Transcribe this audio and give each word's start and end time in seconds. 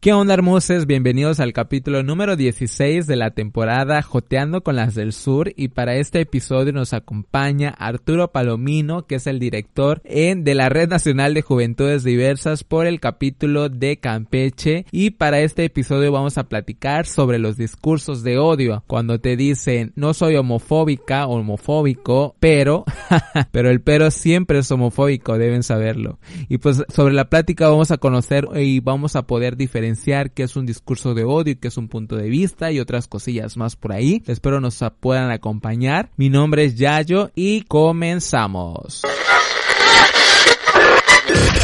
¿Qué 0.00 0.14
onda 0.14 0.32
hermosos? 0.32 0.86
Bienvenidos 0.86 1.40
al 1.40 1.52
capítulo 1.52 2.02
número 2.02 2.34
16 2.34 3.06
de 3.06 3.16
la 3.16 3.32
temporada 3.32 4.00
Joteando 4.00 4.62
con 4.62 4.76
las 4.76 4.94
del 4.94 5.12
Sur. 5.12 5.52
Y 5.56 5.68
para 5.68 5.96
este 5.96 6.22
episodio 6.22 6.72
nos 6.72 6.94
acompaña 6.94 7.68
Arturo 7.68 8.32
Palomino 8.32 9.06
que 9.06 9.16
es 9.16 9.26
el 9.26 9.38
director 9.38 10.00
en, 10.04 10.42
de 10.42 10.54
la 10.54 10.70
Red 10.70 10.88
Nacional 10.88 11.34
de 11.34 11.42
Juventudes 11.42 12.02
Diversas 12.02 12.64
por 12.64 12.86
el 12.86 12.98
capítulo 12.98 13.68
de 13.68 13.98
Campeche. 13.98 14.86
Y 14.90 15.10
para 15.10 15.40
este 15.40 15.66
episodio 15.66 16.10
vamos 16.10 16.38
a 16.38 16.48
platicar 16.48 17.04
sobre 17.04 17.38
los 17.38 17.58
discursos 17.58 18.22
de 18.22 18.38
odio. 18.38 18.82
Cuando 18.86 19.20
te 19.20 19.36
dicen 19.36 19.92
no 19.96 20.14
soy 20.14 20.36
homofóbica 20.36 21.26
o 21.26 21.34
homofóbico 21.34 22.36
pero 22.40 22.86
pero 23.52 23.68
el 23.68 23.82
pero 23.82 24.10
siempre 24.10 24.60
es 24.60 24.72
homofóbico 24.72 25.36
deben 25.36 25.62
saberlo. 25.62 26.18
Y 26.48 26.56
pues 26.56 26.84
sobre 26.88 27.12
la 27.12 27.28
plática 27.28 27.68
vamos 27.68 27.90
a 27.90 27.98
conocer 27.98 28.48
y 28.56 28.80
vamos 28.80 29.14
a 29.14 29.26
poder 29.26 29.58
diferenciar 29.58 29.89
que 30.32 30.42
es 30.42 30.56
un 30.56 30.66
discurso 30.66 31.14
de 31.14 31.24
odio 31.24 31.52
y 31.52 31.56
que 31.56 31.68
es 31.68 31.76
un 31.76 31.88
punto 31.88 32.16
de 32.16 32.28
vista 32.28 32.70
y 32.70 32.80
otras 32.80 33.08
cosillas 33.08 33.56
más 33.56 33.76
por 33.76 33.92
ahí. 33.92 34.22
Espero 34.26 34.60
nos 34.60 34.82
puedan 35.00 35.30
acompañar. 35.30 36.10
Mi 36.16 36.28
nombre 36.28 36.64
es 36.64 36.76
Yayo 36.76 37.30
y 37.34 37.62
comenzamos. 37.62 39.02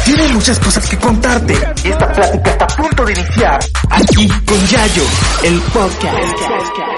Tiene 0.05 0.27
muchas 0.29 0.57
cosas 0.59 0.89
que 0.89 0.97
contarte. 0.97 1.53
Esta 1.83 2.11
plática 2.13 2.51
está 2.51 2.65
a 2.65 2.67
punto 2.67 3.05
de 3.05 3.11
iniciar. 3.11 3.59
Aquí 3.89 4.27
con 4.45 4.65
Yayo, 4.67 5.03
el 5.43 5.59
podcast. 5.73 6.96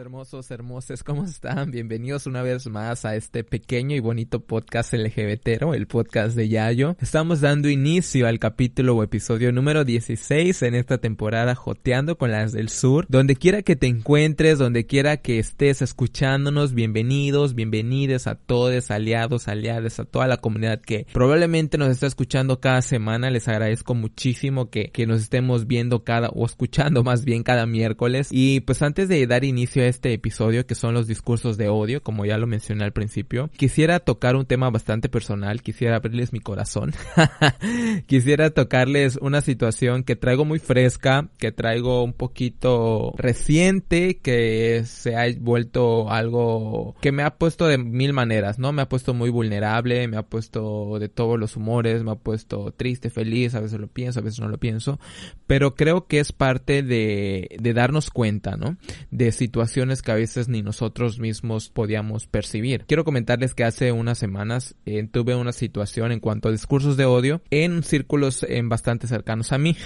Hermosos, 0.00 0.50
hermosas, 0.50 1.04
¿cómo 1.04 1.24
están? 1.24 1.70
Bienvenidos 1.70 2.26
una 2.26 2.40
vez 2.40 2.66
más 2.68 3.04
a 3.04 3.16
este 3.16 3.44
pequeño 3.44 3.94
y 3.94 4.00
bonito 4.00 4.40
podcast 4.40 4.94
LGBTero, 4.94 5.74
el 5.74 5.86
podcast 5.86 6.34
de 6.34 6.48
Yayo. 6.48 6.96
Estamos 7.00 7.42
dando 7.42 7.68
inicio 7.68 8.26
al 8.26 8.38
capítulo 8.38 8.96
o 8.96 9.02
episodio 9.02 9.52
número 9.52 9.84
16 9.84 10.62
en 10.62 10.74
esta 10.74 10.96
temporada 10.98 11.54
Joteando 11.54 12.16
con 12.16 12.30
las 12.30 12.52
del 12.52 12.70
Sur. 12.70 13.04
Donde 13.10 13.36
quiera 13.36 13.60
que 13.60 13.76
te 13.76 13.88
encuentres, 13.88 14.58
donde 14.58 14.86
quiera 14.86 15.18
que 15.18 15.38
estés 15.38 15.82
escuchándonos, 15.82 16.72
bienvenidos, 16.72 17.54
bienvenidos 17.54 18.26
a 18.26 18.36
todos, 18.36 18.90
aliados, 18.90 19.48
aliadas, 19.48 20.00
a 20.00 20.06
toda 20.06 20.26
la 20.26 20.38
comunidad 20.38 20.80
que 20.80 21.06
probablemente 21.12 21.76
nos 21.76 21.90
está 21.90 22.06
escuchando 22.06 22.58
cada 22.58 22.80
semana. 22.80 23.30
Les 23.30 23.48
agradezco 23.48 23.94
muchísimo 23.94 24.70
que, 24.70 24.90
que 24.92 25.06
nos 25.06 25.20
estemos 25.20 25.66
viendo 25.66 26.04
cada, 26.04 26.30
o 26.30 26.46
escuchando 26.46 27.04
más 27.04 27.26
bien 27.26 27.42
cada 27.42 27.66
miércoles. 27.66 28.28
Y 28.30 28.60
pues 28.60 28.80
antes 28.80 29.06
de 29.10 29.26
dar 29.26 29.44
inicio 29.44 29.82
a 29.82 29.89
este 29.90 30.12
episodio, 30.14 30.66
que 30.66 30.74
son 30.74 30.94
los 30.94 31.06
discursos 31.06 31.56
de 31.56 31.68
odio, 31.68 32.02
como 32.02 32.24
ya 32.24 32.38
lo 32.38 32.46
mencioné 32.46 32.84
al 32.84 32.92
principio, 32.92 33.50
quisiera 33.56 34.00
tocar 34.00 34.36
un 34.36 34.46
tema 34.46 34.70
bastante 34.70 35.08
personal, 35.08 35.62
quisiera 35.62 35.96
abrirles 35.96 36.32
mi 36.32 36.40
corazón, 36.40 36.92
quisiera 38.06 38.50
tocarles 38.50 39.18
una 39.20 39.40
situación 39.40 40.04
que 40.04 40.16
traigo 40.16 40.44
muy 40.44 40.58
fresca, 40.58 41.28
que 41.38 41.52
traigo 41.52 42.02
un 42.02 42.12
poquito 42.12 43.12
reciente, 43.16 44.18
que 44.18 44.82
se 44.84 45.16
ha 45.16 45.26
vuelto 45.38 46.10
algo 46.10 46.94
que 47.00 47.12
me 47.12 47.22
ha 47.22 47.36
puesto 47.36 47.66
de 47.66 47.78
mil 47.78 48.12
maneras, 48.12 48.58
¿no? 48.58 48.72
Me 48.72 48.82
ha 48.82 48.88
puesto 48.88 49.14
muy 49.14 49.30
vulnerable, 49.30 50.06
me 50.08 50.16
ha 50.16 50.22
puesto 50.22 50.98
de 50.98 51.08
todos 51.08 51.38
los 51.38 51.56
humores, 51.56 52.02
me 52.02 52.12
ha 52.12 52.16
puesto 52.16 52.72
triste, 52.72 53.10
feliz, 53.10 53.54
a 53.54 53.60
veces 53.60 53.80
lo 53.80 53.88
pienso, 53.88 54.20
a 54.20 54.22
veces 54.22 54.40
no 54.40 54.48
lo 54.48 54.58
pienso, 54.58 54.98
pero 55.46 55.74
creo 55.74 56.06
que 56.06 56.20
es 56.20 56.32
parte 56.32 56.82
de, 56.82 57.56
de 57.58 57.74
darnos 57.74 58.10
cuenta, 58.10 58.56
¿no? 58.56 58.76
De 59.10 59.32
situaciones 59.32 59.69
que 60.02 60.12
a 60.12 60.14
veces 60.14 60.48
ni 60.48 60.62
nosotros 60.62 61.18
mismos 61.18 61.68
podíamos 61.68 62.26
percibir. 62.26 62.84
Quiero 62.86 63.04
comentarles 63.04 63.54
que 63.54 63.64
hace 63.64 63.92
unas 63.92 64.18
semanas 64.18 64.74
eh, 64.86 65.06
tuve 65.10 65.34
una 65.34 65.52
situación 65.52 66.12
en 66.12 66.20
cuanto 66.20 66.48
a 66.48 66.52
discursos 66.52 66.96
de 66.96 67.04
odio 67.04 67.42
en 67.50 67.82
círculos 67.82 68.44
en 68.48 68.68
bastante 68.68 69.06
cercanos 69.06 69.52
a 69.52 69.58
mí 69.58 69.76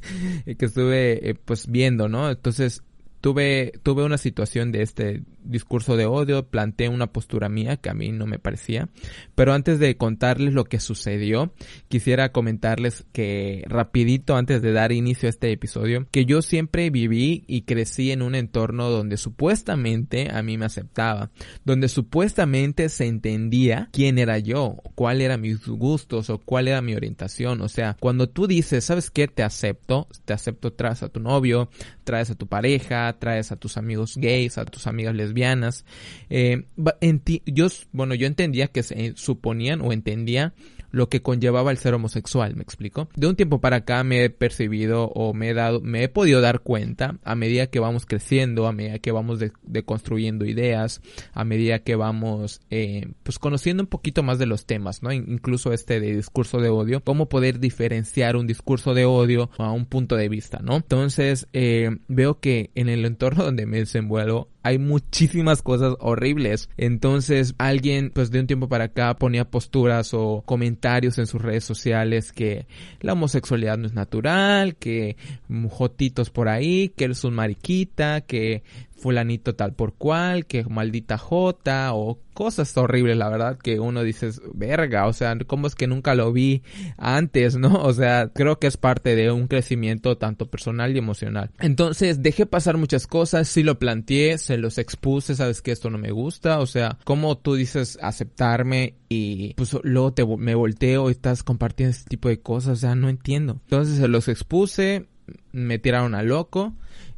que 0.44 0.64
estuve 0.64 1.30
eh, 1.30 1.34
pues 1.34 1.66
viendo, 1.66 2.08
¿no? 2.08 2.30
Entonces 2.30 2.82
tuve, 3.20 3.72
tuve 3.82 4.04
una 4.04 4.18
situación 4.18 4.72
de 4.72 4.82
este 4.82 5.22
discurso 5.44 5.96
de 5.96 6.06
odio, 6.06 6.46
planteé 6.48 6.88
una 6.88 7.12
postura 7.12 7.48
mía 7.48 7.76
que 7.76 7.90
a 7.90 7.94
mí 7.94 8.10
no 8.12 8.26
me 8.26 8.38
parecía, 8.38 8.88
pero 9.34 9.52
antes 9.52 9.78
de 9.78 9.96
contarles 9.96 10.54
lo 10.54 10.64
que 10.64 10.80
sucedió, 10.80 11.52
quisiera 11.88 12.32
comentarles 12.32 13.06
que 13.12 13.64
rapidito 13.66 14.36
antes 14.36 14.62
de 14.62 14.72
dar 14.72 14.92
inicio 14.92 15.28
a 15.28 15.30
este 15.30 15.52
episodio, 15.52 16.06
que 16.10 16.24
yo 16.24 16.42
siempre 16.42 16.90
viví 16.90 17.44
y 17.46 17.62
crecí 17.62 18.10
en 18.10 18.22
un 18.22 18.34
entorno 18.34 18.90
donde 18.90 19.16
supuestamente 19.16 20.30
a 20.30 20.42
mí 20.42 20.58
me 20.58 20.66
aceptaba, 20.66 21.30
donde 21.64 21.88
supuestamente 21.88 22.88
se 22.88 23.06
entendía 23.06 23.88
quién 23.92 24.18
era 24.18 24.38
yo, 24.38 24.76
cuál 24.94 25.20
eran 25.20 25.40
mis 25.40 25.66
gustos 25.66 26.30
o 26.30 26.38
cuál 26.38 26.68
era 26.68 26.82
mi 26.82 26.94
orientación, 26.94 27.60
o 27.60 27.68
sea, 27.68 27.96
cuando 28.00 28.28
tú 28.28 28.46
dices, 28.46 28.84
¿sabes 28.84 29.10
qué? 29.10 29.28
Te 29.28 29.42
acepto, 29.42 30.08
te 30.24 30.32
acepto 30.32 30.72
traes 30.72 31.02
a 31.02 31.08
tu 31.08 31.20
novio, 31.20 31.68
traes 32.04 32.30
a 32.30 32.34
tu 32.34 32.46
pareja, 32.46 33.12
traes 33.18 33.52
a 33.52 33.56
tus 33.56 33.76
amigos 33.76 34.16
gays, 34.16 34.58
a 34.58 34.64
tus 34.64 34.86
amigas 34.86 35.14
lesbianas. 35.14 35.33
Eh, 36.30 36.66
en 37.00 37.20
ti, 37.20 37.42
yo, 37.46 37.66
bueno, 37.92 38.14
yo 38.14 38.26
entendía 38.26 38.68
que 38.68 38.82
se 38.82 39.12
suponían 39.16 39.80
o 39.80 39.92
entendía 39.92 40.54
lo 40.94 41.08
que 41.08 41.22
conllevaba 41.22 41.72
el 41.72 41.78
ser 41.78 41.92
homosexual, 41.94 42.54
¿me 42.54 42.62
explico? 42.62 43.08
De 43.16 43.26
un 43.26 43.34
tiempo 43.34 43.60
para 43.60 43.78
acá 43.78 44.04
me 44.04 44.24
he 44.24 44.30
percibido 44.30 45.06
o 45.06 45.34
me 45.34 45.50
he 45.50 45.54
dado, 45.54 45.80
me 45.80 46.04
he 46.04 46.08
podido 46.08 46.40
dar 46.40 46.60
cuenta 46.60 47.18
a 47.24 47.34
medida 47.34 47.66
que 47.66 47.80
vamos 47.80 48.06
creciendo, 48.06 48.68
a 48.68 48.72
medida 48.72 49.00
que 49.00 49.10
vamos 49.10 49.40
deconstruyendo 49.64 50.44
ideas, 50.44 51.00
a 51.32 51.44
medida 51.44 51.80
que 51.80 51.96
vamos, 51.96 52.60
eh, 52.70 53.08
pues 53.24 53.40
conociendo 53.40 53.82
un 53.82 53.88
poquito 53.88 54.22
más 54.22 54.38
de 54.38 54.46
los 54.46 54.66
temas, 54.66 55.02
¿no? 55.02 55.12
Incluso 55.12 55.72
este 55.72 55.98
de 55.98 56.14
discurso 56.14 56.60
de 56.60 56.68
odio, 56.68 57.02
cómo 57.02 57.28
poder 57.28 57.58
diferenciar 57.58 58.36
un 58.36 58.46
discurso 58.46 58.94
de 58.94 59.04
odio 59.04 59.50
a 59.58 59.72
un 59.72 59.86
punto 59.86 60.14
de 60.14 60.28
vista, 60.28 60.60
¿no? 60.62 60.76
Entonces, 60.76 61.48
eh, 61.52 61.90
veo 62.06 62.38
que 62.38 62.70
en 62.76 62.88
el 62.88 63.04
entorno 63.04 63.42
donde 63.44 63.66
me 63.66 63.78
desenvuelvo 63.78 64.53
hay 64.64 64.78
muchísimas 64.78 65.62
cosas 65.62 65.94
horribles. 66.00 66.70
Entonces 66.76 67.54
alguien 67.58 68.10
pues 68.12 68.30
de 68.30 68.40
un 68.40 68.46
tiempo 68.46 68.68
para 68.68 68.84
acá 68.84 69.14
ponía 69.14 69.44
posturas 69.44 70.14
o 70.14 70.42
comentarios 70.44 71.18
en 71.18 71.26
sus 71.26 71.40
redes 71.40 71.64
sociales 71.64 72.32
que 72.32 72.66
la 73.00 73.12
homosexualidad 73.12 73.76
no 73.76 73.86
es 73.86 73.92
natural, 73.92 74.74
que 74.76 75.16
jotitos 75.70 76.30
por 76.30 76.48
ahí, 76.48 76.88
que 76.96 77.04
eres 77.04 77.22
un 77.24 77.34
mariquita, 77.34 78.22
que 78.22 78.62
fulanito 78.96 79.54
tal 79.54 79.74
por 79.74 79.94
cual, 79.94 80.46
que 80.46 80.64
maldita 80.64 81.18
jota 81.18 81.92
o 81.94 82.20
cosas 82.32 82.76
horribles, 82.76 83.16
la 83.16 83.28
verdad, 83.28 83.58
que 83.58 83.78
uno 83.78 84.02
dice, 84.02 84.30
verga, 84.54 85.06
o 85.06 85.12
sea, 85.12 85.36
¿cómo 85.46 85.66
es 85.66 85.74
que 85.74 85.86
nunca 85.86 86.14
lo 86.14 86.32
vi 86.32 86.62
antes, 86.96 87.56
no? 87.58 87.82
O 87.82 87.92
sea, 87.92 88.28
creo 88.34 88.58
que 88.58 88.66
es 88.66 88.76
parte 88.76 89.14
de 89.14 89.30
un 89.30 89.46
crecimiento 89.46 90.18
tanto 90.18 90.46
personal 90.46 90.94
y 90.94 90.98
emocional. 90.98 91.50
Entonces, 91.60 92.22
dejé 92.22 92.46
pasar 92.46 92.76
muchas 92.76 93.06
cosas, 93.06 93.48
sí 93.48 93.62
lo 93.62 93.78
planteé, 93.78 94.38
se 94.38 94.58
los 94.58 94.78
expuse, 94.78 95.34
sabes 95.34 95.62
que 95.62 95.72
esto 95.72 95.90
no 95.90 95.98
me 95.98 96.10
gusta, 96.10 96.60
o 96.60 96.66
sea, 96.66 96.98
como 97.04 97.38
tú 97.38 97.54
dices 97.54 97.98
aceptarme 98.02 98.94
y 99.08 99.54
pues 99.54 99.76
luego 99.82 100.12
te, 100.12 100.26
me 100.26 100.54
volteo 100.54 101.08
y 101.08 101.12
estás 101.12 101.42
compartiendo 101.42 101.90
este 101.90 102.08
tipo 102.08 102.28
de 102.28 102.40
cosas, 102.40 102.78
o 102.78 102.80
sea, 102.80 102.94
no 102.94 103.08
entiendo. 103.08 103.60
Entonces 103.64 103.98
se 103.98 104.08
los 104.08 104.28
expuse, 104.28 105.06
me 105.52 105.78
tiraron 105.78 106.14
a 106.14 106.22
loco 106.22 106.74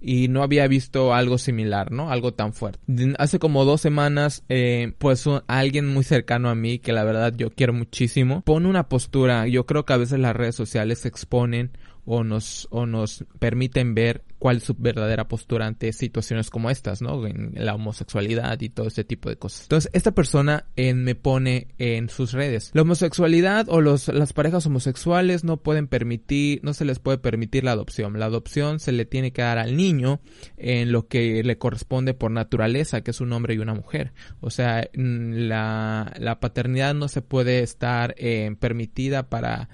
y 0.09 0.29
no 0.29 0.45
había 0.45 0.69
visto 0.69 1.13
algo 1.13 1.37
similar, 1.37 1.91
¿no? 1.91 2.13
Algo 2.13 2.33
tan 2.33 2.53
fuerte. 2.53 2.79
Hace 3.19 3.41
como 3.41 3.65
dos 3.65 3.81
semanas, 3.81 4.45
eh, 4.49 4.93
pues 4.99 5.25
alguien 5.49 5.89
muy 5.89 6.05
cercano 6.05 6.49
a 6.49 6.55
mí, 6.55 6.79
que 6.79 6.93
la 6.93 7.03
verdad 7.03 7.35
yo 7.37 7.51
quiero 7.51 7.73
muchísimo, 7.73 8.43
pone 8.43 8.69
una 8.69 8.89
postura, 8.89 9.49
yo 9.49 9.67
creo 9.67 9.85
que 9.85 9.95
a 9.95 9.97
veces 9.97 10.21
las 10.21 10.37
redes 10.37 10.55
sociales 10.55 11.05
exponen 11.07 11.73
o 12.05 12.23
nos, 12.23 12.69
o 12.71 12.87
nos 12.87 13.25
permiten 13.41 13.97
ver 13.97 14.23
cuál 14.39 14.59
es 14.59 14.65
su 14.65 14.75
verdadera 14.75 15.29
postura 15.29 15.67
ante 15.67 15.93
situaciones 15.93 16.51
como 16.51 16.71
estas, 16.71 17.01
¿no? 17.01 17.27
En 17.27 17.53
la 17.55 17.75
homosexualidad 17.75 18.61
y 18.61 18.69
todo 18.69 18.87
ese 18.87 19.05
tipo 19.05 19.29
de 19.31 19.37
cosas. 19.37 19.63
Entonces, 19.63 19.91
esta 19.95 20.13
persona 20.13 20.67
me 20.77 21.15
pone 21.15 21.69
en 21.79 22.09
sus 22.11 22.33
redes. 22.33 22.71
La 22.75 22.83
homosexualidad 22.83 23.67
o 23.69 23.81
los, 23.81 24.09
las 24.09 24.33
parejas 24.33 24.67
homosexuales 24.67 25.45
no 25.45 25.57
pueden 25.59 25.87
permitir, 25.87 26.61
no 26.63 26.75
se 26.75 26.85
les 26.85 26.99
puede 26.99 27.19
permitir 27.19 27.65
la 27.65 27.73
adopción. 27.73 28.19
La 28.19 28.27
adopción 28.27 28.79
se 28.79 28.93
le 28.93 29.07
tiene 29.07 29.33
que 29.33 29.43
dar 29.43 29.59
al 29.59 29.77
niño 29.77 30.21
en 30.57 30.93
lo 30.93 31.09
que 31.09 31.43
le 31.43 31.59
corresponde 31.59 32.13
por 32.13 32.31
naturaleza, 32.31 33.01
que 33.01 33.13
es 33.13 33.21
un 33.21 33.33
hombre 33.33 33.55
y 33.55 33.59
una 33.59 33.75
mujer. 33.75 34.13
O 34.41 34.51
sea, 34.51 34.89
la, 34.93 36.39
paternidad 36.41 36.95
no 36.95 37.09
se 37.09 37.23
puede 37.23 37.61
estar 37.63 38.15
eh, 38.19 38.55
permitida 38.61 39.29
para 39.29 39.71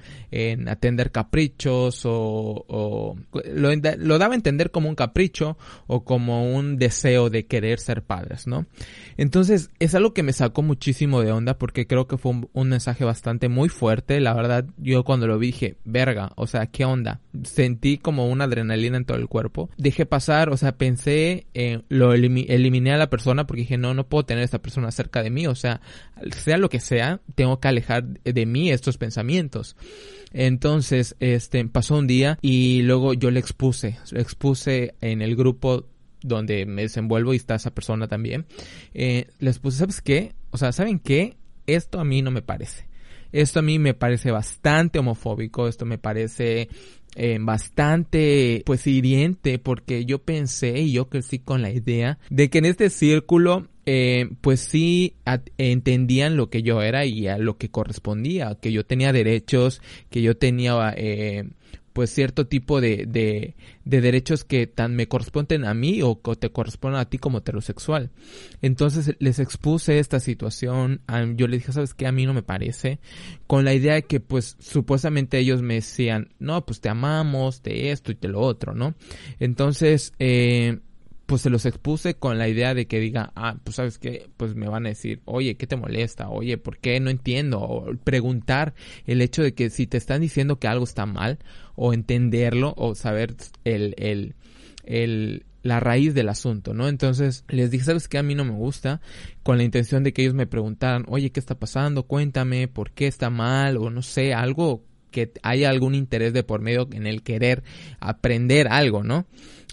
atender 0.69 1.11
caprichos 1.11 2.07
o, 2.07 2.65
o 2.69 3.17
lo, 3.53 3.71
lo 3.99 4.19
daba 4.19 4.35
a 4.35 4.37
entender 4.37 4.52
como 4.71 4.89
un 4.89 4.95
capricho 4.95 5.57
o 5.87 6.05
como 6.05 6.53
un 6.53 6.77
deseo 6.79 7.31
de 7.31 7.47
querer 7.47 7.79
ser 7.79 8.03
padres, 8.03 8.47
¿no? 8.47 8.67
Entonces 9.17 9.71
es 9.79 9.95
algo 9.95 10.15
que 10.15 10.23
me 10.23 10.33
sacó 10.33 10.63
muchísimo 10.63 11.23
de 11.23 11.33
onda 11.33 11.59
porque 11.59 11.87
creo 11.87 12.07
que 12.07 12.19
fue 12.19 12.33
un, 12.53 12.69
mensaje 12.69 13.05
bastante 13.05 13.49
muy 13.49 13.69
fuerte. 13.69 14.21
La 14.21 14.35
verdad, 14.35 14.67
yo 14.79 15.05
cuando 15.05 15.27
lo 15.27 15.39
vi 15.39 15.49
dije, 15.49 15.77
verga, 15.85 16.33
o 16.37 16.47
sea, 16.47 16.67
¿qué 16.67 16.85
onda? 16.85 17.21
sentí 17.45 17.99
como 17.99 18.29
una 18.29 18.45
adrenalina 18.45 18.97
en 18.97 19.05
todo 19.05 19.19
el 19.19 19.29
cuerpo. 19.29 19.71
Dejé 19.77 20.07
pasar, 20.07 20.51
o 20.51 20.57
sea, 20.57 20.77
pensé, 20.77 21.47
eh, 21.55 21.83
lo 21.89 22.15
eliminé 22.15 22.93
a 22.93 22.97
la 22.97 23.11
persona 23.11 23.47
porque 23.47 23.63
dije, 23.63 23.79
no, 23.79 23.95
no 23.95 24.09
puedo 24.09 24.25
tener 24.25 24.43
a 24.43 24.45
esta 24.45 24.61
persona 24.61 24.91
cerca 24.91 25.23
de 25.23 25.31
mí, 25.31 25.47
o 25.47 25.55
sea, 25.55 25.81
sea 26.37 26.57
lo 26.57 26.69
que 26.69 26.81
sea, 26.81 27.21
tengo 27.35 27.61
que 27.61 27.69
alejar 27.69 28.05
de 28.05 28.47
mí 28.47 28.71
estos 28.71 28.99
pensamientos. 28.99 29.77
Entonces, 30.33 31.17
este, 31.21 31.65
pasó 31.67 31.99
un 31.99 32.07
día 32.07 32.39
y 32.43 32.83
luego 32.83 33.15
yo 33.15 33.31
le 33.31 33.41
expuse, 33.41 33.99
le 34.11 34.21
expuse 34.21 34.95
en 35.01 35.23
el 35.23 35.37
grupo 35.37 35.87
donde 36.23 36.67
me 36.67 36.83
desenvuelvo 36.83 37.35
y 37.35 37.37
está 37.37 37.57
esa 37.57 37.75
persona 37.75 38.09
también. 38.09 38.47
Eh, 38.95 39.27
les 39.39 39.59
puse, 39.59 39.79
¿sabes 39.79 40.01
qué? 40.01 40.35
O 40.51 40.57
sea, 40.57 40.73
¿saben 40.73 40.99
qué? 40.99 41.37
Esto 41.67 42.01
a 42.01 42.05
mí 42.05 42.23
no 42.23 42.31
me 42.31 42.43
parece. 42.43 42.87
Esto 43.33 43.61
a 43.61 43.63
mí 43.63 43.79
me 43.79 43.95
parece 43.95 44.31
bastante 44.31 44.99
homofóbico, 44.99 45.67
esto 45.67 45.87
me 45.87 45.97
parece 45.97 46.69
eh, 47.15 47.39
bastante 47.41 48.63
pues 48.67 48.87
hiriente 48.87 49.59
porque 49.59 50.05
yo 50.05 50.19
pensé 50.19 50.81
y 50.81 50.93
yo 50.93 51.09
crecí 51.09 51.39
con 51.39 51.63
la 51.63 51.71
idea 51.71 52.19
de 52.29 52.51
que 52.51 52.59
en 52.59 52.67
este 52.67 52.91
círculo 52.91 53.69
eh, 53.87 54.31
pues 54.41 54.61
sí 54.61 55.17
entendían 55.59 56.37
lo 56.37 56.51
que 56.51 56.63
yo 56.63 56.83
era 56.83 57.05
y 57.05 57.27
a 57.29 57.39
lo 57.39 57.57
que 57.57 57.71
correspondía, 57.71 58.57
que 58.61 58.73
yo 58.73 58.85
tenía 58.85 59.13
derechos, 59.13 59.83
que 60.11 60.23
yo 60.23 60.37
tenía 60.37 60.95
eh, 60.97 61.49
pues 61.93 62.11
cierto 62.11 62.47
tipo 62.47 62.81
de, 62.81 63.07
de, 63.07 63.55
de, 63.85 64.01
derechos 64.01 64.45
que 64.45 64.67
tan 64.67 64.95
me 64.95 65.09
corresponden 65.09 65.65
a 65.65 65.75
mí 65.75 66.01
o 66.03 66.23
que 66.23 66.37
te 66.37 66.51
corresponden 66.51 67.01
a 67.01 67.09
ti 67.09 67.19
como 67.19 67.39
heterosexual. 67.39 68.11
Entonces 68.63 69.17
les 69.19 69.39
expuse 69.39 69.99
esta 69.99 70.21
situación, 70.21 71.01
yo 71.37 71.49
les 71.49 71.61
dije, 71.61 71.73
¿sabes 71.73 71.95
qué? 71.95 72.07
A 72.07 72.13
mí 72.13 72.25
no 72.25 72.35
me 72.35 72.43
parece, 72.43 72.99
con 73.47 73.65
la 73.65 73.75
idea 73.75 73.95
de 73.95 74.05
que 74.05 74.21
pues 74.21 74.57
supuestamente 74.61 75.39
ellos 75.39 75.63
me 75.63 75.75
decían, 75.75 76.29
no, 76.39 76.65
pues 76.65 76.81
te 76.81 76.89
amamos, 76.89 77.63
de 77.63 77.91
esto 77.91 78.13
y 78.13 78.15
de 78.15 78.29
lo 78.29 78.41
otro, 78.41 78.75
¿no? 78.75 78.95
Entonces, 79.39 80.15
eh, 80.19 80.79
pues 81.27 81.43
se 81.43 81.51
los 81.51 81.67
expuse 81.67 82.15
con 82.15 82.39
la 82.39 82.49
idea 82.49 82.75
de 82.75 82.87
que 82.87 83.01
diga, 83.01 83.33
ah, 83.37 83.57
pues 83.63 83.77
sabes 83.77 83.99
qué, 83.99 84.29
pues 84.37 84.55
me 84.55 84.69
van 84.69 84.87
a 84.87 84.91
decir, 84.91 85.21
oye, 85.25 85.57
¿qué 85.57 85.67
te 85.67 85.77
molesta? 85.77 86.29
Oye, 86.29 86.59
¿por 86.59 86.79
qué 86.79 86.99
no 87.01 87.11
entiendo? 87.11 87.61
O 87.61 87.95
preguntar 87.97 88.75
el 89.07 89.23
hecho 89.23 89.43
de 89.43 89.55
que 89.55 89.71
si 89.71 89.87
te 89.87 89.97
están 89.97 90.21
diciendo 90.21 90.59
que 90.59 90.69
algo 90.69 90.85
está 90.85 91.07
mal, 91.07 91.39
o 91.75 91.93
entenderlo, 91.93 92.75
o 92.77 92.95
saber 92.95 93.35
el, 93.65 93.95
el, 93.99 94.35
el, 94.85 95.45
la 95.63 95.81
raíz 95.81 96.15
del 96.15 96.29
asunto, 96.29 96.75
¿no? 96.75 96.89
Entonces 96.89 97.45
les 97.49 97.71
dije, 97.71 97.85
¿sabes 97.85 98.09
qué? 98.09 98.19
A 98.19 98.23
mí 98.23 98.35
no 98.35 98.45
me 98.45 98.53
gusta, 98.53 99.01
con 99.43 99.57
la 99.57 99.65
intención 99.65 100.03
de 100.03 100.13
que 100.13 100.23
ellos 100.23 100.35
me 100.35 100.47
preguntaran, 100.47 101.05
oye, 101.09 101.31
¿qué 101.31 101.41
está 101.41 101.55
pasando? 101.55 102.05
Cuéntame, 102.05 102.69
¿por 102.69 102.91
qué 102.91 103.07
está 103.07 103.31
mal? 103.31 103.77
O 103.77 103.91
no 103.91 104.03
sé, 104.03 104.35
algo 104.35 104.85
que 105.13 105.31
haya 105.45 105.71
algún 105.71 105.95
interés 105.95 106.33
de 106.33 106.43
por 106.43 106.61
medio 106.61 106.89
en 106.91 107.07
el 107.07 107.23
querer 107.23 107.63
aprender 108.01 108.67
algo, 108.69 109.05
¿no? 109.05 109.27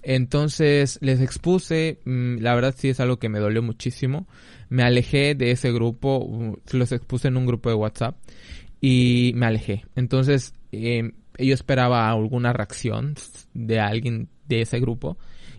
Entonces 0.03 1.00
les 1.01 1.21
expuse, 1.21 2.00
mm, 2.06 2.38
la 2.38 2.56
verdad 2.56 2.75
sí 2.77 2.89
es 2.89 3.00
algo 3.00 3.18
que 3.18 3.30
me 3.30 3.39
dolió 3.39 3.62
muchísimo. 3.63 4.27
Me 4.69 4.83
alejé 4.83 5.33
de 5.36 5.51
ese 5.51 5.71
grupo, 5.71 6.19
uh, 6.19 6.57
los 6.71 6.91
expuse 6.91 7.27
en 7.27 7.38
un 7.38 7.45
grupo 7.45 7.69
de 7.69 7.75
WhatsApp 7.75 8.15
y 8.80 9.31
me 9.36 9.47
alejé. 9.47 9.86
Entonces 9.95 10.53
eh, 10.71 11.12
yo 11.38 11.53
esperaba 11.53 12.09
alguna 12.09 12.53
reacción 12.53 13.15
de 13.53 13.80
alguien 13.80 14.30
de 14.47 14.62
ese 14.62 14.80
grupo 14.80 15.18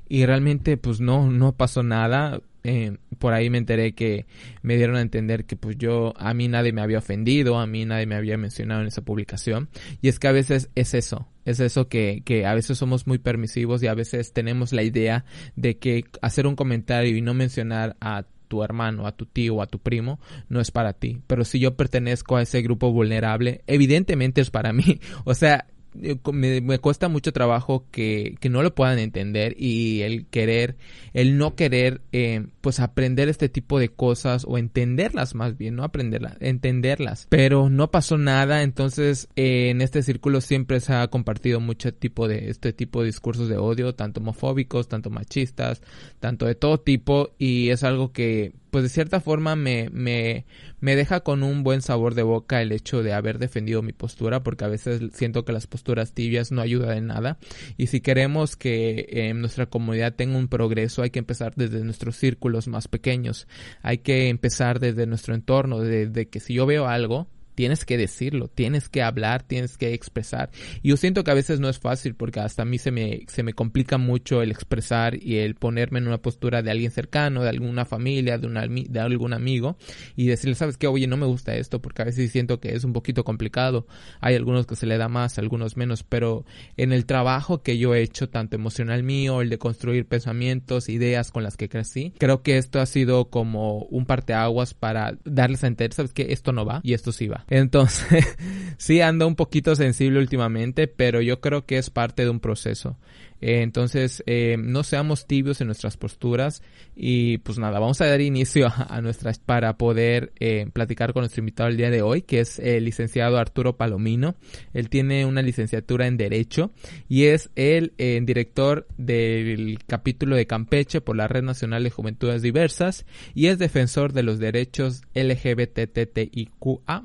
y 0.08 0.26
realmente 0.26 0.76
pues 0.76 1.00
no, 1.00 1.30
no 1.30 1.52
pasó 1.52 1.82
nada. 1.82 2.40
Eh, 2.64 2.96
por 3.18 3.32
ahí 3.32 3.50
me 3.50 3.58
enteré 3.58 3.94
que 3.94 4.26
me 4.62 4.76
dieron 4.76 4.96
a 4.96 5.00
entender 5.00 5.44
que 5.44 5.56
pues 5.56 5.76
yo, 5.78 6.12
a 6.16 6.34
mí 6.34 6.48
nadie 6.48 6.72
me 6.72 6.82
había 6.82 6.98
ofendido, 6.98 7.58
a 7.58 7.66
mí 7.66 7.84
nadie 7.84 8.06
me 8.06 8.14
había 8.14 8.36
mencionado 8.36 8.82
en 8.82 8.88
esa 8.88 9.02
publicación. 9.02 9.68
Y 10.02 10.08
es 10.08 10.18
que 10.18 10.28
a 10.28 10.32
veces 10.32 10.70
es 10.74 10.94
eso, 10.94 11.28
es 11.44 11.60
eso 11.60 11.88
que, 11.88 12.22
que 12.24 12.46
a 12.46 12.54
veces 12.54 12.78
somos 12.78 13.06
muy 13.06 13.18
permisivos 13.18 13.82
y 13.82 13.86
a 13.86 13.94
veces 13.94 14.32
tenemos 14.32 14.72
la 14.72 14.82
idea 14.82 15.24
de 15.56 15.78
que 15.78 16.04
hacer 16.22 16.46
un 16.46 16.56
comentario 16.56 17.16
y 17.16 17.22
no 17.22 17.34
mencionar 17.34 17.96
a 18.00 18.24
tu 18.50 18.64
hermano, 18.64 19.06
a 19.06 19.12
tu 19.12 19.26
tío 19.26 19.54
o 19.54 19.62
a 19.62 19.66
tu 19.66 19.78
primo, 19.78 20.18
no 20.48 20.60
es 20.60 20.72
para 20.72 20.92
ti. 20.92 21.20
Pero 21.28 21.44
si 21.44 21.60
yo 21.60 21.76
pertenezco 21.76 22.36
a 22.36 22.42
ese 22.42 22.60
grupo 22.62 22.92
vulnerable, 22.92 23.62
evidentemente 23.68 24.40
es 24.40 24.50
para 24.50 24.72
mí. 24.74 25.00
O 25.24 25.34
sea, 25.34 25.66
me, 25.94 26.60
me, 26.60 26.78
cuesta 26.78 27.08
mucho 27.08 27.32
trabajo 27.32 27.84
que, 27.90 28.36
que, 28.40 28.48
no 28.48 28.62
lo 28.62 28.74
puedan 28.74 28.98
entender 28.98 29.56
y 29.58 30.02
el 30.02 30.26
querer, 30.26 30.76
el 31.12 31.36
no 31.36 31.54
querer, 31.54 32.00
eh, 32.12 32.46
pues 32.60 32.80
aprender 32.80 33.28
este 33.28 33.48
tipo 33.48 33.78
de 33.78 33.88
cosas 33.88 34.44
o 34.46 34.58
entenderlas 34.58 35.34
más 35.34 35.56
bien, 35.58 35.76
no 35.76 35.84
aprenderlas, 35.84 36.36
entenderlas. 36.40 37.26
Pero 37.28 37.70
no 37.70 37.90
pasó 37.90 38.18
nada, 38.18 38.62
entonces 38.62 39.28
eh, 39.36 39.70
en 39.70 39.80
este 39.80 40.02
círculo 40.02 40.40
siempre 40.40 40.80
se 40.80 40.94
ha 40.94 41.08
compartido 41.08 41.60
mucho 41.60 41.92
tipo 41.92 42.28
de, 42.28 42.50
este 42.50 42.72
tipo 42.72 43.00
de 43.00 43.06
discursos 43.06 43.48
de 43.48 43.56
odio, 43.56 43.94
tanto 43.94 44.20
homofóbicos, 44.20 44.88
tanto 44.88 45.10
machistas, 45.10 45.82
tanto 46.20 46.46
de 46.46 46.54
todo 46.54 46.78
tipo 46.80 47.30
y 47.38 47.70
es 47.70 47.82
algo 47.82 48.12
que 48.12 48.52
pues 48.70 48.84
de 48.84 48.88
cierta 48.88 49.20
forma 49.20 49.56
me, 49.56 49.88
me, 49.90 50.46
me 50.80 50.96
deja 50.96 51.20
con 51.20 51.42
un 51.42 51.62
buen 51.62 51.82
sabor 51.82 52.14
de 52.14 52.22
boca 52.22 52.62
el 52.62 52.72
hecho 52.72 53.02
de 53.02 53.12
haber 53.12 53.38
defendido 53.38 53.82
mi 53.82 53.92
postura 53.92 54.42
porque 54.42 54.64
a 54.64 54.68
veces 54.68 55.02
siento 55.12 55.44
que 55.44 55.52
las 55.52 55.66
posturas 55.66 56.12
tibias 56.12 56.52
no 56.52 56.60
ayudan 56.60 56.96
en 56.96 57.06
nada. 57.08 57.38
Y 57.76 57.88
si 57.88 58.00
queremos 58.00 58.56
que 58.56 59.06
eh, 59.10 59.34
nuestra 59.34 59.66
comunidad 59.66 60.14
tenga 60.14 60.38
un 60.38 60.48
progreso 60.48 61.02
hay 61.02 61.10
que 61.10 61.18
empezar 61.18 61.52
desde 61.56 61.84
nuestros 61.84 62.16
círculos 62.16 62.68
más 62.68 62.88
pequeños. 62.88 63.46
Hay 63.82 63.98
que 63.98 64.28
empezar 64.28 64.80
desde 64.80 65.06
nuestro 65.06 65.34
entorno 65.34 65.80
desde 65.80 66.28
que 66.28 66.40
si 66.40 66.54
yo 66.54 66.66
veo 66.66 66.86
algo 66.86 67.28
tienes 67.60 67.84
que 67.84 67.98
decirlo, 67.98 68.48
tienes 68.48 68.88
que 68.88 69.02
hablar, 69.02 69.42
tienes 69.42 69.76
que 69.76 69.92
expresar. 69.92 70.48
Y 70.82 70.88
yo 70.88 70.96
siento 70.96 71.24
que 71.24 71.30
a 71.30 71.34
veces 71.34 71.60
no 71.60 71.68
es 71.68 71.78
fácil 71.78 72.14
porque 72.14 72.40
hasta 72.40 72.62
a 72.62 72.64
mí 72.64 72.78
se 72.78 72.90
me, 72.90 73.26
se 73.28 73.42
me 73.42 73.52
complica 73.52 73.98
mucho 73.98 74.40
el 74.40 74.50
expresar 74.50 75.22
y 75.22 75.40
el 75.40 75.56
ponerme 75.56 75.98
en 75.98 76.06
una 76.06 76.22
postura 76.22 76.62
de 76.62 76.70
alguien 76.70 76.90
cercano, 76.90 77.42
de 77.42 77.50
alguna 77.50 77.84
familia, 77.84 78.38
de, 78.38 78.46
una, 78.46 78.66
de 78.66 78.98
algún 78.98 79.34
amigo 79.34 79.76
y 80.16 80.28
decirle, 80.28 80.54
sabes 80.54 80.78
qué, 80.78 80.86
oye, 80.86 81.06
no 81.06 81.18
me 81.18 81.26
gusta 81.26 81.54
esto 81.54 81.82
porque 81.82 82.00
a 82.00 82.06
veces 82.06 82.32
siento 82.32 82.60
que 82.60 82.74
es 82.74 82.82
un 82.84 82.94
poquito 82.94 83.24
complicado. 83.24 83.86
Hay 84.22 84.36
algunos 84.36 84.66
que 84.66 84.74
se 84.74 84.86
le 84.86 84.96
da 84.96 85.10
más, 85.10 85.38
algunos 85.38 85.76
menos, 85.76 86.02
pero 86.02 86.46
en 86.78 86.94
el 86.94 87.04
trabajo 87.04 87.62
que 87.62 87.76
yo 87.76 87.94
he 87.94 88.00
hecho, 88.00 88.30
tanto 88.30 88.56
emocional 88.56 89.02
mío, 89.02 89.42
el 89.42 89.50
de 89.50 89.58
construir 89.58 90.06
pensamientos, 90.06 90.88
ideas 90.88 91.30
con 91.30 91.42
las 91.42 91.58
que 91.58 91.68
crecí, 91.68 92.14
creo 92.16 92.42
que 92.42 92.56
esto 92.56 92.80
ha 92.80 92.86
sido 92.86 93.28
como 93.28 93.82
un 93.90 94.06
parteaguas 94.06 94.72
para 94.72 95.18
darles 95.26 95.62
a 95.62 95.66
entender, 95.66 95.92
sabes 95.92 96.14
que 96.14 96.32
esto 96.32 96.52
no 96.52 96.64
va 96.64 96.80
y 96.82 96.94
esto 96.94 97.12
sí 97.12 97.28
va. 97.28 97.44
Entonces, 97.50 98.24
sí 98.78 99.00
ando 99.00 99.26
un 99.26 99.36
poquito 99.36 99.74
sensible 99.74 100.20
últimamente, 100.20 100.86
pero 100.86 101.20
yo 101.20 101.40
creo 101.40 101.66
que 101.66 101.76
es 101.76 101.90
parte 101.90 102.22
de 102.22 102.30
un 102.30 102.40
proceso. 102.40 102.96
Eh, 103.40 103.62
entonces, 103.62 104.22
eh, 104.26 104.56
no 104.58 104.82
seamos 104.82 105.26
tibios 105.26 105.60
en 105.60 105.66
nuestras 105.68 105.96
posturas 105.96 106.62
y 106.94 107.38
pues 107.38 107.58
nada, 107.58 107.78
vamos 107.78 108.00
a 108.00 108.06
dar 108.06 108.20
inicio 108.20 108.68
a, 108.88 109.00
nuestras 109.00 109.38
para 109.38 109.76
poder 109.76 110.32
eh, 110.38 110.68
platicar 110.72 111.12
con 111.12 111.22
nuestro 111.22 111.40
invitado 111.40 111.68
el 111.68 111.76
día 111.76 111.90
de 111.90 112.02
hoy, 112.02 112.22
que 112.22 112.40
es 112.40 112.58
el 112.58 112.84
licenciado 112.84 113.38
Arturo 113.38 113.76
Palomino. 113.76 114.34
Él 114.74 114.88
tiene 114.88 115.24
una 115.24 115.42
licenciatura 115.42 116.06
en 116.06 116.16
Derecho 116.16 116.72
y 117.08 117.24
es 117.24 117.50
el 117.56 117.92
director 117.96 118.86
del 118.96 119.78
capítulo 119.86 120.36
de 120.36 120.46
Campeche 120.46 121.00
por 121.00 121.16
la 121.16 121.28
Red 121.28 121.42
Nacional 121.42 121.84
de 121.84 121.90
Juventudes 121.90 122.42
Diversas 122.42 123.06
y 123.34 123.46
es 123.46 123.58
defensor 123.58 124.12
de 124.12 124.22
los 124.22 124.38
derechos 124.38 125.02
LGBTTIQA+. 125.14 127.02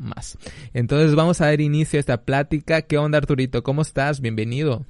Entonces, 0.73 1.15
vamos 1.15 1.41
a 1.41 1.45
dar 1.45 1.61
inicio 1.61 1.97
a 1.97 2.01
esta 2.01 2.23
plática. 2.23 2.81
¿Qué 2.81 2.97
onda, 2.97 3.17
Arturito? 3.17 3.63
¿Cómo 3.63 3.81
estás? 3.81 4.21
Bienvenido. 4.21 4.85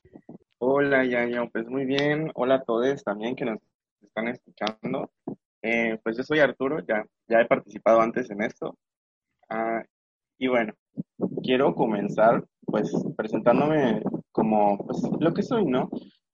Hola, 0.68 1.06
Yayo, 1.06 1.48
pues 1.52 1.68
muy 1.68 1.86
bien. 1.86 2.32
Hola 2.34 2.56
a 2.56 2.64
todos 2.64 3.04
también 3.04 3.36
que 3.36 3.46
nos 3.46 3.60
están 4.02 4.30
escuchando. 4.30 5.12
Eh, 5.62 6.00
pues 6.04 6.18
yo 6.18 6.24
soy 6.24 6.40
Arturo, 6.40 6.80
ya, 6.88 7.06
ya 7.28 7.40
he 7.40 7.46
participado 7.46 8.02
antes 8.02 8.32
en 8.32 8.42
esto. 8.42 8.76
Ah, 9.48 9.84
y 10.40 10.48
bueno, 10.48 10.74
quiero 11.44 11.76
comenzar 11.76 12.44
pues 12.66 12.92
presentándome 13.16 14.02
como 14.32 14.80
pues, 14.80 15.04
lo 15.20 15.36
que 15.36 15.44
soy, 15.44 15.66
¿no? 15.66 15.88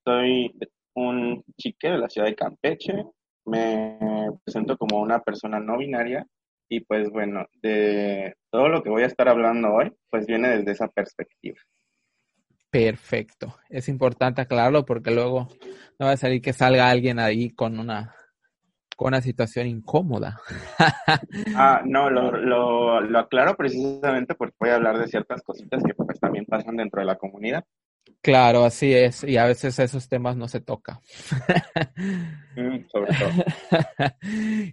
Soy 0.05 0.57
un 0.95 1.43
chique 1.57 1.89
de 1.89 1.97
la 1.97 2.07
ciudad 2.07 2.27
de 2.27 2.35
Campeche, 2.35 3.03
me 3.45 4.29
presento 4.45 4.77
como 4.77 5.01
una 5.01 5.19
persona 5.19 5.59
no 5.59 5.77
binaria 5.77 6.25
y 6.69 6.79
pues 6.79 7.09
bueno, 7.09 7.47
de 7.61 8.33
todo 8.49 8.69
lo 8.69 8.81
que 8.81 8.89
voy 8.89 9.03
a 9.03 9.07
estar 9.07 9.27
hablando 9.27 9.73
hoy, 9.73 9.91
pues 10.09 10.25
viene 10.25 10.57
desde 10.57 10.71
esa 10.71 10.87
perspectiva. 10.87 11.59
Perfecto. 12.71 13.57
Es 13.69 13.89
importante 13.89 14.41
aclararlo 14.41 14.85
porque 14.85 15.11
luego 15.11 15.49
no 15.99 16.05
va 16.05 16.13
a 16.13 16.17
salir 16.17 16.41
que 16.41 16.53
salga 16.53 16.89
alguien 16.89 17.19
ahí 17.19 17.49
con 17.51 17.77
una 17.77 18.15
con 18.95 19.09
una 19.09 19.21
situación 19.21 19.67
incómoda. 19.67 20.39
ah, 21.55 21.81
no, 21.83 22.09
lo, 22.11 22.31
lo, 23.01 23.19
aclaro 23.19 23.55
precisamente 23.55 24.35
porque 24.35 24.55
voy 24.59 24.69
a 24.69 24.75
hablar 24.75 24.99
de 24.99 25.07
ciertas 25.07 25.41
cositas 25.41 25.83
que 25.83 25.95
pues 25.95 26.19
también 26.19 26.45
pasan 26.45 26.77
dentro 26.77 27.01
de 27.01 27.07
la 27.07 27.15
comunidad. 27.15 27.65
Claro, 28.21 28.63
así 28.65 28.93
es. 28.93 29.23
Y 29.23 29.37
a 29.37 29.45
veces 29.45 29.79
esos 29.79 30.07
temas 30.07 30.37
no 30.37 30.47
se 30.47 30.61
tocan. 30.61 30.97
Mm, 32.55 32.85
sobre 32.91 33.13
todo. 33.17 33.31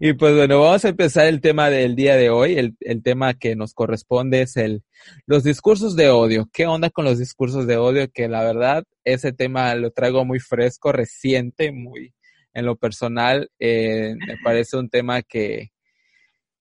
y 0.01 0.13
pues 0.15 0.35
bueno, 0.35 0.61
vamos 0.61 0.85
a 0.85 0.89
empezar 0.89 1.27
el 1.27 1.41
tema 1.41 1.71
del 1.71 1.97
día 1.97 2.17
de 2.17 2.29
hoy. 2.29 2.59
El, 2.59 2.77
el, 2.81 3.03
tema 3.03 3.35
que 3.35 3.57
nos 3.57 3.73
corresponde 3.73 4.43
es 4.43 4.57
el 4.57 4.83
los 5.27 5.45
discursos 5.45 5.97
de 5.97 6.11
odio. 6.11 6.49
¿Qué 6.53 6.67
onda 6.67 6.91
con 6.91 7.05
los 7.05 7.19
discursos 7.19 7.67
de 7.67 7.77
odio? 7.77 8.11
Que 8.13 8.29
la 8.29 8.43
verdad, 8.43 8.85
ese 9.05 9.33
tema 9.33 9.75
lo 9.77 9.93
traigo 9.93 10.25
muy 10.25 10.41
fresco, 10.41 10.93
reciente, 10.93 11.73
muy 11.73 12.15
en 12.53 12.67
lo 12.67 12.77
personal. 12.77 13.51
Eh, 13.59 14.15
me 14.27 14.37
parece 14.43 14.77
un 14.77 14.91
tema 14.91 15.23
que, 15.23 15.71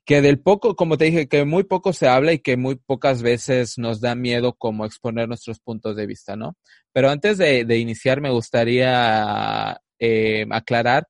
que 0.08 0.22
del 0.22 0.40
poco, 0.40 0.78
como 0.78 0.98
te 0.98 1.04
dije, 1.04 1.28
que 1.28 1.44
muy 1.44 1.66
poco 1.66 1.92
se 1.92 2.08
habla 2.08 2.32
y 2.32 2.40
que 2.40 2.56
muy 2.56 2.76
pocas 2.76 3.22
veces 3.22 3.78
nos 3.78 4.00
da 4.00 4.16
miedo 4.16 4.54
como 4.54 4.86
exponer 4.86 5.28
nuestros 5.28 5.60
puntos 5.60 5.98
de 5.98 6.08
vista, 6.08 6.38
¿no? 6.38 6.56
Pero 6.94 7.10
antes 7.10 7.38
de, 7.38 7.78
iniciar, 7.78 8.22
me 8.22 8.32
gustaría 8.32 9.82
eh, 10.00 10.46
aclarar 10.50 11.10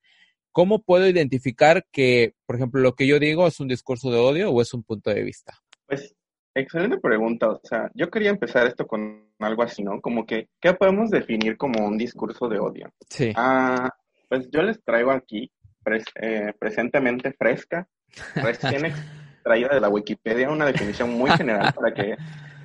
cómo 0.52 0.82
puedo 0.82 1.08
identificar 1.08 1.86
que, 1.92 2.34
por 2.48 2.56
ejemplo, 2.56 2.82
lo 2.82 2.96
que 2.96 3.06
yo 3.06 3.20
digo 3.20 3.46
es 3.46 3.60
un 3.60 3.68
discurso 3.68 4.10
de 4.10 4.18
odio 4.18 4.50
o 4.50 4.64
es 4.64 4.74
un 4.74 4.82
punto 4.82 5.12
de 5.12 5.22
vista. 5.22 5.54
Pues, 5.86 6.16
excelente 6.56 6.98
pregunta. 6.98 7.50
O 7.50 7.62
sea, 7.64 7.92
yo 7.94 8.10
quería 8.10 8.32
empezar 8.32 8.66
esto 8.66 8.88
con 8.88 9.30
algo 9.38 9.62
así, 9.62 9.84
¿no? 9.84 10.02
Como 10.02 10.26
que, 10.26 10.50
¿qué 10.60 10.74
podemos 10.74 11.12
definir 11.12 11.56
como 11.56 11.86
un 11.86 12.00
discurso 12.00 12.50
de 12.50 12.58
odio? 12.58 12.92
Sí. 13.12 13.32
Ah, 13.36 13.92
pues 14.28 14.50
yo 14.50 14.64
les 14.64 14.84
traigo 14.84 15.12
aquí, 15.12 15.52
eh, 16.20 16.52
presentemente 16.58 17.32
fresca, 17.34 17.88
recién 18.36 18.86
extraída 18.86 19.70
de 19.70 19.82
la 19.82 19.90
Wikipedia, 19.90 20.50
una 20.50 20.66
definición 20.66 21.12
muy 21.12 21.30
general 21.32 21.74
para 21.74 21.94
que 21.94 22.16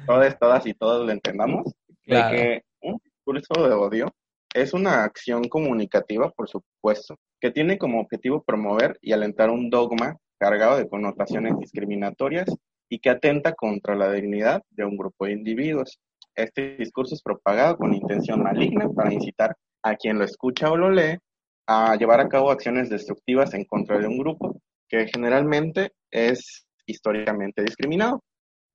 todas, 0.06 0.38
todas 0.38 0.66
y 0.66 0.74
todos 0.74 1.06
lo 1.06 1.12
entendamos, 1.12 1.72
de 2.06 2.22
que 2.30 2.62
un 2.80 2.98
discurso 3.04 3.68
de 3.68 3.74
odio 3.74 4.14
es 4.54 4.74
una 4.74 5.04
acción 5.04 5.44
comunicativa, 5.48 6.30
por 6.30 6.48
supuesto, 6.48 7.16
que 7.40 7.50
tiene 7.50 7.78
como 7.78 8.00
objetivo 8.00 8.42
promover 8.42 8.98
y 9.00 9.12
alentar 9.12 9.50
un 9.50 9.70
dogma 9.70 10.16
cargado 10.38 10.76
de 10.76 10.88
connotaciones 10.88 11.58
discriminatorias 11.58 12.46
y 12.88 12.98
que 12.98 13.10
atenta 13.10 13.54
contra 13.54 13.94
la 13.94 14.12
dignidad 14.12 14.62
de 14.70 14.84
un 14.84 14.96
grupo 14.96 15.24
de 15.24 15.32
individuos. 15.32 15.98
Este 16.34 16.76
discurso 16.76 17.14
es 17.14 17.22
propagado 17.22 17.76
con 17.76 17.94
intención 17.94 18.42
maligna 18.42 18.88
para 18.90 19.12
incitar 19.12 19.56
a 19.82 19.96
quien 19.96 20.18
lo 20.18 20.24
escucha 20.24 20.70
o 20.70 20.76
lo 20.76 20.90
lee 20.90 21.18
a 21.66 21.96
llevar 21.96 22.20
a 22.20 22.28
cabo 22.28 22.50
acciones 22.50 22.90
destructivas 22.90 23.54
en 23.54 23.64
contra 23.64 23.98
de 23.98 24.06
un 24.06 24.18
grupo 24.18 24.60
que 24.92 25.08
generalmente 25.08 25.92
es 26.10 26.66
históricamente 26.84 27.62
discriminado. 27.62 28.22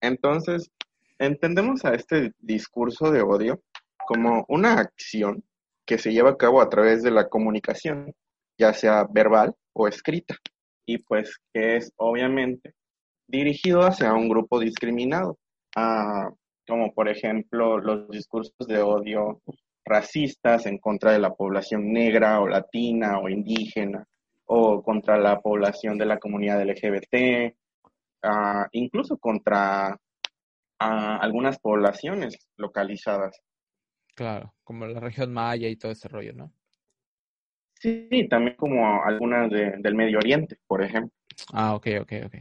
Entonces, 0.02 0.72
entendemos 1.20 1.86
a 1.86 1.94
este 1.94 2.32
discurso 2.40 3.12
de 3.12 3.22
odio 3.22 3.62
como 4.08 4.44
una 4.48 4.80
acción 4.80 5.44
que 5.86 6.00
se 6.00 6.12
lleva 6.12 6.32
a 6.32 6.38
cabo 6.38 6.60
a 6.60 6.70
través 6.70 7.04
de 7.04 7.12
la 7.12 7.30
comunicación, 7.30 8.16
ya 8.58 8.74
sea 8.74 9.06
verbal 9.08 9.54
o 9.74 9.88
escrita, 9.88 10.36
y 10.88 10.98
pues 10.98 11.38
que 11.54 11.78
es 11.78 11.94
obviamente 11.98 12.74
dirigido 13.28 13.82
hacia 13.82 14.14
un 14.14 14.28
grupo 14.28 14.60
discriminado, 14.60 15.38
como 16.68 16.94
por 16.96 17.10
ejemplo 17.10 17.78
los 17.78 18.10
discursos 18.10 18.68
de 18.68 18.82
odio 18.82 19.42
racistas 19.86 20.66
en 20.66 20.80
contra 20.80 21.12
de 21.12 21.20
la 21.20 21.36
población 21.36 21.94
negra 21.94 22.42
o 22.42 22.48
latina 22.48 23.20
o 23.20 23.30
indígena, 23.30 24.08
o 24.48 24.82
contra 24.82 25.18
la 25.18 25.40
población 25.40 25.98
de 25.98 26.06
la 26.06 26.18
comunidad 26.18 26.62
LGBT, 26.62 27.54
ah, 28.24 28.68
incluso 28.72 29.18
contra 29.18 30.00
ah, 30.80 31.18
algunas 31.22 31.60
poblaciones 31.60 32.38
localizadas. 32.56 33.40
Claro, 34.16 34.54
como 34.64 34.88
la 34.88 35.00
región 35.00 35.32
maya 35.32 35.68
y 35.68 35.76
todo 35.76 35.92
ese 35.92 36.08
rollo, 36.08 36.34
¿no? 36.34 36.52
Sí, 37.76 38.28
también 38.28 38.56
como 38.58 39.04
algunas 39.04 39.52
del 39.52 39.96
Medio 39.96 40.18
Oriente, 40.18 40.58
por 40.66 40.84
ejemplo. 40.84 41.14
Ah, 41.54 41.76
ok, 41.76 41.88
ok, 42.02 42.14
ok. 42.26 42.36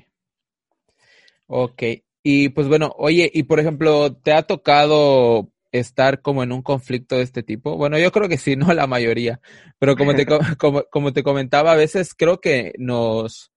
Ok, 1.48 1.82
y 2.22 2.48
pues 2.48 2.68
bueno, 2.68 2.92
oye, 2.96 3.30
y 3.32 3.42
por 3.42 3.60
ejemplo, 3.60 4.14
¿te 4.16 4.32
ha 4.32 4.42
tocado 4.42 5.52
estar 5.78 6.22
como 6.22 6.42
en 6.42 6.52
un 6.52 6.62
conflicto 6.62 7.16
de 7.16 7.22
este 7.22 7.42
tipo? 7.42 7.76
Bueno, 7.76 7.98
yo 7.98 8.12
creo 8.12 8.28
que 8.28 8.38
sí, 8.38 8.56
no 8.56 8.72
la 8.74 8.86
mayoría, 8.86 9.40
pero 9.78 9.96
como 9.96 10.14
te, 10.14 10.26
como, 10.58 10.84
como 10.90 11.12
te 11.12 11.22
comentaba, 11.22 11.72
a 11.72 11.76
veces 11.76 12.14
creo 12.14 12.40
que 12.40 12.72
nos, 12.78 13.52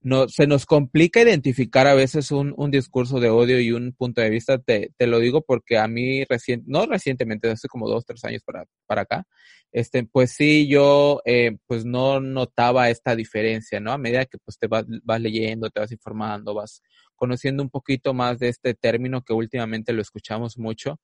no, 0.00 0.28
se 0.28 0.46
nos 0.46 0.66
complica 0.66 1.20
identificar 1.20 1.86
a 1.86 1.94
veces 1.94 2.30
un, 2.30 2.54
un, 2.56 2.70
discurso 2.70 3.20
de 3.20 3.30
odio 3.30 3.60
y 3.60 3.72
un 3.72 3.92
punto 3.92 4.20
de 4.20 4.30
vista. 4.30 4.58
Te, 4.58 4.92
te 4.96 5.06
lo 5.06 5.18
digo 5.18 5.42
porque 5.42 5.78
a 5.78 5.88
mí 5.88 6.24
recién, 6.24 6.62
no 6.66 6.86
recientemente, 6.86 7.50
hace 7.50 7.68
como 7.68 7.88
dos, 7.88 8.04
tres 8.04 8.24
años 8.24 8.42
para, 8.44 8.64
para 8.86 9.02
acá, 9.02 9.24
este, 9.72 10.04
pues 10.04 10.32
sí, 10.32 10.68
yo 10.68 11.20
eh, 11.24 11.58
pues 11.66 11.84
no 11.84 12.20
notaba 12.20 12.90
esta 12.90 13.14
diferencia, 13.16 13.80
¿no? 13.80 13.92
A 13.92 13.98
medida 13.98 14.24
que 14.26 14.38
pues 14.38 14.58
te 14.58 14.66
vas, 14.66 14.84
vas 15.02 15.20
leyendo, 15.20 15.70
te 15.70 15.80
vas 15.80 15.92
informando, 15.92 16.54
vas 16.54 16.82
conociendo 17.16 17.62
un 17.62 17.70
poquito 17.70 18.14
más 18.14 18.38
de 18.38 18.48
este 18.48 18.74
término 18.74 19.22
que 19.22 19.32
últimamente 19.32 19.92
lo 19.92 20.02
escuchamos 20.02 20.58
mucho, 20.58 21.00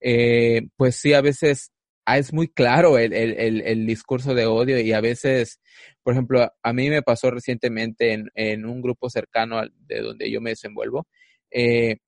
eh, 0.00 0.62
pues 0.76 0.96
sí, 0.96 1.12
a 1.14 1.20
veces 1.20 1.72
ah, 2.06 2.18
es 2.18 2.32
muy 2.32 2.48
claro 2.48 2.98
el, 2.98 3.12
el, 3.12 3.60
el, 3.62 3.86
discurso 3.86 4.34
de 4.34 4.46
odio 4.46 4.80
y 4.80 4.92
a 4.92 5.00
veces, 5.00 5.60
por 6.02 6.14
ejemplo, 6.14 6.50
a 6.62 6.72
mí 6.72 6.88
me 6.88 7.02
pasó 7.02 7.30
recientemente 7.30 8.12
en, 8.14 8.30
en 8.34 8.64
un 8.66 8.80
grupo 8.80 9.10
cercano 9.10 9.60
de 9.86 10.00
donde 10.00 10.30
yo 10.30 10.40
me 10.40 10.50
desenvuelvo, 10.50 11.06
eh, 11.50 11.98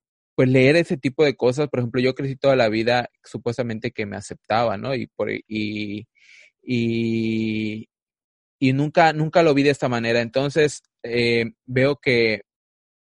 pues 0.41 0.49
leer 0.49 0.75
ese 0.75 0.97
tipo 0.97 1.23
de 1.23 1.35
cosas, 1.35 1.69
por 1.69 1.81
ejemplo, 1.81 2.01
yo 2.01 2.15
crecí 2.15 2.35
toda 2.35 2.55
la 2.55 2.67
vida 2.67 3.11
supuestamente 3.23 3.91
que 3.91 4.07
me 4.07 4.17
aceptaba, 4.17 4.75
¿no? 4.75 4.95
Y, 4.95 5.05
por, 5.05 5.29
y, 5.29 6.07
y, 6.63 7.87
y 8.57 8.73
nunca, 8.73 9.13
nunca 9.13 9.43
lo 9.43 9.53
vi 9.53 9.61
de 9.61 9.69
esta 9.69 9.87
manera. 9.87 10.19
Entonces, 10.19 10.81
eh, 11.03 11.51
veo 11.67 11.97
que 11.97 12.41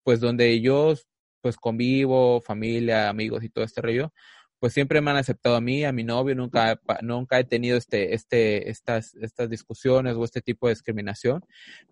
pues 0.05 0.21
donde 0.21 0.61
yo 0.61 0.93
pues 1.41 1.57
convivo, 1.57 2.43
familia, 2.43 3.09
amigos 3.09 3.43
y 3.43 3.49
todo 3.49 3.65
este 3.65 3.81
rollo, 3.81 4.13
pues 4.59 4.75
siempre 4.75 5.01
me 5.01 5.11
han 5.11 5.17
aceptado 5.17 5.57
a 5.57 5.63
mí, 5.63 5.83
a 5.87 5.93
mi 5.93 6.05
novio, 6.05 6.35
nunca, 6.35 6.79
nunca 7.01 7.39
he 7.39 7.45
tenido 7.45 7.79
este, 7.79 8.15
este, 8.15 8.69
estas, 8.69 9.15
estas 9.15 9.49
discusiones 9.49 10.15
o 10.15 10.25
este 10.25 10.43
tipo 10.43 10.67
de 10.67 10.75
discriminación. 10.75 11.43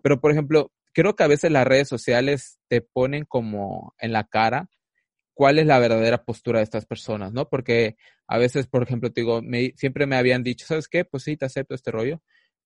Pero, 0.03 0.21
por 0.21 0.31
ejemplo, 0.31 0.71
creo 0.93 1.15
que 1.15 1.23
a 1.23 1.27
veces 1.27 1.51
las 1.51 1.65
redes 1.65 1.87
sociales 1.87 2.59
te 2.67 2.81
ponen 2.81 3.25
como 3.25 3.95
en 3.97 4.11
la 4.11 4.25
cara 4.25 4.69
cuál 5.39 5.57
es 5.57 5.65
la 5.65 5.79
verdadera 5.79 6.25
postura 6.25 6.59
de 6.59 6.65
estas 6.65 6.85
personas, 6.85 7.31
¿no? 7.31 7.47
Porque 7.47 7.95
a 8.27 8.37
veces, 8.37 8.67
por 8.67 8.83
ejemplo, 8.83 9.09
te 9.09 9.21
digo, 9.21 9.41
me, 9.41 9.71
siempre 9.77 10.05
me 10.05 10.17
habían 10.17 10.43
dicho, 10.43 10.65
¿sabes 10.65 10.89
qué? 10.89 11.05
Pues 11.05 11.23
sí, 11.23 11.37
te 11.37 11.45
acepto 11.45 11.75
este 11.75 11.91
rollo. 11.91 12.21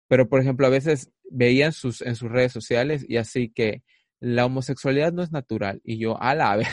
Pero, 0.07 0.27
por 0.27 0.41
ejemplo, 0.41 0.65
a 0.65 0.71
veces 0.71 1.11
veían 1.29 1.71
sus, 1.71 2.01
en 2.01 2.15
sus 2.15 2.31
redes 2.31 2.51
sociales 2.51 3.05
y 3.07 3.17
así 3.17 3.49
que 3.53 3.83
la 4.19 4.47
homosexualidad 4.47 5.13
no 5.13 5.21
es 5.21 5.31
natural. 5.31 5.81
Y 5.83 5.99
yo, 5.99 6.19
a 6.19 6.33
la 6.33 6.55
vez, 6.57 6.67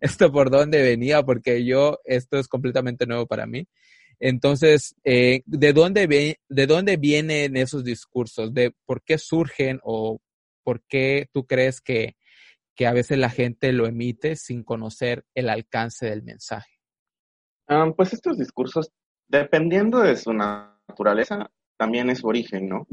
¿esto 0.00 0.32
por 0.32 0.50
dónde 0.50 0.82
venía? 0.82 1.22
Porque 1.22 1.64
yo, 1.64 2.00
esto 2.04 2.40
es 2.40 2.48
completamente 2.48 3.06
nuevo 3.06 3.28
para 3.28 3.46
mí. 3.46 3.68
Entonces, 4.18 4.96
eh, 5.04 5.42
¿de, 5.46 5.72
dónde 5.72 6.08
ve, 6.08 6.40
¿de 6.48 6.66
dónde 6.66 6.96
vienen 6.96 7.56
esos 7.56 7.84
discursos? 7.84 8.52
¿De 8.52 8.74
por 8.86 9.04
qué 9.04 9.18
surgen 9.18 9.78
o 9.84 10.18
por 10.64 10.82
qué 10.88 11.28
tú 11.32 11.46
crees 11.46 11.80
que, 11.80 12.16
que 12.74 12.86
a 12.86 12.92
veces 12.92 13.18
la 13.18 13.30
gente 13.30 13.72
lo 13.72 13.86
emite 13.86 14.36
sin 14.36 14.62
conocer 14.62 15.24
el 15.34 15.48
alcance 15.48 16.06
del 16.06 16.22
mensaje? 16.22 16.78
Ah, 17.68 17.92
pues 17.96 18.12
estos 18.12 18.38
discursos, 18.38 18.90
dependiendo 19.28 20.00
de 20.00 20.16
su 20.16 20.32
naturaleza, 20.32 21.50
también 21.76 22.10
es 22.10 22.18
su 22.18 22.28
origen, 22.28 22.68
¿no? 22.68 22.86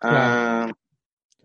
Ah, 0.00 0.70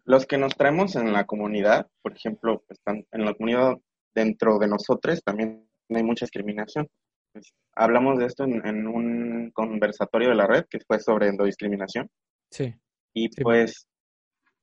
los 0.06 0.26
que 0.26 0.38
nos 0.38 0.56
traemos 0.56 0.96
en 0.96 1.14
la 1.14 1.26
comunidad, 1.26 1.88
por 2.02 2.16
ejemplo, 2.16 2.64
están 2.70 3.06
en 3.12 3.26
la 3.26 3.34
comunidad 3.34 3.78
dentro 4.14 4.60
de 4.60 4.68
nosotros 4.68 5.24
también 5.24 5.68
hay 5.90 6.04
mucha 6.04 6.26
discriminación. 6.26 6.88
Pues, 7.32 7.54
hablamos 7.76 8.20
de 8.20 8.26
esto 8.26 8.44
en, 8.44 8.88
un 8.88 9.52
conversatorio 9.52 10.30
de 10.30 10.36
la 10.36 10.48
red 10.48 10.66
que 10.70 10.80
fue 10.80 11.00
sobre 11.00 11.28
endodiscriminación. 11.28 12.10
Sí. 12.52 12.74
Y 13.14 13.30
pues 13.42 13.88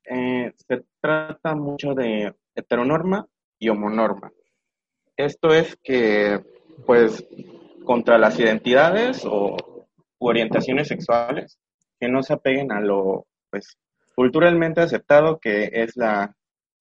eh, 0.05 0.51
se 0.55 0.83
trata 1.01 1.55
mucho 1.55 1.93
de 1.93 2.33
heteronorma 2.55 3.27
y 3.59 3.69
homonorma. 3.69 4.31
Esto 5.17 5.53
es 5.53 5.77
que, 5.83 6.39
pues, 6.85 7.25
contra 7.83 8.17
las 8.17 8.39
identidades 8.39 9.23
o 9.25 9.57
orientaciones 10.19 10.87
sexuales 10.87 11.59
que 11.99 12.07
no 12.07 12.23
se 12.23 12.33
apeguen 12.33 12.71
a 12.71 12.79
lo, 12.79 13.27
pues, 13.49 13.77
culturalmente 14.15 14.81
aceptado 14.81 15.39
que 15.39 15.69
es 15.73 15.95
la 15.95 16.35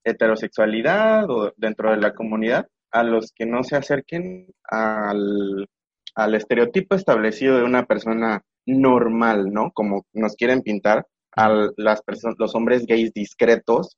heterosexualidad 0.04 1.28
o 1.30 1.52
dentro 1.56 1.90
de 1.90 1.98
la 1.98 2.14
comunidad, 2.14 2.68
a 2.90 3.02
los 3.02 3.32
que 3.32 3.46
no 3.46 3.62
se 3.62 3.76
acerquen 3.76 4.52
al, 4.64 5.68
estereotipo 6.34 6.94
establecido 6.94 7.56
de 7.56 7.64
una 7.64 7.86
persona 7.86 8.42
normal, 8.66 9.52
¿no? 9.52 9.70
Como 9.72 10.04
nos 10.12 10.34
quieren 10.36 10.62
pintar 10.62 11.06
a 11.34 11.70
las 11.76 12.02
los 12.38 12.54
hombres 12.54 12.84
gays 12.86 13.12
discretos 13.14 13.96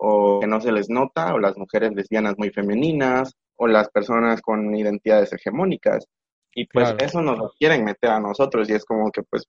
o 0.00 0.40
que 0.40 0.46
no 0.46 0.60
se 0.60 0.72
les 0.72 0.88
nota, 0.88 1.34
o 1.34 1.38
las 1.38 1.56
mujeres 1.56 1.92
lesbianas 1.92 2.34
muy 2.38 2.50
femeninas, 2.50 3.34
o 3.56 3.66
las 3.66 3.90
personas 3.90 4.40
con 4.40 4.74
identidades 4.74 5.32
hegemónicas. 5.32 6.06
Y 6.54 6.66
pues 6.66 6.94
eso 6.98 7.20
nos 7.20 7.38
lo 7.38 7.52
quieren 7.58 7.84
meter 7.84 8.10
a 8.10 8.20
nosotros 8.20 8.68
y 8.70 8.74
es 8.74 8.84
como 8.84 9.10
que 9.10 9.22
pues, 9.22 9.44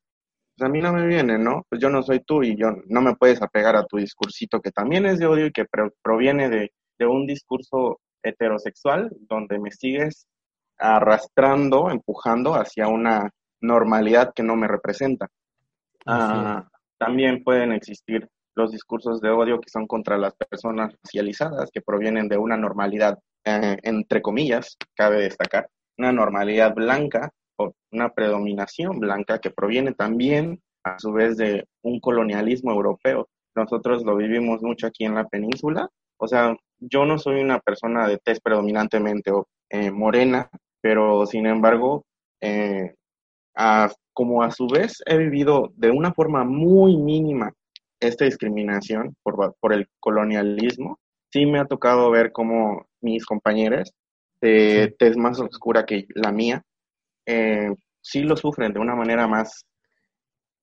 pues, 0.56 0.68
a 0.68 0.72
mí 0.72 0.82
no 0.82 0.94
me 0.94 1.08
viene, 1.08 1.38
¿no? 1.38 1.66
Pues 1.70 1.82
yo 1.82 1.90
no 1.90 2.04
soy 2.04 2.20
tú 2.22 2.44
y 2.44 2.56
yo 2.56 2.72
no 2.88 3.02
me 3.02 3.16
puedes 3.16 3.42
apegar 3.42 3.76
a 3.76 3.86
tu 3.86 3.98
discursito 3.98 4.60
que 4.60 4.72
también 4.72 5.06
es 5.06 5.20
de 5.20 5.28
odio 5.28 5.46
y 5.48 5.52
que 5.52 5.66
proviene 6.02 6.50
de, 6.50 6.72
de 6.98 7.06
un 7.06 7.26
discurso 7.26 8.00
heterosexual 8.24 9.10
donde 9.22 9.60
me 9.60 9.72
sigues 9.72 10.28
arrastrando, 10.78 11.90
empujando 11.90 12.56
hacia 12.56 12.88
una 12.88 13.30
normalidad 13.62 14.34
que 14.34 14.44
no 14.44 14.56
me 14.56 14.68
representa. 14.68 15.28
Ah, 16.06 16.68
también 16.98 17.44
pueden 17.44 17.72
existir 17.72 18.28
los 18.60 18.72
discursos 18.72 19.22
de 19.22 19.30
odio 19.30 19.60
que 19.60 19.70
son 19.70 19.88
contra 19.88 20.18
las 20.18 20.36
personas 20.36 20.94
racializadas, 21.02 21.72
que 21.72 21.82
provienen 21.82 22.28
de 22.28 22.38
una 22.38 22.58
normalidad, 22.58 23.18
eh, 23.46 23.78
entre 23.84 24.22
comillas, 24.22 24.78
cabe 24.96 25.22
destacar, 25.22 25.70
una 25.98 26.12
normalidad 26.12 26.76
blanca 26.76 27.32
o 27.58 27.74
una 27.92 28.10
predominación 28.10 29.00
blanca 29.00 29.40
que 29.40 29.50
proviene 29.50 29.94
también 29.94 30.62
a 30.84 31.00
su 31.00 31.12
vez 31.14 31.38
de 31.38 31.66
un 31.84 32.00
colonialismo 32.00 32.72
europeo. 32.72 33.30
Nosotros 33.56 34.04
lo 34.04 34.16
vivimos 34.16 34.62
mucho 34.62 34.88
aquí 34.88 35.06
en 35.06 35.16
la 35.16 35.28
península. 35.28 35.90
O 36.18 36.28
sea, 36.28 36.56
yo 36.80 37.06
no 37.06 37.18
soy 37.18 37.42
una 37.42 37.60
persona 37.60 38.08
de 38.08 38.18
tez 38.18 38.40
predominantemente 38.42 39.32
eh, 39.70 39.92
morena, 39.92 40.50
pero 40.82 41.26
sin 41.26 41.46
embargo, 41.48 42.04
eh, 42.42 42.94
como 44.14 44.44
a 44.44 44.52
su 44.52 44.68
vez 44.68 45.02
he 45.06 45.18
vivido 45.18 45.72
de 45.76 45.92
una 45.92 46.14
forma 46.14 46.44
muy 46.44 46.98
mínima 46.98 47.54
esta 48.00 48.26
discriminación 48.26 49.16
por, 49.24 49.56
por 49.60 49.74
el 49.74 49.88
colonialismo, 50.00 51.00
sí 51.32 51.46
me 51.46 51.60
ha 51.60 51.66
tocado 51.66 52.10
ver 52.12 52.32
cómo 52.32 52.88
mis 53.02 53.26
compañeros 53.26 53.94
de 54.42 54.96
tez 54.98 55.18
más 55.18 55.40
oscura 55.40 55.86
que 55.86 56.06
la 56.16 56.32
mía, 56.32 56.64
eh, 57.26 57.74
sí 58.02 58.22
lo 58.22 58.36
sufren 58.38 58.74
de 58.74 58.80
una 58.80 58.96
manera 58.96 59.28
más, 59.28 59.66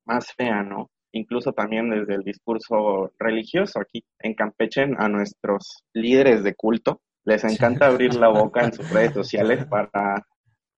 más 0.05 0.33
fea, 0.33 0.63
¿no? 0.63 0.91
Incluso 1.13 1.53
también 1.53 1.91
desde 1.91 2.15
el 2.15 2.23
discurso 2.23 3.13
religioso 3.19 3.81
aquí 3.81 4.05
en 4.19 4.35
Campeche, 4.35 4.87
a 4.97 5.09
nuestros 5.09 5.85
líderes 5.93 6.43
de 6.43 6.55
culto, 6.55 7.01
les 7.25 7.45
encanta 7.45 7.87
abrir 7.87 8.15
la 8.15 8.29
boca 8.29 8.65
en 8.65 8.73
sus 8.73 8.89
redes 8.91 9.13
sociales 9.13 9.65
para, 9.71 10.27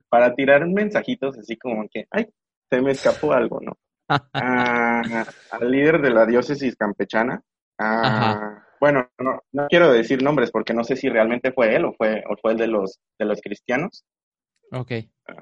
para 0.09 0.35
tirar 0.35 0.67
mensajitos 0.67 1.39
así 1.39 1.57
como 1.57 1.89
que, 1.89 2.07
ay, 2.11 2.27
se 2.71 2.81
me 2.81 2.93
escapó 2.93 3.33
algo, 3.33 3.61
¿no? 3.61 3.73
Al 4.09 5.71
líder 5.71 6.01
de 6.01 6.11
la 6.11 6.27
diócesis 6.27 6.77
campechana, 6.77 7.43
bueno, 8.81 9.09
no, 9.19 9.41
no, 9.53 9.67
quiero 9.69 9.93
decir 9.93 10.23
nombres 10.23 10.51
porque 10.51 10.75
no 10.75 10.85
sé 10.85 10.97
si 10.97 11.09
realmente 11.09 11.53
fue 11.53 11.75
él 11.75 11.85
o 11.85 11.93
fue, 11.95 12.23
o 12.29 12.37
fue 12.41 12.53
el 12.53 12.59
de 12.59 12.69
los, 12.69 13.01
de 13.19 13.25
los 13.25 13.41
cristianos. 13.41 14.05
Ok. 14.71 14.93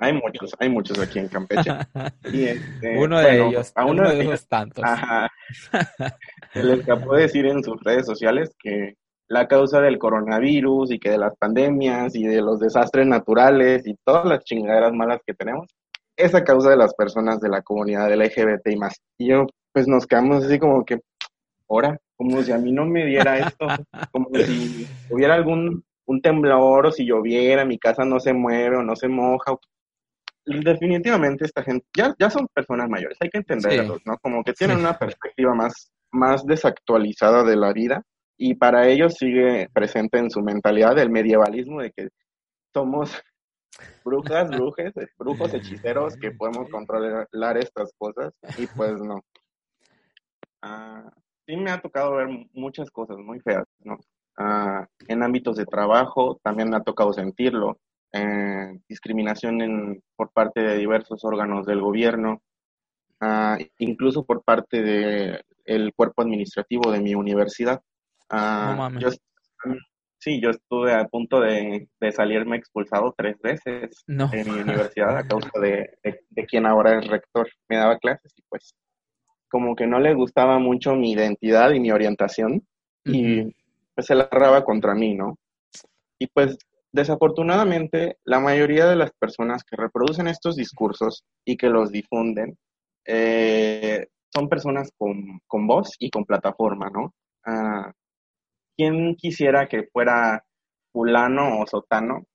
Hay 0.00 0.12
muchos, 0.12 0.54
hay 0.58 0.68
muchos 0.68 0.98
aquí 0.98 1.18
en 1.18 1.28
Campeche. 1.28 1.70
Este, 2.24 2.98
uno 2.98 3.18
de 3.20 3.46
ellos, 3.46 3.72
a 3.74 3.84
uno, 3.84 4.08
de 4.08 4.22
ellos 4.22 4.46
tantos. 4.48 4.84
se 6.52 6.62
le 6.62 6.74
escapó 6.74 7.14
decir 7.14 7.46
en 7.46 7.62
sus 7.62 7.82
redes 7.82 8.06
sociales 8.06 8.54
que 8.58 8.94
la 9.28 9.48
causa 9.48 9.80
del 9.80 9.98
coronavirus 9.98 10.92
y 10.92 10.98
que 10.98 11.10
de 11.10 11.18
las 11.18 11.36
pandemias 11.36 12.14
y 12.14 12.24
de 12.24 12.40
los 12.40 12.60
desastres 12.60 13.06
naturales 13.06 13.86
y 13.86 13.96
todas 14.04 14.24
las 14.24 14.44
chingaderas 14.44 14.92
malas 14.92 15.20
que 15.26 15.34
tenemos, 15.34 15.66
es 16.16 16.34
a 16.34 16.44
causa 16.44 16.70
de 16.70 16.76
las 16.76 16.94
personas 16.94 17.40
de 17.40 17.48
la 17.48 17.62
comunidad 17.62 18.12
LGBT 18.12 18.68
y 18.68 18.76
más. 18.76 19.00
Y 19.18 19.28
yo, 19.28 19.46
pues 19.72 19.86
nos 19.86 20.06
quedamos 20.06 20.44
así 20.44 20.58
como 20.58 20.84
que, 20.84 21.00
ahora, 21.68 21.98
como 22.16 22.42
si 22.42 22.52
a 22.52 22.58
mí 22.58 22.72
no 22.72 22.86
me 22.86 23.04
diera 23.04 23.38
esto, 23.38 23.66
como 24.12 24.28
si 24.34 24.86
hubiera 25.10 25.34
algún 25.34 25.84
un 26.06 26.20
temblor 26.22 26.86
o 26.86 26.92
si 26.92 27.04
lloviera, 27.04 27.64
mi 27.64 27.78
casa 27.78 28.04
no 28.04 28.20
se 28.20 28.32
mueve 28.32 28.76
o 28.76 28.82
no 28.82 28.96
se 28.96 29.08
moja. 29.08 29.52
Definitivamente 30.44 31.44
esta 31.44 31.62
gente, 31.62 31.84
ya, 31.96 32.14
ya 32.18 32.30
son 32.30 32.46
personas 32.54 32.88
mayores, 32.88 33.18
hay 33.20 33.28
que 33.28 33.38
entenderlos, 33.38 34.00
¿no? 34.04 34.16
Como 34.18 34.44
que 34.44 34.52
tienen 34.52 34.78
una 34.78 34.96
perspectiva 34.96 35.54
más, 35.54 35.90
más 36.12 36.46
desactualizada 36.46 37.42
de 37.42 37.56
la 37.56 37.72
vida 37.72 38.02
y 38.38 38.54
para 38.54 38.86
ellos 38.86 39.14
sigue 39.14 39.68
presente 39.72 40.18
en 40.18 40.30
su 40.30 40.42
mentalidad 40.42 40.96
el 40.98 41.10
medievalismo 41.10 41.80
de 41.80 41.90
que 41.90 42.08
somos 42.72 43.20
brujas, 44.04 44.48
brujes, 44.50 44.92
brujos, 45.18 45.54
hechiceros 45.54 46.16
que 46.16 46.30
podemos 46.38 46.68
controlar 46.70 47.56
estas 47.56 47.92
cosas 47.98 48.32
y 48.56 48.66
pues 48.66 49.00
no. 49.00 49.24
Ah, 50.62 51.10
sí 51.46 51.56
me 51.56 51.70
ha 51.70 51.80
tocado 51.80 52.16
ver 52.16 52.28
muchas 52.52 52.90
cosas 52.90 53.18
muy 53.18 53.40
feas, 53.40 53.64
¿no? 53.80 53.98
Ah, 54.38 54.86
en 55.08 55.22
ámbitos 55.22 55.56
de 55.56 55.64
trabajo 55.64 56.38
también 56.42 56.68
me 56.70 56.76
ha 56.76 56.82
tocado 56.82 57.12
sentirlo. 57.12 57.78
Eh, 58.12 58.78
discriminación 58.88 59.60
en, 59.60 60.02
por 60.14 60.30
parte 60.30 60.60
de 60.60 60.76
diversos 60.76 61.24
órganos 61.24 61.66
del 61.66 61.80
gobierno, 61.80 62.42
ah, 63.20 63.58
incluso 63.78 64.24
por 64.24 64.42
parte 64.42 64.82
del 64.82 65.42
el 65.64 65.92
cuerpo 65.94 66.22
administrativo 66.22 66.92
de 66.92 67.00
mi 67.00 67.14
universidad. 67.14 67.82
Ah, 68.30 68.90
yo, 68.98 69.08
sí, 70.26 70.40
yo 70.40 70.50
estuve 70.50 70.92
a 70.92 71.04
punto 71.06 71.40
de, 71.40 71.88
salirme 72.10 72.56
expulsado 72.56 73.14
tres 73.16 73.36
veces 73.40 74.02
de 74.08 74.44
mi 74.44 74.60
universidad 74.60 75.16
a 75.16 75.26
causa 75.26 75.50
de, 75.60 75.98
de, 76.02 76.46
quien 76.46 76.66
ahora 76.66 76.98
es 76.98 77.06
rector. 77.06 77.48
Me 77.68 77.76
daba 77.76 77.96
clases 77.98 78.32
y 78.36 78.42
pues 78.48 78.74
como 79.48 79.76
que 79.76 79.86
no 79.86 80.00
le 80.00 80.14
gustaba 80.14 80.58
mucho 80.58 80.96
mi 80.96 81.12
identidad 81.12 81.70
y 81.70 81.78
mi 81.78 81.92
orientación 81.92 82.66
y 83.04 83.54
pues 83.94 84.08
se 84.08 84.16
la 84.16 84.28
raba 84.28 84.64
contra 84.64 84.94
mí, 84.94 85.14
¿no? 85.14 85.38
Y 86.18 86.26
pues 86.26 86.58
desafortunadamente 86.90 88.16
la 88.24 88.40
mayoría 88.40 88.86
de 88.86 88.96
las 88.96 89.12
personas 89.12 89.62
que 89.62 89.76
reproducen 89.76 90.26
estos 90.26 90.56
discursos 90.56 91.22
y 91.44 91.56
que 91.56 91.68
los 91.68 91.92
difunden 91.92 92.58
eh, 93.04 94.08
son 94.34 94.48
personas 94.48 94.90
con, 94.98 95.40
con, 95.46 95.68
voz 95.68 95.94
y 96.00 96.10
con 96.10 96.24
plataforma, 96.24 96.90
¿no? 96.90 97.14
Ah, 97.44 97.92
¿quién 98.76 99.16
quisiera 99.16 99.66
que 99.66 99.88
fuera 99.92 100.44
fulano 100.92 101.60
o 101.60 101.66
sotano? 101.66 102.26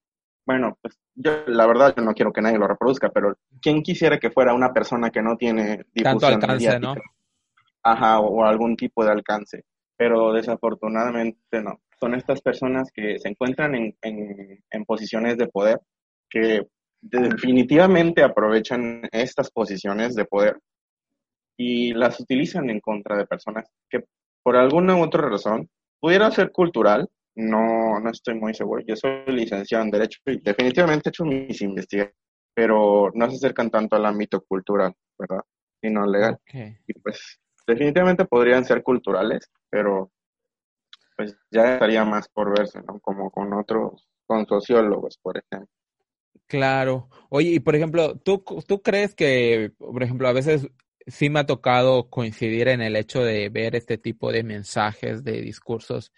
Bueno, 0.45 0.77
pues 0.81 0.99
yo 1.15 1.45
la 1.47 1.67
verdad 1.67 1.93
yo 1.95 2.03
no 2.03 2.13
quiero 2.13 2.33
que 2.33 2.41
nadie 2.41 2.57
lo 2.57 2.67
reproduzca, 2.67 3.09
pero 3.09 3.37
¿quién 3.61 3.81
quisiera 3.83 4.19
que 4.19 4.31
fuera 4.31 4.53
una 4.53 4.73
persona 4.73 5.09
que 5.09 5.21
no 5.21 5.37
tiene 5.37 5.85
difusión 5.93 6.19
Tanto 6.19 6.25
alcance, 6.27 6.79
¿no? 6.79 6.95
Ajá, 7.83 8.19
o, 8.19 8.43
algún 8.45 8.75
tipo 8.75 9.03
de 9.03 9.11
alcance, 9.11 9.65
pero 9.95 10.33
desafortunadamente 10.33 11.61
no. 11.63 11.79
Son 11.99 12.15
estas 12.15 12.41
personas 12.41 12.91
que 12.91 13.19
se 13.19 13.29
encuentran 13.29 13.75
en, 13.75 13.95
en, 14.01 14.63
en 14.69 14.85
posiciones 14.85 15.37
de 15.37 15.47
poder, 15.47 15.79
que 16.29 16.67
definitivamente 17.01 18.23
aprovechan 18.23 19.01
estas 19.11 19.51
posiciones 19.51 20.15
de 20.15 20.25
poder 20.25 20.59
y 21.57 21.93
las 21.93 22.19
utilizan 22.19 22.69
en 22.69 22.79
contra 22.79 23.17
de 23.17 23.25
personas 23.25 23.67
que 23.89 24.03
por 24.43 24.55
alguna 24.55 24.95
u 24.95 25.03
otra 25.03 25.27
razón 25.27 25.69
Pudiera 26.01 26.31
ser 26.31 26.51
cultural, 26.51 27.07
no, 27.35 27.99
no 27.99 28.09
estoy 28.09 28.33
muy 28.33 28.55
seguro. 28.55 28.83
Yo 28.85 28.95
soy 28.95 29.23
licenciado 29.27 29.83
en 29.83 29.91
Derecho 29.91 30.19
y 30.25 30.41
definitivamente 30.41 31.09
he 31.09 31.11
hecho 31.11 31.23
mis 31.23 31.61
investigaciones, 31.61 32.17
pero 32.55 33.11
no 33.13 33.29
se 33.29 33.37
acercan 33.37 33.69
tanto 33.69 33.95
al 33.95 34.05
ámbito 34.07 34.41
cultural, 34.41 34.93
¿verdad? 35.17 35.43
Sino 35.79 36.05
legal. 36.07 36.39
Y 36.87 36.93
pues 36.99 37.39
definitivamente 37.67 38.25
podrían 38.25 38.65
ser 38.65 38.81
culturales, 38.81 39.51
pero 39.69 40.11
pues 41.15 41.37
ya 41.51 41.73
estaría 41.73 42.03
más 42.03 42.27
por 42.29 42.57
verse, 42.57 42.81
¿no? 42.81 42.99
Como 42.99 43.29
con 43.29 43.53
otros, 43.53 44.07
con 44.25 44.47
sociólogos, 44.47 45.19
por 45.21 45.37
ejemplo. 45.37 45.69
Claro. 46.47 47.09
Oye, 47.29 47.51
y 47.51 47.59
por 47.59 47.75
ejemplo, 47.75 48.17
¿tú, 48.17 48.43
¿tú 48.67 48.81
crees 48.81 49.13
que, 49.13 49.71
por 49.77 50.01
ejemplo, 50.01 50.27
a 50.27 50.33
veces 50.33 50.67
sí 51.07 51.29
me 51.29 51.39
ha 51.39 51.45
tocado 51.45 52.09
coincidir 52.09 52.67
en 52.67 52.81
el 52.81 52.95
hecho 52.95 53.23
de 53.23 53.49
ver 53.49 53.75
este 53.75 53.97
tipo 53.97 54.31
de 54.31 54.43
mensajes, 54.43 55.23
de 55.23 55.41
discursos, 55.41 56.11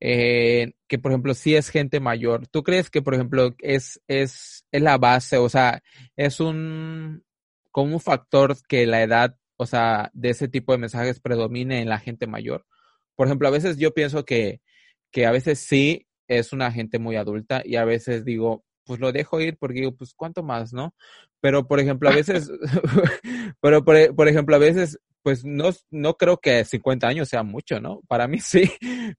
eh, 0.00 0.74
que 0.88 0.98
por 0.98 1.12
ejemplo 1.12 1.34
sí 1.34 1.54
es 1.56 1.68
gente 1.70 2.00
mayor. 2.00 2.46
¿Tú 2.48 2.62
crees 2.62 2.90
que 2.90 3.02
por 3.02 3.14
ejemplo 3.14 3.54
es, 3.58 4.00
es, 4.08 4.64
es 4.72 4.82
la 4.82 4.98
base, 4.98 5.38
o 5.38 5.48
sea, 5.48 5.82
es 6.16 6.40
un, 6.40 7.24
como 7.70 7.94
un 7.94 8.00
factor 8.00 8.56
que 8.68 8.86
la 8.86 9.02
edad, 9.02 9.36
o 9.56 9.66
sea, 9.66 10.10
de 10.14 10.30
ese 10.30 10.48
tipo 10.48 10.72
de 10.72 10.78
mensajes 10.78 11.20
predomine 11.20 11.80
en 11.80 11.88
la 11.88 11.98
gente 11.98 12.26
mayor? 12.26 12.66
Por 13.14 13.26
ejemplo, 13.28 13.48
a 13.48 13.52
veces 13.52 13.78
yo 13.78 13.94
pienso 13.94 14.24
que, 14.24 14.60
que 15.10 15.26
a 15.26 15.30
veces 15.32 15.60
sí 15.60 16.06
es 16.28 16.52
una 16.52 16.72
gente 16.72 16.98
muy 16.98 17.16
adulta 17.16 17.62
y 17.64 17.76
a 17.76 17.84
veces 17.84 18.24
digo, 18.24 18.64
pues 18.86 19.00
lo 19.00 19.12
dejo 19.12 19.40
ir 19.40 19.58
porque 19.58 19.80
digo, 19.80 19.96
pues 19.96 20.14
cuánto 20.14 20.42
más, 20.42 20.72
¿no? 20.72 20.94
Pero 21.40 21.66
por 21.66 21.80
ejemplo, 21.80 22.08
a 22.08 22.12
veces, 22.14 22.50
pero 23.60 23.84
por, 23.84 24.14
por, 24.14 24.28
ejemplo, 24.28 24.56
a 24.56 24.58
veces, 24.58 24.98
pues 25.22 25.44
no, 25.44 25.70
no 25.90 26.14
creo 26.14 26.36
que 26.36 26.64
50 26.64 27.08
años 27.08 27.28
sea 27.28 27.42
mucho, 27.42 27.80
¿no? 27.80 28.00
Para 28.06 28.28
mí 28.28 28.38
sí, 28.40 28.70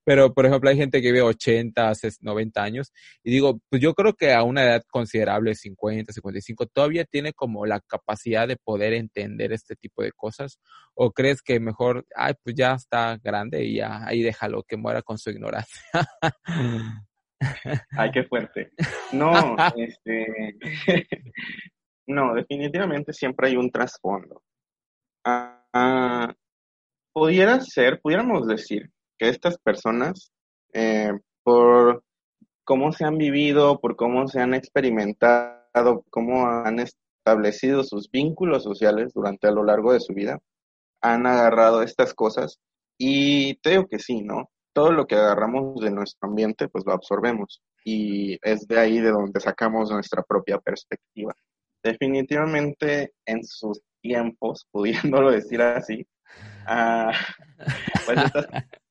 pero 0.05 0.33
por 0.33 0.45
ejemplo, 0.45 0.69
hay 0.69 0.77
gente 0.77 1.01
que 1.01 1.11
vive 1.11 1.21
80, 1.21 1.91
90 2.21 2.63
años 2.63 2.93
y 3.23 3.31
digo, 3.31 3.59
pues 3.69 3.81
yo 3.81 3.93
creo 3.93 4.13
que 4.13 4.33
a 4.33 4.43
una 4.43 4.63
edad 4.63 4.83
considerable, 4.89 5.53
50, 5.53 6.13
55, 6.13 6.67
todavía 6.67 7.03
tiene 7.03 7.33
como 7.33 7.65
la 7.65 7.81
capacidad 7.81 8.47
de 8.47 8.55
poder 8.55 8.93
entender 8.93 9.51
este 9.51 9.75
tipo 9.75 10.01
de 10.01 10.13
cosas 10.13 10.59
o 10.93 11.11
crees 11.11 11.41
que 11.41 11.59
mejor, 11.59 12.05
ay, 12.15 12.35
pues 12.41 12.55
ya 12.55 12.73
está 12.73 13.19
grande 13.21 13.65
y 13.65 13.75
ya 13.75 14.05
ahí 14.07 14.21
déjalo 14.23 14.63
que 14.63 14.77
muera 14.77 15.01
con 15.01 15.17
su 15.17 15.29
ignorancia. 15.29 15.81
Ay, 17.91 18.11
qué 18.11 18.23
fuerte. 18.23 18.71
No, 19.11 19.55
este, 19.75 20.55
no, 22.07 22.33
definitivamente 22.33 23.13
siempre 23.13 23.49
hay 23.49 23.57
un 23.57 23.69
trasfondo. 23.69 24.41
Ah, 25.23 25.65
ah, 25.73 26.33
pudiera 27.13 27.59
ser, 27.61 27.99
pudiéramos 28.01 28.47
decir 28.47 28.89
que 29.17 29.29
estas 29.29 29.57
personas, 29.57 30.31
eh, 30.73 31.11
por 31.43 32.03
cómo 32.63 32.91
se 32.91 33.05
han 33.05 33.17
vivido, 33.17 33.79
por 33.79 33.95
cómo 33.95 34.27
se 34.27 34.39
han 34.41 34.53
experimentado, 34.53 36.05
cómo 36.09 36.47
han 36.47 36.79
establecido 36.79 37.83
sus 37.83 38.09
vínculos 38.09 38.63
sociales 38.63 39.13
durante 39.13 39.47
a 39.47 39.51
lo 39.51 39.63
largo 39.63 39.93
de 39.93 39.99
su 39.99 40.13
vida, 40.13 40.39
han 41.01 41.25
agarrado 41.25 41.81
estas 41.81 42.13
cosas 42.13 42.59
y 42.97 43.55
te 43.57 43.85
que 43.89 43.99
sí, 43.99 44.21
¿no? 44.21 44.49
Todo 44.73 44.91
lo 44.91 45.07
que 45.07 45.15
agarramos 45.15 45.81
de 45.81 45.91
nuestro 45.91 46.29
ambiente, 46.29 46.67
pues 46.69 46.85
lo 46.85 46.93
absorbemos 46.93 47.61
y 47.83 48.37
es 48.41 48.67
de 48.67 48.79
ahí 48.79 48.99
de 48.99 49.11
donde 49.11 49.39
sacamos 49.39 49.89
nuestra 49.91 50.23
propia 50.23 50.59
perspectiva. 50.59 51.33
Definitivamente 51.87 53.13
en 53.25 53.45
sus 53.45 53.81
tiempos, 54.01 54.67
pudiéndolo 54.71 55.31
decir 55.31 55.61
así, 55.61 56.05
uh, 56.67 57.11
pues 58.05 58.25
estas 58.25 58.47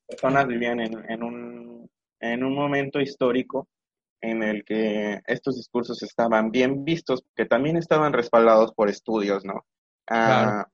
personas 0.09 0.47
vivían 0.47 0.81
en, 0.81 1.23
un, 1.23 1.91
en 2.21 2.43
un 2.43 2.55
momento 2.55 2.99
histórico 2.99 3.69
en 4.23 4.43
el 4.43 4.65
que 4.65 5.21
estos 5.27 5.57
discursos 5.57 6.03
estaban 6.03 6.51
bien 6.51 6.85
vistos, 6.85 7.23
que 7.35 7.45
también 7.45 7.77
estaban 7.77 8.15
respaldados 8.15 8.73
por 8.73 8.89
estudios, 8.89 9.45
¿no? 9.45 9.67
Uh, 10.11 10.65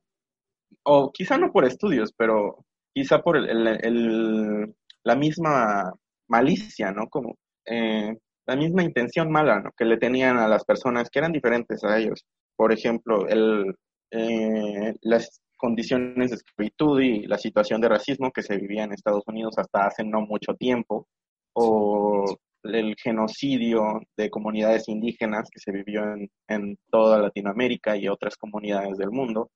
o 0.85 1.11
quizá 1.13 1.39
no 1.39 1.51
por 1.51 1.65
estudios, 1.65 2.13
pero 2.17 2.65
quizá 2.95 3.21
por 3.21 3.37
el, 3.37 4.75
la 5.03 5.17
misma 5.17 5.93
malicia, 6.29 6.93
¿no? 6.93 7.09
Como 7.09 7.37
eh, 7.67 8.17
la 8.47 8.57
misma 8.57 8.83
intención 8.83 9.31
mala 9.31 9.61
¿no? 9.61 9.71
que 9.77 9.85
le 9.85 9.99
tenían 9.99 10.39
a 10.39 10.49
las 10.49 10.65
personas 10.65 11.11
que 11.11 11.19
eran 11.19 11.33
diferentes 11.33 11.83
a 11.85 11.99
ellos. 11.99 12.25
Por 12.57 12.73
ejemplo, 12.73 13.29
el, 13.29 13.75
eh, 14.11 14.95
las 15.03 15.41
condiciones 15.57 16.31
de 16.31 16.37
esclavitud 16.37 17.01
y 17.01 17.27
la 17.27 17.39
situación 17.39 17.81
de 17.81 17.89
racismo 17.89 18.33
que 18.33 18.43
se 18.43 18.57
vivía 18.57 18.85
en 18.85 18.93
Estados 18.93 19.23
Unidos 19.27 19.55
hasta 19.59 19.87
hace 19.87 20.05
no 20.05 20.23
mucho 20.23 20.55
tiempo, 20.55 21.07
o 21.55 22.25
el 22.65 22.95
genocidio 22.97 24.01
de 24.17 24.31
comunidades 24.31 24.89
indígenas 24.89 25.49
que 25.51 25.61
se 25.61 25.73
vivió 25.73 26.03
en, 26.03 26.31
en 26.49 26.79
toda 26.91 27.19
Latinoamérica 27.19 27.97
y 27.97 28.09
otras 28.09 28.37
comunidades 28.37 28.99
del 28.99 29.11
mundo. 29.11 29.51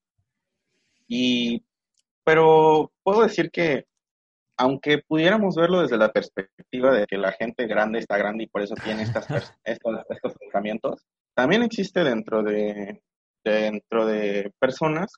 Y, 1.09 1.65
pero 2.25 2.93
puedo 3.03 3.23
decir 3.23 3.51
que 3.51 3.85
aunque 4.57 5.03
pudiéramos 5.07 5.57
verlo 5.57 5.83
desde 5.83 5.99
la 5.99 6.13
perspectiva 6.13 6.93
de 6.93 7.07
que 7.07 7.19
la 7.19 7.33
gente 7.33 7.67
grande 7.67 7.99
está 7.99 8.17
grande 8.17 8.45
y 8.45 8.49
por 8.49 8.63
eso 8.63 8.75
tiene 8.83 9.03
estas, 9.03 9.27
estos, 9.65 9.99
estos 10.09 10.35
pensamientos, 10.35 11.05
también 11.35 11.63
existe 11.63 12.03
dentro 12.05 12.43
de, 12.43 13.03
dentro 13.45 14.07
de 14.07 14.53
personas 14.59 15.13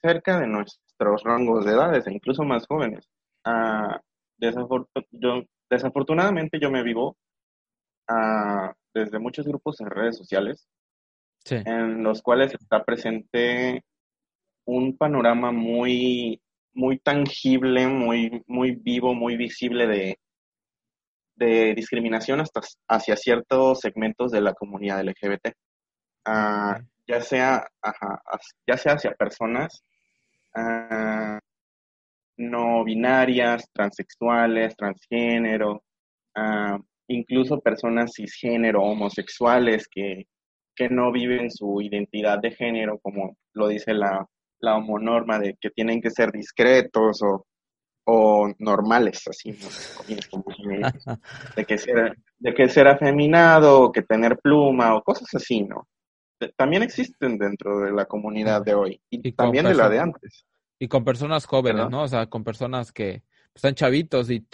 cerca 0.00 0.38
de 0.38 0.46
nuestros 0.46 1.24
rangos 1.24 1.64
de 1.64 1.72
edades 1.72 2.06
e 2.06 2.12
incluso 2.12 2.44
más 2.44 2.64
jóvenes. 2.66 3.08
Ah, 3.44 4.00
desafortunadamente 4.38 6.60
yo 6.60 6.70
me 6.70 6.82
vivo 6.82 7.16
ah, 8.08 8.74
desde 8.94 9.18
muchos 9.18 9.46
grupos 9.46 9.80
en 9.80 9.90
redes 9.90 10.16
sociales 10.16 10.68
en 11.48 12.02
los 12.02 12.22
cuales 12.22 12.54
está 12.54 12.84
presente 12.84 13.84
un 14.64 14.96
panorama 14.96 15.52
muy 15.52 16.40
muy 16.76 16.98
tangible, 16.98 17.88
muy, 17.88 18.42
muy 18.46 18.72
vivo, 18.76 19.14
muy 19.14 19.36
visible 19.36 19.86
de, 19.86 20.18
de 21.34 21.74
discriminación 21.74 22.40
hasta 22.40 22.60
hacia 22.88 23.16
ciertos 23.16 23.80
segmentos 23.80 24.30
de 24.30 24.42
la 24.42 24.54
comunidad 24.54 25.02
LGBT. 25.02 25.52
Ah, 26.26 26.78
ya, 27.06 27.20
sea, 27.22 27.66
ya 28.66 28.76
sea 28.76 28.94
hacia 28.94 29.12
personas 29.12 29.84
ah, 30.54 31.38
no 32.36 32.84
binarias, 32.84 33.70
transexuales, 33.72 34.76
transgénero, 34.76 35.82
ah, 36.34 36.78
incluso 37.08 37.60
personas 37.60 38.12
cisgénero, 38.14 38.82
homosexuales 38.82 39.88
que, 39.88 40.26
que 40.74 40.88
no 40.90 41.10
viven 41.12 41.50
su 41.50 41.80
identidad 41.80 42.38
de 42.38 42.50
género, 42.52 42.98
como 42.98 43.36
lo 43.54 43.68
dice 43.68 43.94
la 43.94 44.26
la 44.60 44.76
homonorma 44.76 45.38
de 45.38 45.56
que 45.60 45.70
tienen 45.70 46.00
que 46.00 46.10
ser 46.10 46.32
discretos 46.32 47.22
o, 47.22 47.46
o 48.06 48.52
normales, 48.58 49.22
así, 49.28 49.52
de 51.56 51.64
que 51.64 51.78
ser, 51.78 52.16
de 52.38 52.54
que 52.54 52.68
ser 52.68 52.88
afeminado, 52.88 53.82
o 53.82 53.92
que 53.92 54.02
tener 54.02 54.38
pluma, 54.38 54.94
o 54.94 55.02
cosas 55.02 55.28
así, 55.34 55.62
¿no? 55.62 55.88
También 56.56 56.82
existen 56.82 57.38
dentro 57.38 57.80
de 57.80 57.92
la 57.92 58.04
comunidad 58.04 58.62
de 58.62 58.74
hoy, 58.74 59.00
y, 59.10 59.32
también 59.32 59.64
de 59.64 59.74
la 59.74 59.88
de 59.88 59.98
antes. 59.98 60.46
Y 60.78 60.88
con 60.88 61.04
personas 61.04 61.46
jóvenes, 61.46 61.88
¿no? 61.88 62.02
O 62.02 62.08
sea, 62.08 62.26
con 62.26 62.44
personas 62.44 62.92
que 62.92 63.22
están 63.56 63.74
chavitos 63.74 64.30
y 64.30 64.46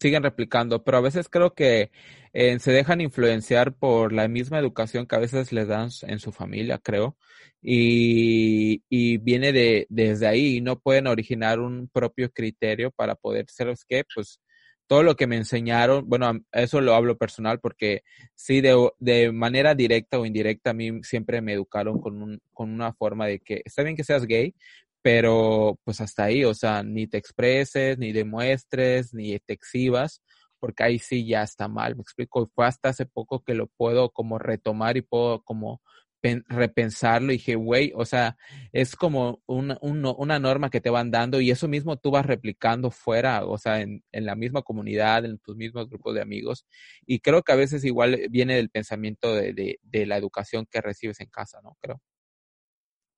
siguen 0.00 0.22
replicando, 0.22 0.82
pero 0.84 0.98
a 0.98 1.00
veces 1.00 1.28
creo 1.28 1.54
que 1.54 1.90
eh, 2.32 2.58
se 2.58 2.72
dejan 2.72 3.00
influenciar 3.00 3.74
por 3.74 4.12
la 4.12 4.28
misma 4.28 4.58
educación 4.58 5.06
que 5.06 5.16
a 5.16 5.20
veces 5.20 5.52
les 5.52 5.68
dan 5.68 5.88
en 6.02 6.18
su 6.18 6.32
familia, 6.32 6.78
creo, 6.78 7.16
y, 7.62 8.82
y 8.88 9.18
viene 9.18 9.52
de, 9.52 9.86
desde 9.88 10.26
ahí 10.26 10.56
y 10.56 10.60
no 10.60 10.78
pueden 10.80 11.06
originar 11.06 11.60
un 11.60 11.88
propio 11.88 12.30
criterio 12.32 12.90
para 12.90 13.14
poder 13.14 13.46
ser, 13.48 13.72
que 13.88 14.04
Pues 14.14 14.40
todo 14.86 15.04
lo 15.04 15.14
que 15.14 15.28
me 15.28 15.36
enseñaron, 15.36 16.08
bueno, 16.08 16.32
eso 16.50 16.80
lo 16.80 16.94
hablo 16.94 17.16
personal 17.16 17.60
porque 17.60 18.02
sí, 18.34 18.60
de, 18.60 18.90
de 18.98 19.30
manera 19.30 19.76
directa 19.76 20.18
o 20.18 20.26
indirecta, 20.26 20.70
a 20.70 20.74
mí 20.74 21.00
siempre 21.04 21.40
me 21.40 21.52
educaron 21.52 22.00
con, 22.00 22.20
un, 22.20 22.40
con 22.52 22.70
una 22.72 22.92
forma 22.94 23.26
de 23.28 23.38
que 23.38 23.62
está 23.64 23.84
bien 23.84 23.94
que 23.96 24.02
seas 24.04 24.26
gay, 24.26 24.54
pero 25.02 25.78
pues 25.84 26.00
hasta 26.00 26.24
ahí, 26.24 26.44
o 26.44 26.54
sea, 26.54 26.82
ni 26.82 27.06
te 27.06 27.18
expreses, 27.18 27.98
ni 27.98 28.12
demuestres, 28.12 29.14
ni 29.14 29.38
te 29.40 29.54
exhibas, 29.54 30.22
porque 30.58 30.82
ahí 30.84 30.98
sí 30.98 31.26
ya 31.26 31.42
está 31.42 31.68
mal, 31.68 31.96
me 31.96 32.02
explico, 32.02 32.50
fue 32.54 32.66
hasta 32.66 32.90
hace 32.90 33.06
poco 33.06 33.42
que 33.42 33.54
lo 33.54 33.66
puedo 33.68 34.10
como 34.10 34.38
retomar 34.38 34.96
y 34.96 35.02
puedo 35.02 35.42
como 35.42 35.80
repensarlo 36.22 37.32
y 37.32 37.36
dije, 37.36 37.54
güey, 37.54 37.92
o 37.96 38.04
sea, 38.04 38.36
es 38.72 38.94
como 38.94 39.42
una, 39.46 39.78
una 39.80 40.38
norma 40.38 40.70
que 40.70 40.80
te 40.80 40.90
van 40.90 41.10
dando 41.10 41.40
y 41.40 41.50
eso 41.50 41.66
mismo 41.66 41.96
tú 41.96 42.10
vas 42.10 42.26
replicando 42.26 42.90
fuera, 42.90 43.46
o 43.46 43.56
sea, 43.58 43.80
en, 43.80 44.04
en, 44.12 44.26
la 44.26 44.36
misma 44.36 44.62
comunidad, 44.62 45.24
en 45.24 45.38
tus 45.38 45.56
mismos 45.56 45.88
grupos 45.88 46.14
de 46.14 46.20
amigos. 46.22 46.66
Y 47.06 47.20
creo 47.20 47.42
que 47.42 47.52
a 47.52 47.56
veces 47.56 47.84
igual 47.84 48.20
viene 48.30 48.56
del 48.56 48.70
pensamiento 48.70 49.34
de, 49.34 49.54
de, 49.54 49.78
de 49.82 50.06
la 50.06 50.18
educación 50.18 50.66
que 50.70 50.82
recibes 50.82 51.20
en 51.20 51.30
casa, 51.30 51.60
¿no? 51.62 51.76
Creo 51.80 52.02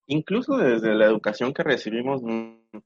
incluso 0.06 0.56
desde 0.56 0.94
la 0.94 1.06
educación 1.06 1.52
que 1.52 1.62
recibimos 1.62 2.22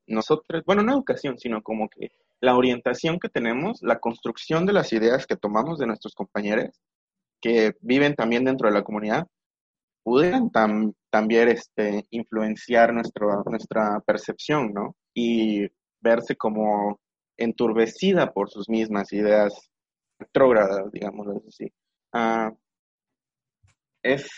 nosotros, 0.06 0.62
bueno, 0.64 0.82
no 0.82 0.92
educación, 0.92 1.38
sino 1.38 1.62
como 1.62 1.88
que 1.88 2.10
la 2.40 2.56
orientación 2.56 3.18
que 3.18 3.28
tenemos, 3.28 3.82
la 3.82 3.98
construcción 3.98 4.66
de 4.66 4.72
las 4.72 4.92
ideas 4.92 5.26
que 5.26 5.36
tomamos 5.36 5.78
de 5.78 5.86
nuestros 5.86 6.14
compañeros 6.14 6.80
que 7.40 7.74
viven 7.80 8.14
también 8.14 8.44
dentro 8.44 8.68
de 8.68 8.74
la 8.74 8.82
comunidad, 8.82 9.26
pudieran 10.02 10.50
también 11.10 11.48
este, 11.48 12.06
influenciar 12.10 12.92
nuestro, 12.94 13.42
nuestra 13.46 14.00
percepción, 14.06 14.72
¿no? 14.72 14.94
Y 15.14 15.66
verse 16.00 16.36
como 16.36 17.00
enturbecida 17.36 18.32
por 18.32 18.50
sus 18.50 18.68
mismas 18.68 19.12
ideas 19.12 19.52
retrógradas, 20.18 20.90
digamos 20.92 21.26
así. 21.48 21.72
Ah, 22.12 22.52
es 24.02 24.28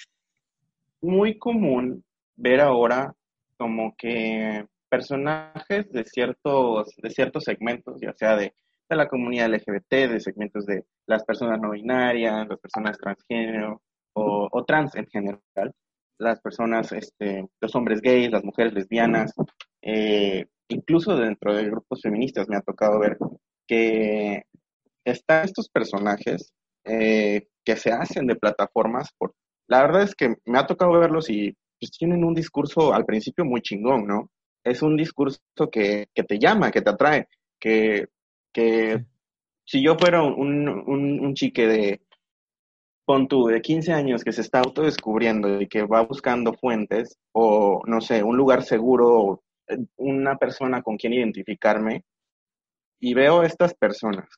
muy 1.00 1.38
común 1.38 2.02
ver 2.38 2.60
ahora 2.60 3.14
como 3.56 3.94
que 3.96 4.64
personajes 4.88 5.90
de 5.92 6.04
ciertos, 6.04 6.94
de 6.96 7.10
ciertos 7.10 7.44
segmentos, 7.44 8.00
ya 8.00 8.14
sea 8.14 8.36
de, 8.36 8.54
la 8.90 9.08
comunidad 9.08 9.50
LGBT, 9.50 10.08
de 10.08 10.20
segmentos 10.20 10.64
de 10.64 10.86
las 11.06 11.22
personas 11.24 11.60
no 11.60 11.72
binarias, 11.72 12.48
las 12.48 12.58
personas 12.58 12.96
transgénero 12.96 13.82
o, 14.14 14.64
trans 14.66 14.94
en 14.94 15.06
general, 15.08 15.74
las 16.18 16.40
personas, 16.40 16.90
este, 16.92 17.46
los 17.60 17.74
hombres 17.74 18.00
gays, 18.00 18.30
las 18.30 18.44
mujeres 18.44 18.72
lesbianas, 18.72 19.34
eh, 19.82 20.46
incluso 20.68 21.16
dentro 21.16 21.54
de 21.54 21.66
grupos 21.66 22.00
feministas 22.00 22.48
me 22.48 22.56
ha 22.56 22.62
tocado 22.62 22.98
ver 22.98 23.18
que 23.66 24.44
están 25.04 25.44
estos 25.44 25.68
personajes 25.68 26.54
eh, 26.84 27.48
que 27.64 27.76
se 27.76 27.92
hacen 27.92 28.26
de 28.26 28.36
plataformas 28.36 29.12
por 29.18 29.34
la 29.68 29.82
verdad 29.82 30.02
es 30.02 30.14
que 30.14 30.36
me 30.46 30.58
ha 30.58 30.66
tocado 30.66 30.98
verlos 30.98 31.28
y 31.28 31.54
pues 31.78 31.92
tienen 31.92 32.24
un 32.24 32.34
discurso 32.34 32.92
al 32.92 33.04
principio 33.04 33.44
muy 33.44 33.60
chingón, 33.60 34.06
¿no? 34.06 34.30
Es 34.64 34.82
un 34.82 34.96
discurso 34.96 35.40
que, 35.70 36.08
que 36.14 36.24
te 36.24 36.38
llama, 36.38 36.70
que 36.70 36.82
te 36.82 36.90
atrae, 36.90 37.28
que, 37.58 38.08
que 38.52 39.04
si 39.64 39.82
yo 39.82 39.96
fuera 39.98 40.22
un, 40.22 40.68
un, 40.68 41.20
un 41.20 41.34
chique 41.34 41.66
de, 41.66 42.00
pon 43.04 43.26
tú, 43.26 43.46
de 43.46 43.62
15 43.62 43.92
años 43.92 44.22
que 44.22 44.32
se 44.32 44.42
está 44.42 44.60
autodescubriendo 44.60 45.60
y 45.60 45.66
que 45.68 45.82
va 45.84 46.02
buscando 46.02 46.52
fuentes 46.52 47.18
o, 47.32 47.82
no 47.86 48.00
sé, 48.00 48.22
un 48.22 48.36
lugar 48.36 48.62
seguro, 48.64 49.42
una 49.96 50.36
persona 50.36 50.82
con 50.82 50.96
quien 50.96 51.14
identificarme, 51.14 52.04
y 53.00 53.14
veo 53.14 53.42
estas 53.42 53.74
personas 53.74 54.28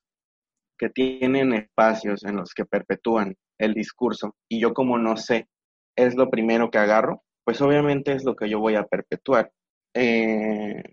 que 0.78 0.88
tienen 0.88 1.52
espacios 1.52 2.24
en 2.24 2.36
los 2.36 2.54
que 2.54 2.64
perpetúan 2.64 3.36
el 3.58 3.74
discurso 3.74 4.36
y 4.48 4.60
yo 4.60 4.72
como 4.72 4.98
no 4.98 5.16
sé 5.16 5.48
es 5.96 6.14
lo 6.14 6.30
primero 6.30 6.70
que 6.70 6.78
agarro, 6.78 7.22
pues 7.50 7.60
obviamente 7.62 8.12
es 8.12 8.22
lo 8.22 8.36
que 8.36 8.48
yo 8.48 8.60
voy 8.60 8.76
a 8.76 8.86
perpetuar. 8.86 9.50
Eh, 9.92 10.84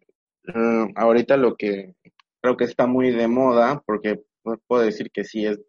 mm, 0.47 0.87
ahorita 0.95 1.37
lo 1.37 1.55
que 1.55 1.93
creo 2.41 2.57
que 2.57 2.63
está 2.63 2.87
muy 2.87 3.11
de 3.11 3.27
moda, 3.27 3.83
porque 3.85 4.23
puedo 4.65 4.81
decir 4.81 5.11
que 5.11 5.23
sí 5.23 5.45
es 5.45 5.59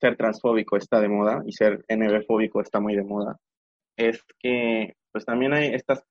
ser 0.00 0.16
transfóbico 0.16 0.76
está 0.76 1.00
de 1.00 1.08
moda 1.08 1.44
y 1.46 1.52
ser 1.52 1.84
NB-fóbico 1.86 2.60
está 2.60 2.80
muy 2.80 2.96
de 2.96 3.04
moda, 3.04 3.36
es 3.96 4.20
que 4.40 4.94
pues 5.12 5.24
también 5.24 5.52
hay 5.52 5.68
estas 5.72 6.02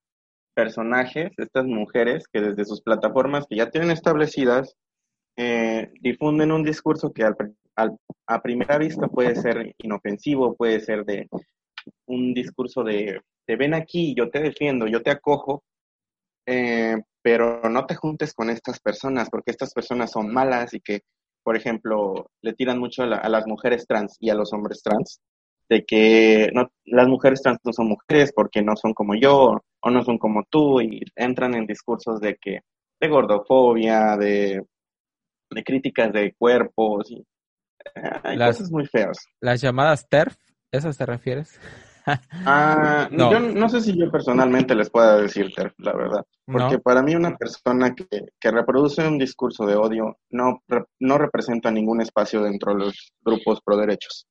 personajes, 0.56 1.34
estas 1.36 1.66
mujeres 1.66 2.24
que 2.32 2.40
desde 2.40 2.64
sus 2.64 2.82
plataformas 2.82 3.46
que 3.46 3.58
ya 3.58 3.72
tienen 3.72 3.92
establecidas, 3.92 4.78
eh, 5.36 5.92
difunden 6.00 6.54
un 6.54 6.64
discurso 6.64 7.12
que 7.12 7.26
a 7.26 8.42
primera 8.42 8.78
vista 8.78 9.10
puede 9.10 9.36
ser 9.36 9.76
inofensivo, 9.80 10.56
puede 10.56 10.80
ser 10.80 11.04
de 11.04 11.28
un 12.06 12.34
discurso 12.34 12.86
de 12.86 13.20
ven 13.56 13.74
aquí, 13.74 14.14
yo 14.16 14.30
te 14.30 14.40
defiendo, 14.40 14.88
yo 14.88 15.02
te 15.02 15.12
acojo, 15.12 15.64
eh, 16.46 16.98
pero 17.22 17.62
no 17.70 17.86
te 17.86 17.96
juntes 17.96 18.34
con 18.34 18.50
estas 18.50 18.80
personas 18.80 19.30
porque 19.30 19.52
estas 19.52 19.74
personas 19.74 20.12
son 20.12 20.34
malas 20.34 20.74
y 20.74 20.80
que, 20.80 21.02
por 21.44 21.56
ejemplo, 21.56 22.30
le 22.42 22.54
tiran 22.54 22.80
mucho 22.80 23.04
a, 23.04 23.30
las 23.30 23.48
mujeres 23.48 23.86
trans 23.88 24.18
y 24.20 24.30
a 24.30 24.36
los 24.36 24.54
hombres 24.54 24.82
trans, 24.82 25.22
de 25.70 25.86
que 25.86 26.50
no, 26.54 26.72
las 26.86 27.08
mujeres 27.08 27.42
trans 27.42 27.60
no 27.64 27.74
son 27.74 27.90
mujeres 27.90 28.34
porque 28.36 28.62
no 28.62 28.76
son 28.76 28.94
como 28.94 29.16
yo 29.16 29.62
o 29.82 29.90
no 29.90 30.04
son 30.04 30.18
como 30.18 30.44
tú 30.50 30.82
y 30.82 31.02
entran 31.16 31.56
en 31.56 31.66
discursos 31.66 32.20
de 32.20 32.36
que 32.36 32.62
de 33.00 33.08
gordofobia, 33.08 34.18
de, 34.18 34.62
de 35.50 35.64
críticas 35.64 36.12
de 36.14 36.34
cuerpos 36.34 37.10
y 37.10 37.26
hay 38.24 38.38
las, 38.38 38.58
cosas 38.58 38.72
muy 38.72 38.86
feas. 38.86 39.18
Las 39.40 39.62
llamadas 39.62 40.08
TERF, 40.08 40.36
¿esas 40.72 40.98
te 40.98 41.06
refieres? 41.06 41.60
Ah, 42.46 43.08
no. 43.12 43.32
Yo 43.32 43.40
no 43.40 43.70
sé 43.70 43.82
si 43.82 43.98
yo 43.98 44.12
personalmente 44.12 44.76
les 44.76 44.90
pueda 44.90 45.18
decir 45.18 45.52
la 45.78 45.94
verdad. 45.94 46.26
Porque 46.46 46.80
para 46.80 47.02
mí 47.02 47.16
una 47.16 47.38
persona 47.38 47.94
que, 47.94 48.08
que, 48.40 48.52
reproduce 48.52 49.08
un 49.08 49.18
discurso 49.18 49.66
de 49.66 49.76
odio 49.76 50.18
no, 50.30 50.62
no 51.00 51.18
representa 51.18 51.72
ningún 51.72 52.02
espacio 52.02 52.42
dentro 52.42 52.74
de 52.74 52.80
los 52.80 53.14
grupos 53.22 53.62
pro 53.64 53.78
derechos. 53.78 54.26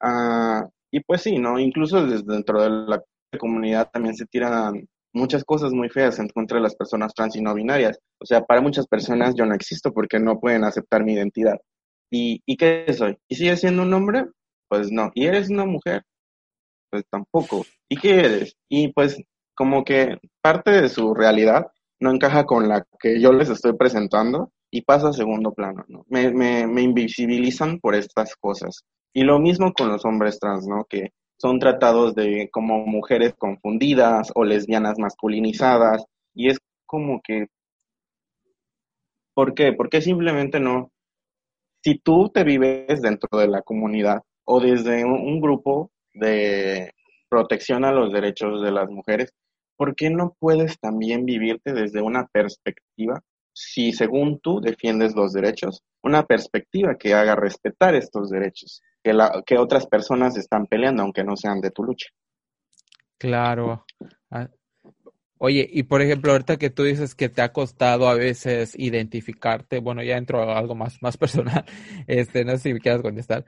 Ah, 0.00 0.66
y 0.90 1.00
pues 1.00 1.22
sí, 1.22 1.38
¿no? 1.38 1.58
Incluso 1.58 2.06
desde 2.06 2.24
dentro 2.24 2.62
de 2.62 2.70
la 2.70 3.02
comunidad 3.38 3.90
también 3.90 4.14
se 4.14 4.26
tiran 4.26 4.86
muchas 5.12 5.44
cosas 5.44 5.72
muy 5.72 5.88
feas 5.88 6.18
en 6.18 6.28
contra 6.28 6.58
de 6.58 6.62
las 6.62 6.76
personas 6.76 7.14
trans 7.14 7.36
y 7.36 7.40
no 7.40 7.54
binarias. 7.54 7.98
O 8.20 8.26
sea, 8.26 8.42
para 8.42 8.60
muchas 8.60 8.86
personas 8.86 9.34
yo 9.34 9.46
no 9.46 9.54
existo 9.54 9.92
porque 9.92 10.18
no 10.18 10.38
pueden 10.38 10.64
aceptar 10.64 11.04
mi 11.04 11.14
identidad. 11.14 11.58
¿Y, 12.10 12.42
y 12.46 12.56
qué 12.56 12.92
soy? 12.96 13.16
¿Y 13.28 13.36
sigue 13.36 13.56
siendo 13.56 13.82
un 13.82 13.94
hombre? 13.94 14.26
Pues 14.68 14.90
no. 14.92 15.10
¿Y 15.14 15.26
eres 15.26 15.50
una 15.50 15.64
mujer? 15.64 16.02
Pues 16.94 17.08
tampoco. 17.10 17.66
¿Y 17.88 17.96
qué 17.96 18.20
eres? 18.20 18.56
Y 18.68 18.92
pues 18.92 19.20
como 19.56 19.82
que 19.82 20.16
parte 20.40 20.70
de 20.70 20.88
su 20.88 21.12
realidad 21.12 21.66
no 21.98 22.12
encaja 22.12 22.44
con 22.44 22.68
la 22.68 22.86
que 23.00 23.20
yo 23.20 23.32
les 23.32 23.48
estoy 23.48 23.72
presentando 23.76 24.52
y 24.70 24.82
pasa 24.82 25.08
a 25.08 25.12
segundo 25.12 25.52
plano, 25.52 25.84
¿no? 25.88 26.04
Me, 26.06 26.30
me, 26.30 26.68
me 26.68 26.82
invisibilizan 26.82 27.80
por 27.80 27.96
estas 27.96 28.36
cosas. 28.36 28.84
Y 29.12 29.24
lo 29.24 29.40
mismo 29.40 29.72
con 29.72 29.88
los 29.88 30.04
hombres 30.04 30.38
trans, 30.38 30.68
¿no? 30.68 30.84
Que 30.88 31.08
son 31.36 31.58
tratados 31.58 32.14
de 32.14 32.48
como 32.52 32.86
mujeres 32.86 33.34
confundidas 33.36 34.30
o 34.36 34.44
lesbianas 34.44 34.96
masculinizadas 34.96 36.04
y 36.32 36.50
es 36.50 36.58
como 36.86 37.20
que 37.24 37.46
¿por 39.34 39.54
qué? 39.54 39.72
Porque 39.72 40.00
simplemente 40.00 40.60
no 40.60 40.92
si 41.82 41.98
tú 41.98 42.30
te 42.32 42.44
vives 42.44 43.02
dentro 43.02 43.36
de 43.36 43.48
la 43.48 43.62
comunidad 43.62 44.22
o 44.44 44.60
desde 44.60 45.04
un, 45.04 45.40
grupo 45.40 45.90
de 46.14 46.92
protección 47.28 47.84
a 47.84 47.92
los 47.92 48.12
derechos 48.12 48.62
de 48.62 48.70
las 48.70 48.88
mujeres, 48.88 49.32
¿por 49.76 49.94
qué 49.94 50.10
no 50.10 50.36
puedes 50.38 50.78
también 50.78 51.24
vivirte 51.24 51.72
desde 51.72 52.00
una 52.00 52.26
perspectiva, 52.26 53.20
si 53.52 53.92
según 53.92 54.40
tú 54.40 54.60
defiendes 54.60 55.14
los 55.14 55.32
derechos, 55.32 55.82
una 56.02 56.24
perspectiva 56.24 56.96
que 56.96 57.14
haga 57.14 57.34
respetar 57.34 57.94
estos 57.94 58.30
derechos, 58.30 58.82
que, 59.02 59.12
la, 59.12 59.42
que 59.44 59.58
otras 59.58 59.86
personas 59.86 60.36
están 60.36 60.66
peleando, 60.66 61.02
aunque 61.02 61.24
no 61.24 61.36
sean 61.36 61.60
de 61.60 61.70
tu 61.70 61.84
lucha? 61.84 62.08
Claro. 63.18 63.84
Oye, 65.46 65.68
y 65.70 65.82
por 65.82 66.00
ejemplo, 66.00 66.32
ahorita 66.32 66.56
que 66.56 66.70
tú 66.70 66.84
dices 66.84 67.14
que 67.14 67.28
te 67.28 67.42
ha 67.42 67.52
costado 67.52 68.08
a 68.08 68.14
veces 68.14 68.72
identificarte, 68.78 69.78
bueno, 69.78 70.02
ya 70.02 70.16
entro 70.16 70.40
a 70.40 70.58
algo 70.58 70.74
más, 70.74 71.02
más 71.02 71.16
personal, 71.18 71.66
este, 72.06 72.46
no 72.46 72.52
sé 72.52 72.58
si 72.60 72.72
me 72.72 72.80
quieras 72.80 73.02
contestar, 73.02 73.44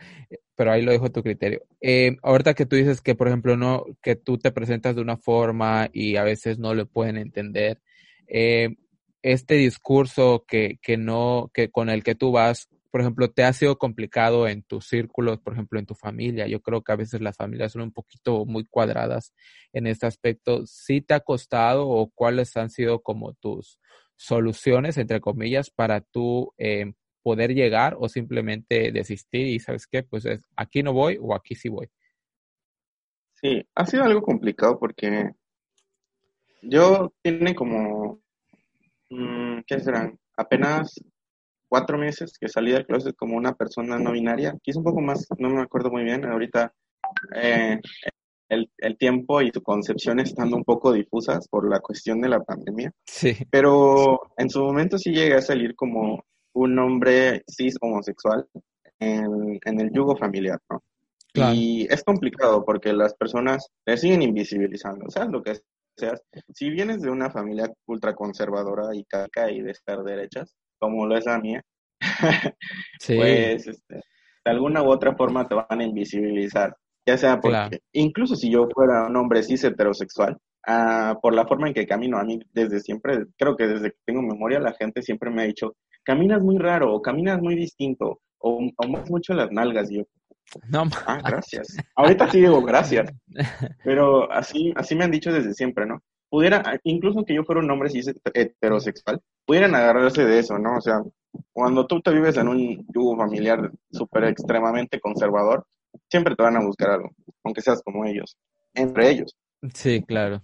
pero 0.54 0.72
ahí 0.72 0.82
lo 0.82 0.92
dejo 0.92 1.06
a 1.06 1.10
tu 1.10 1.22
criterio. 1.22 1.62
Eh, 1.80 2.18
ahorita 2.22 2.52
que 2.52 2.66
tú 2.66 2.76
dices 2.76 3.00
que, 3.00 3.14
por 3.14 3.28
ejemplo, 3.28 3.56
no, 3.56 3.86
que 4.02 4.14
tú 4.14 4.36
te 4.36 4.52
presentas 4.52 4.94
de 4.94 5.00
una 5.00 5.16
forma 5.16 5.88
y 5.90 6.16
a 6.16 6.22
veces 6.22 6.58
no 6.58 6.74
lo 6.74 6.84
pueden 6.84 7.16
entender, 7.16 7.80
eh, 8.28 8.76
este 9.22 9.54
discurso 9.54 10.44
que, 10.46 10.78
que 10.82 10.98
no, 10.98 11.50
que 11.54 11.70
con 11.70 11.88
el 11.88 12.04
que 12.04 12.14
tú 12.14 12.30
vas, 12.30 12.68
por 12.96 13.02
ejemplo, 13.02 13.30
te 13.30 13.44
ha 13.44 13.52
sido 13.52 13.76
complicado 13.76 14.48
en 14.48 14.62
tus 14.62 14.86
círculos, 14.86 15.38
por 15.40 15.52
ejemplo, 15.52 15.78
en 15.78 15.84
tu 15.84 15.94
familia. 15.94 16.46
Yo 16.46 16.62
creo 16.62 16.80
que 16.80 16.92
a 16.92 16.96
veces 16.96 17.20
las 17.20 17.36
familias 17.36 17.72
son 17.72 17.82
un 17.82 17.92
poquito 17.92 18.46
muy 18.46 18.64
cuadradas 18.64 19.34
en 19.74 19.86
este 19.86 20.06
aspecto. 20.06 20.64
¿Sí 20.64 21.02
te 21.02 21.12
ha 21.12 21.20
costado 21.20 21.86
o 21.86 22.08
cuáles 22.08 22.56
han 22.56 22.70
sido 22.70 23.02
como 23.02 23.34
tus 23.34 23.78
soluciones, 24.14 24.96
entre 24.96 25.20
comillas, 25.20 25.68
para 25.68 26.00
tú 26.00 26.54
eh, 26.56 26.94
poder 27.22 27.52
llegar 27.52 27.98
o 28.00 28.08
simplemente 28.08 28.90
desistir 28.92 29.46
y 29.46 29.58
sabes 29.58 29.86
qué, 29.86 30.02
pues 30.02 30.24
es 30.24 30.40
aquí 30.56 30.82
no 30.82 30.94
voy 30.94 31.18
o 31.20 31.34
aquí 31.34 31.54
sí 31.54 31.68
voy. 31.68 31.90
Sí, 33.34 33.62
ha 33.74 33.84
sido 33.84 34.04
algo 34.04 34.22
complicado 34.22 34.78
porque 34.78 35.32
yo 36.62 37.12
tiene 37.20 37.54
como, 37.54 38.22
mm, 39.10 39.58
¿qué 39.66 39.80
serán? 39.80 40.18
Apenas 40.34 40.94
cuatro 41.68 41.98
meses 41.98 42.36
que 42.38 42.48
salí 42.48 42.72
del 42.72 42.86
closet 42.86 43.16
como 43.16 43.36
una 43.36 43.54
persona 43.54 43.98
no 43.98 44.12
binaria, 44.12 44.54
quizá 44.62 44.78
un 44.78 44.84
poco 44.84 45.00
más, 45.00 45.26
no 45.38 45.50
me 45.50 45.62
acuerdo 45.62 45.90
muy 45.90 46.04
bien, 46.04 46.24
ahorita 46.24 46.72
eh, 47.34 47.80
el, 48.48 48.70
el, 48.78 48.96
tiempo 48.96 49.42
y 49.42 49.50
su 49.52 49.62
concepción 49.62 50.20
estando 50.20 50.56
un 50.56 50.64
poco 50.64 50.92
difusas 50.92 51.48
por 51.48 51.68
la 51.68 51.80
cuestión 51.80 52.20
de 52.20 52.28
la 52.28 52.40
pandemia. 52.40 52.92
Sí. 53.04 53.36
Pero 53.50 54.20
en 54.36 54.50
su 54.50 54.60
momento 54.62 54.98
sí 54.98 55.10
llegué 55.10 55.34
a 55.34 55.42
salir 55.42 55.74
como 55.74 56.24
un 56.54 56.78
hombre 56.78 57.42
cis 57.48 57.76
homosexual 57.80 58.46
en, 58.98 59.80
el 59.80 59.90
yugo 59.92 60.16
familiar, 60.16 60.58
¿no? 60.70 60.82
Y 61.52 61.86
es 61.92 62.02
complicado 62.02 62.64
porque 62.64 62.94
las 62.94 63.14
personas 63.14 63.68
le 63.84 63.98
siguen 63.98 64.22
invisibilizando, 64.22 65.10
sea 65.10 65.26
lo 65.26 65.42
que 65.42 65.60
seas. 65.94 66.22
Si 66.54 66.70
vienes 66.70 67.02
de 67.02 67.10
una 67.10 67.30
familia 67.30 67.70
ultraconservadora 67.86 68.94
y 68.94 69.04
caca 69.04 69.50
y 69.50 69.60
de 69.60 69.72
estar 69.72 70.02
derechas, 70.02 70.54
como 70.78 71.06
lo 71.06 71.16
es 71.16 71.26
la 71.26 71.38
mía, 71.38 71.62
pues 73.06 73.66
este, 73.66 73.94
de 73.94 74.50
alguna 74.50 74.82
u 74.82 74.90
otra 74.90 75.14
forma 75.14 75.46
te 75.46 75.54
van 75.54 75.80
a 75.80 75.84
invisibilizar. 75.84 76.76
Ya 77.08 77.16
sea 77.16 77.40
porque, 77.40 77.80
incluso 77.92 78.34
si 78.34 78.50
yo 78.50 78.66
fuera 78.74 79.06
un 79.06 79.16
hombre 79.16 79.42
cis 79.42 79.62
heterosexual, 79.62 80.36
uh, 80.66 81.20
por 81.20 81.34
la 81.34 81.46
forma 81.46 81.68
en 81.68 81.74
que 81.74 81.86
camino, 81.86 82.18
a 82.18 82.24
mí 82.24 82.40
desde 82.52 82.80
siempre, 82.80 83.26
creo 83.38 83.56
que 83.56 83.68
desde 83.68 83.90
que 83.90 83.98
tengo 84.04 84.22
memoria, 84.22 84.58
la 84.58 84.74
gente 84.74 85.02
siempre 85.02 85.30
me 85.30 85.42
ha 85.42 85.46
dicho, 85.46 85.76
caminas 86.02 86.42
muy 86.42 86.58
raro, 86.58 86.92
o 86.92 87.00
caminas 87.00 87.40
muy 87.40 87.54
distinto, 87.54 88.20
o, 88.38 88.58
o 88.76 88.86
mucho 89.08 89.34
las 89.34 89.52
nalgas. 89.52 89.90
Y 89.92 89.98
yo, 89.98 90.04
no, 90.68 90.84
ah, 91.06 91.20
gracias. 91.24 91.76
Ahorita 91.94 92.30
sí 92.30 92.40
digo 92.40 92.62
gracias. 92.62 93.12
Pero 93.84 94.30
así, 94.32 94.72
así 94.76 94.94
me 94.94 95.04
han 95.04 95.10
dicho 95.10 95.32
desde 95.32 95.54
siempre, 95.54 95.86
¿no? 95.86 96.02
Pudiera, 96.28 96.80
incluso 96.84 97.24
que 97.24 97.34
yo 97.34 97.44
fuera 97.44 97.60
un 97.60 97.70
hombre 97.70 97.90
heterosexual, 98.34 99.20
pudieran 99.44 99.74
agarrarse 99.74 100.24
de 100.24 100.38
eso, 100.38 100.58
¿no? 100.58 100.76
O 100.76 100.80
sea, 100.80 101.02
cuando 101.52 101.86
tú 101.86 102.00
te 102.00 102.12
vives 102.12 102.36
en 102.36 102.48
un 102.48 102.86
yugo 102.92 103.16
familiar 103.16 103.70
súper 103.92 104.24
extremadamente 104.24 105.00
conservador, 105.00 105.66
siempre 106.10 106.34
te 106.34 106.42
van 106.42 106.56
a 106.56 106.64
buscar 106.64 106.90
algo, 106.90 107.10
aunque 107.44 107.62
seas 107.62 107.82
como 107.82 108.04
ellos, 108.04 108.36
entre 108.74 109.10
ellos. 109.10 109.36
Sí, 109.72 110.02
claro. 110.02 110.42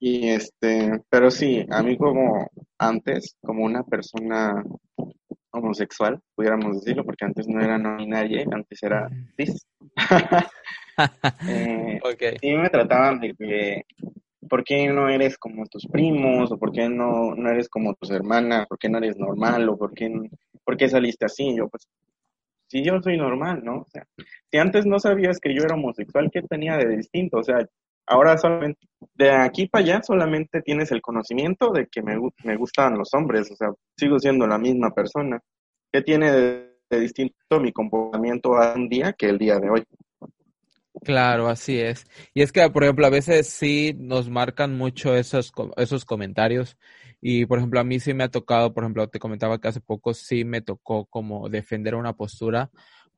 Y 0.00 0.28
este, 0.30 1.00
pero 1.08 1.30
sí, 1.30 1.64
a 1.70 1.82
mí 1.82 1.96
como 1.96 2.50
antes, 2.78 3.36
como 3.40 3.64
una 3.64 3.84
persona 3.84 4.64
homosexual, 5.52 6.20
pudiéramos 6.34 6.76
decirlo, 6.76 7.04
porque 7.04 7.24
antes 7.24 7.46
no 7.46 7.60
era 7.60 7.78
no 7.78 7.98
nadie, 8.06 8.46
antes 8.50 8.82
era 8.82 9.08
cis. 9.36 9.66
eh, 11.48 12.00
Y 12.40 12.52
me 12.54 12.68
trataban 12.68 13.20
de 13.20 13.34
que, 13.34 13.84
¿por 14.52 14.64
qué 14.64 14.86
no 14.88 15.08
eres 15.08 15.38
como 15.38 15.64
tus 15.64 15.86
primos? 15.86 16.52
¿O 16.52 16.58
por 16.58 16.72
qué 16.72 16.86
no, 16.86 17.34
no 17.34 17.48
eres 17.48 17.70
como 17.70 17.94
tus 17.94 18.10
hermanas? 18.10 18.66
¿Por 18.66 18.78
qué 18.78 18.90
no 18.90 18.98
eres 18.98 19.16
normal? 19.16 19.66
¿O 19.70 19.78
por 19.78 19.94
qué, 19.94 20.12
por 20.62 20.76
qué 20.76 20.90
saliste 20.90 21.24
así? 21.24 21.56
Yo, 21.56 21.70
pues, 21.70 21.88
si 22.66 22.84
yo 22.84 23.00
soy 23.00 23.16
normal, 23.16 23.62
¿no? 23.64 23.76
O 23.76 23.86
sea, 23.88 24.06
si 24.50 24.58
antes 24.58 24.84
no 24.84 24.98
sabías 24.98 25.38
que 25.40 25.54
yo 25.54 25.62
era 25.62 25.74
homosexual, 25.74 26.28
¿qué 26.30 26.42
tenía 26.42 26.76
de 26.76 26.96
distinto? 26.98 27.38
O 27.38 27.42
sea, 27.42 27.66
Ahora 28.04 28.36
solamente, 28.36 28.80
de 29.14 29.30
aquí 29.30 29.68
para 29.68 29.84
allá 29.84 30.02
solamente 30.02 30.60
tienes 30.60 30.90
el 30.90 31.00
conocimiento 31.00 31.70
de 31.70 31.86
que 31.86 32.02
me, 32.02 32.18
me 32.44 32.56
gustan 32.56 32.98
los 32.98 33.14
hombres, 33.14 33.50
o 33.50 33.56
sea, 33.56 33.72
sigo 33.96 34.18
siendo 34.18 34.46
la 34.46 34.58
misma 34.58 34.90
persona. 34.90 35.40
¿Qué 35.90 36.02
tiene 36.02 36.32
de, 36.32 37.00
distinto 37.00 37.60
mi 37.60 37.72
comportamiento 37.72 38.56
a 38.56 38.74
un 38.74 38.88
día 38.88 39.14
que 39.14 39.30
el 39.30 39.38
día 39.38 39.58
de 39.60 39.70
hoy? 39.70 39.84
Claro, 41.04 41.48
así 41.48 41.80
es. 41.80 42.06
Y 42.32 42.42
es 42.42 42.52
que, 42.52 42.68
por 42.70 42.84
ejemplo, 42.84 43.04
a 43.06 43.10
veces 43.10 43.48
sí 43.48 43.92
nos 43.98 44.28
marcan 44.30 44.76
mucho 44.76 45.16
esos, 45.16 45.52
esos 45.76 46.04
comentarios. 46.04 46.76
Y, 47.20 47.44
por 47.46 47.58
ejemplo, 47.58 47.80
a 47.80 47.84
mí 47.84 47.98
sí 47.98 48.14
me 48.14 48.22
ha 48.24 48.28
tocado, 48.30 48.72
por 48.72 48.84
ejemplo, 48.84 49.08
te 49.08 49.18
comentaba 49.18 49.60
que 49.60 49.66
hace 49.68 49.80
poco 49.80 50.14
sí 50.14 50.44
me 50.44 50.60
tocó 50.60 51.06
como 51.06 51.48
defender 51.48 51.96
una 51.96 52.12
postura, 52.14 52.70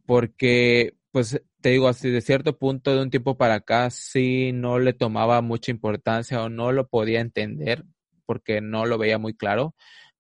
porque, 0.07 0.95
pues, 1.11 1.41
te 1.61 1.71
digo, 1.71 1.89
así 1.89 2.11
de 2.11 2.23
cierto 2.23 2.59
punto, 2.59 2.95
de 2.95 3.03
un 3.03 3.11
tiempo 3.11 3.37
para 3.37 3.55
acá, 3.57 3.91
sí 3.91 4.53
no 4.53 4.79
le 4.79 4.95
tomaba 4.95 5.43
mucha 5.43 5.71
importancia 5.71 6.43
o 6.43 6.49
no 6.49 6.73
lo 6.73 6.89
podía 6.89 7.21
entender 7.21 7.85
porque 8.27 8.61
no 8.63 8.87
lo 8.87 8.97
veía 8.97 9.19
muy 9.19 9.35
claro 9.35 9.75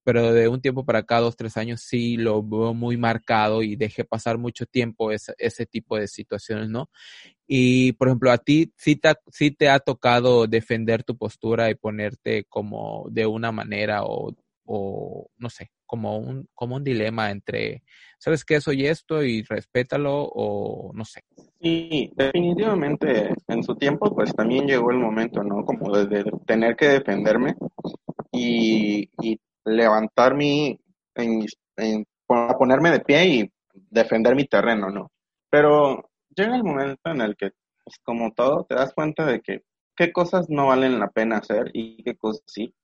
pero 0.05 0.33
de 0.33 0.49
un 0.49 0.61
tiempo 0.61 0.85
para 0.85 1.01
acá, 1.01 1.19
dos, 1.19 1.37
tres 1.37 1.57
años, 1.57 1.81
sí 1.81 2.17
lo 2.17 2.43
veo 2.43 2.75
muy 2.75 2.97
marcado 2.97 3.62
y 3.62 3.75
dejé 3.75 4.05
pasar 4.05 4.38
mucho 4.38 4.67
tiempo 4.67 5.11
ese, 5.11 5.35
ese 5.38 5.67
tipo 5.67 5.97
de 5.97 6.07
situaciones, 6.07 6.69
¿no? 6.69 6.90
Y, 7.47 7.93
por 7.93 8.09
ejemplo, 8.09 8.31
a 8.31 8.38
ti 8.38 8.73
sí 8.77 8.97
te, 8.97 9.14
sí 9.33 9.51
te 9.51 9.69
ha 9.69 9.79
tocado 9.79 10.47
defender 10.47 11.05
tu 11.05 11.17
postura 11.17 11.71
y 11.71 11.75
ponerte 11.75 12.45
como 12.45 13.07
de 13.11 13.27
una 13.27 13.51
manera 13.51 14.05
o, 14.05 14.35
o 14.67 15.29
no 15.38 15.51
sé, 15.51 15.71
como 15.87 16.19
un, 16.19 16.49
como 16.55 16.77
un 16.77 16.85
dilema 16.85 17.31
entre, 17.31 17.83
¿sabes 18.19 18.45
qué? 18.45 18.61
Soy 18.61 18.87
esto 18.87 19.23
y 19.23 19.43
respétalo 19.43 20.25
o 20.25 20.93
no 20.95 21.05
sé. 21.05 21.23
Sí, 21.61 22.11
definitivamente 22.14 23.35
en 23.49 23.62
su 23.62 23.75
tiempo 23.77 24.14
pues 24.14 24.35
también 24.35 24.67
llegó 24.67 24.90
el 24.90 24.99
momento, 24.99 25.43
¿no? 25.43 25.64
Como 25.64 25.97
de, 25.97 26.25
tener 26.47 26.77
que 26.77 26.88
defenderme 26.88 27.55
y, 28.33 29.11
y 29.23 29.38
levantar 29.64 30.35
mi, 30.35 30.79
en, 31.14 32.05
ponerme 32.27 32.90
de 32.90 33.00
pie 33.00 33.27
y 33.27 33.53
defender 33.72 34.35
mi 34.35 34.46
terreno, 34.46 34.90
¿no? 34.90 35.11
Pero 35.50 36.11
llega 36.35 36.57
el 36.57 36.64
momento 36.64 37.11
en 37.11 37.20
el 37.20 37.37
que, 37.37 37.50
pues 37.85 37.98
como 38.03 38.33
todo, 38.33 38.64
te 38.68 38.74
das 38.74 38.92
cuenta 38.94 39.24
de 39.27 39.40
que 39.40 39.62
qué 39.96 40.12
cosas 40.12 40.48
no 40.48 40.68
valen 40.68 40.98
la 40.98 41.11
pena 41.11 41.38
hacer 41.38 41.70
y 41.72 42.03
qué 42.03 42.16
cosas 42.16 42.42
sí. 42.46 42.74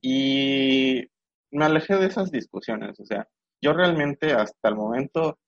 Y 0.00 1.04
me 1.50 1.64
alejé 1.64 1.96
de 1.96 2.06
esas 2.06 2.30
discusiones, 2.30 2.98
o 3.00 3.04
sea, 3.04 3.28
yo 3.60 3.72
realmente 3.72 4.32
hasta 4.32 4.68
el 4.68 4.76
momento 4.76 5.38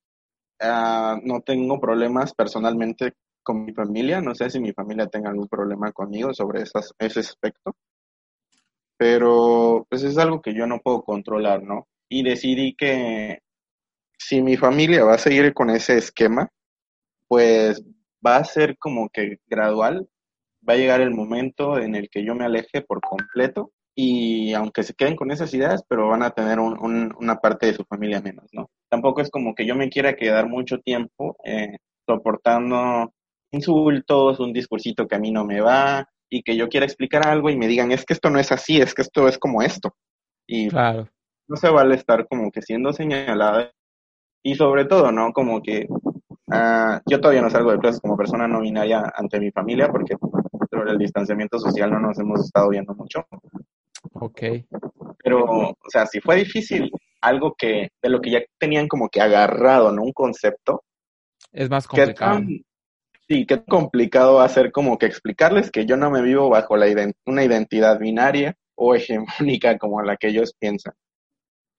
uh, 0.61 1.16
no 1.22 1.40
tengo 1.40 1.81
problemas 1.81 2.35
personalmente 2.35 3.14
con 3.42 3.64
mi 3.64 3.72
familia, 3.72 4.20
no 4.20 4.35
sé 4.35 4.50
si 4.50 4.61
mi 4.61 4.72
familia 4.72 5.07
tenga 5.07 5.31
algún 5.31 5.48
problema 5.48 5.92
conmigo 5.92 6.35
sobre 6.35 6.62
ese 6.62 7.20
aspecto, 7.20 7.74
pero 9.02 9.84
pues 9.90 10.04
es 10.04 10.16
algo 10.16 10.40
que 10.40 10.54
yo 10.54 10.64
no 10.68 10.78
puedo 10.78 11.02
controlar, 11.02 11.64
¿no? 11.64 11.88
Y 12.08 12.22
decidí 12.22 12.76
que 12.76 13.40
si 14.16 14.40
mi 14.40 14.56
familia 14.56 15.02
va 15.02 15.14
a 15.14 15.18
seguir 15.18 15.52
con 15.54 15.70
ese 15.70 15.98
esquema, 15.98 16.48
pues 17.26 17.82
va 18.24 18.36
a 18.36 18.44
ser 18.44 18.78
como 18.78 19.08
que 19.08 19.38
gradual, 19.48 20.08
va 20.66 20.74
a 20.74 20.76
llegar 20.76 21.00
el 21.00 21.10
momento 21.10 21.80
en 21.80 21.96
el 21.96 22.10
que 22.10 22.24
yo 22.24 22.36
me 22.36 22.44
aleje 22.44 22.82
por 22.82 23.00
completo 23.00 23.72
y 23.92 24.52
aunque 24.52 24.84
se 24.84 24.94
queden 24.94 25.16
con 25.16 25.32
esas 25.32 25.52
ideas, 25.52 25.82
pero 25.88 26.06
van 26.06 26.22
a 26.22 26.30
tener 26.30 26.60
una 26.60 27.40
parte 27.40 27.66
de 27.66 27.74
su 27.74 27.82
familia 27.82 28.20
menos, 28.20 28.44
¿no? 28.52 28.70
Tampoco 28.88 29.20
es 29.20 29.30
como 29.30 29.56
que 29.56 29.66
yo 29.66 29.74
me 29.74 29.88
quiera 29.88 30.14
quedar 30.14 30.48
mucho 30.48 30.78
tiempo 30.78 31.36
eh, 31.44 31.78
soportando 32.06 33.12
insultos, 33.50 34.38
un 34.38 34.52
discursito 34.52 35.08
que 35.08 35.16
a 35.16 35.18
mí 35.18 35.32
no 35.32 35.44
me 35.44 35.60
va, 35.60 36.08
y 36.33 36.42
que 36.42 36.57
yo 36.57 36.71
quiera 36.71 36.87
explicar 36.87 37.29
algo 37.29 37.51
y 37.51 37.59
me 37.59 37.68
digan, 37.68 37.92
es 37.92 38.07
que 38.07 38.14
esto 38.14 38.31
no 38.31 38.38
es 38.38 38.51
así, 38.53 38.81
es 38.81 38.95
que 38.95 39.03
esto 39.03 39.29
es 39.29 39.37
como 39.37 39.61
esto. 39.61 39.95
Y 40.47 40.71
claro. 40.71 41.07
no 41.47 41.57
se 41.57 41.68
vale 41.68 41.95
estar 41.95 42.27
como 42.27 42.51
que 42.51 42.62
siendo 42.62 42.90
señalada. 42.95 43.71
Y 44.42 44.55
sobre 44.55 44.87
todo, 44.87 45.12
¿no? 45.12 45.31
Como 45.35 45.61
que 45.61 45.87
uh, 45.90 46.99
yo 47.05 47.21
todavía 47.21 47.42
no 47.42 47.51
salgo 47.51 47.73
de 47.73 47.79
clases 47.79 48.01
como 48.01 48.16
persona 48.16 48.49
no 48.49 48.62
binaria 48.62 49.12
ante 49.14 49.38
mi 49.38 49.51
familia 49.51 49.88
porque 49.88 50.16
por 50.16 50.88
el 50.88 50.97
distanciamiento 50.97 51.59
social 51.59 51.90
no 51.90 52.01
nos 52.01 52.18
hemos 52.18 52.40
estado 52.40 52.71
viendo 52.71 52.95
mucho. 52.95 53.27
Ok. 54.14 54.40
Pero, 55.23 55.45
o 55.45 55.90
sea, 55.90 56.07
si 56.07 56.18
fue 56.18 56.37
difícil 56.37 56.90
algo 57.21 57.55
que, 57.59 57.90
de 58.03 58.09
lo 58.09 58.23
que 58.23 58.31
ya 58.31 58.40
tenían 58.59 58.88
como 58.88 59.11
que 59.11 59.21
agarrado, 59.21 59.92
¿no? 59.92 60.03
Un 60.03 60.14
concepto. 60.14 60.83
Es 61.53 61.68
más 61.68 61.87
complicado. 61.87 62.40
Sí, 63.33 63.47
qué 63.47 63.64
complicado 63.64 64.35
va 64.35 64.45
a 64.45 64.49
ser 64.51 64.71
como 64.71 64.99
que 64.99 65.07
explicarles 65.07 65.71
que 65.71 65.87
yo 65.87 65.97
no 65.97 66.11
me 66.11 66.21
vivo 66.21 66.51
bajo 66.51 66.77
la 66.77 66.85
una 67.25 67.42
identidad 67.42 67.99
binaria 67.99 68.55
o 68.75 68.95
hegemónica 68.95 69.79
como 69.79 70.03
la 70.03 70.18
que 70.18 70.29
ellos 70.29 70.55
piensan. 70.59 70.92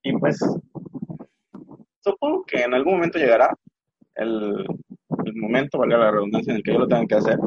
Y 0.02 0.18
pues, 0.18 0.40
supongo 2.00 2.44
que 2.48 2.64
en 2.64 2.74
algún 2.74 2.94
momento 2.96 3.20
llegará 3.20 3.56
el, 4.16 4.66
el 5.26 5.36
momento, 5.36 5.78
valga 5.78 6.00
la 6.00 6.12
redundancia, 6.12 6.50
en 6.50 6.58
el 6.58 6.64
que 6.64 6.74
yo 6.74 6.80
lo 6.80 6.88
tenga 6.88 7.06
que 7.06 7.16
hacer. 7.16 7.38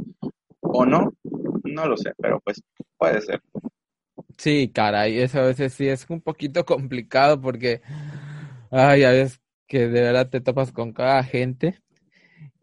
O 0.61 0.87
no, 0.87 1.13
no 1.65 1.87
lo 1.89 1.97
sé, 1.97 2.13
pero 2.17 2.39
pues 2.45 2.63
puede 2.97 3.21
ser. 3.23 3.43
Sí, 4.39 4.71
caray, 4.73 5.19
eso 5.19 5.41
a 5.41 5.47
veces 5.47 5.73
sí 5.73 5.89
es 5.89 6.09
un 6.09 6.21
poquito 6.21 6.65
complicado 6.65 7.41
porque, 7.41 7.83
ay, 8.71 9.03
a 9.03 9.11
veces 9.11 9.41
que 9.67 9.89
de 9.89 10.01
verdad 10.01 10.31
te 10.31 10.41
topas 10.41 10.71
con 10.71 10.93
cada 10.93 11.25
gente 11.25 11.81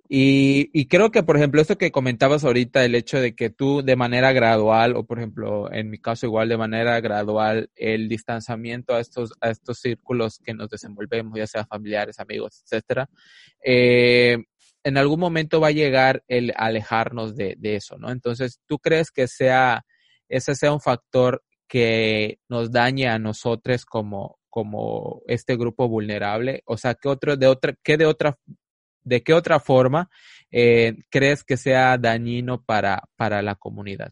y, 0.09 0.69
y, 0.73 0.87
creo 0.87 1.11
que, 1.11 1.23
por 1.23 1.37
ejemplo, 1.37 1.61
esto 1.61 1.77
que 1.77 1.91
comentabas 1.91 2.43
ahorita, 2.43 2.83
el 2.83 2.93
hecho 2.93 3.21
de 3.21 3.35
que 3.35 3.49
tú 3.49 3.81
de 3.81 3.95
manera 3.95 4.33
gradual, 4.33 4.95
o 4.97 5.05
por 5.05 5.17
ejemplo, 5.17 5.71
en 5.71 5.89
mi 5.89 5.97
caso 5.97 6.25
igual 6.25 6.49
de 6.49 6.57
manera 6.57 6.99
gradual, 6.99 7.69
el 7.75 8.09
distanciamiento 8.09 8.93
a 8.93 8.99
estos, 8.99 9.31
a 9.39 9.49
estos 9.49 9.79
círculos 9.79 10.39
que 10.43 10.53
nos 10.53 10.69
desenvolvemos, 10.69 11.37
ya 11.37 11.47
sea 11.47 11.65
familiares, 11.65 12.19
amigos, 12.19 12.61
etcétera, 12.63 13.09
eh, 13.63 14.37
en 14.83 14.97
algún 14.97 15.19
momento 15.21 15.61
va 15.61 15.69
a 15.69 15.71
llegar 15.71 16.23
el 16.27 16.53
alejarnos 16.57 17.35
de, 17.35 17.55
de 17.57 17.77
eso, 17.77 17.97
¿no? 17.97 18.11
Entonces, 18.11 18.59
¿tú 18.67 18.79
crees 18.79 19.09
que 19.09 19.27
sea, 19.27 19.85
ese 20.27 20.55
sea 20.55 20.73
un 20.73 20.81
factor 20.81 21.43
que 21.67 22.39
nos 22.49 22.71
dañe 22.71 23.07
a 23.07 23.19
nosotros 23.19 23.85
como, 23.85 24.37
como 24.49 25.21
este 25.27 25.55
grupo 25.55 25.87
vulnerable? 25.87 26.61
O 26.65 26.75
sea, 26.75 26.95
¿qué 26.95 27.07
otro, 27.07 27.37
de 27.37 27.47
otra, 27.47 27.73
qué 27.81 27.95
de 27.95 28.05
otra 28.05 28.37
¿de 29.03 29.23
qué 29.23 29.33
otra 29.33 29.59
forma 29.59 30.09
eh, 30.51 30.95
crees 31.09 31.43
que 31.43 31.57
sea 31.57 31.97
dañino 31.97 32.63
para, 32.63 33.03
para 33.15 33.41
la 33.41 33.55
comunidad? 33.55 34.11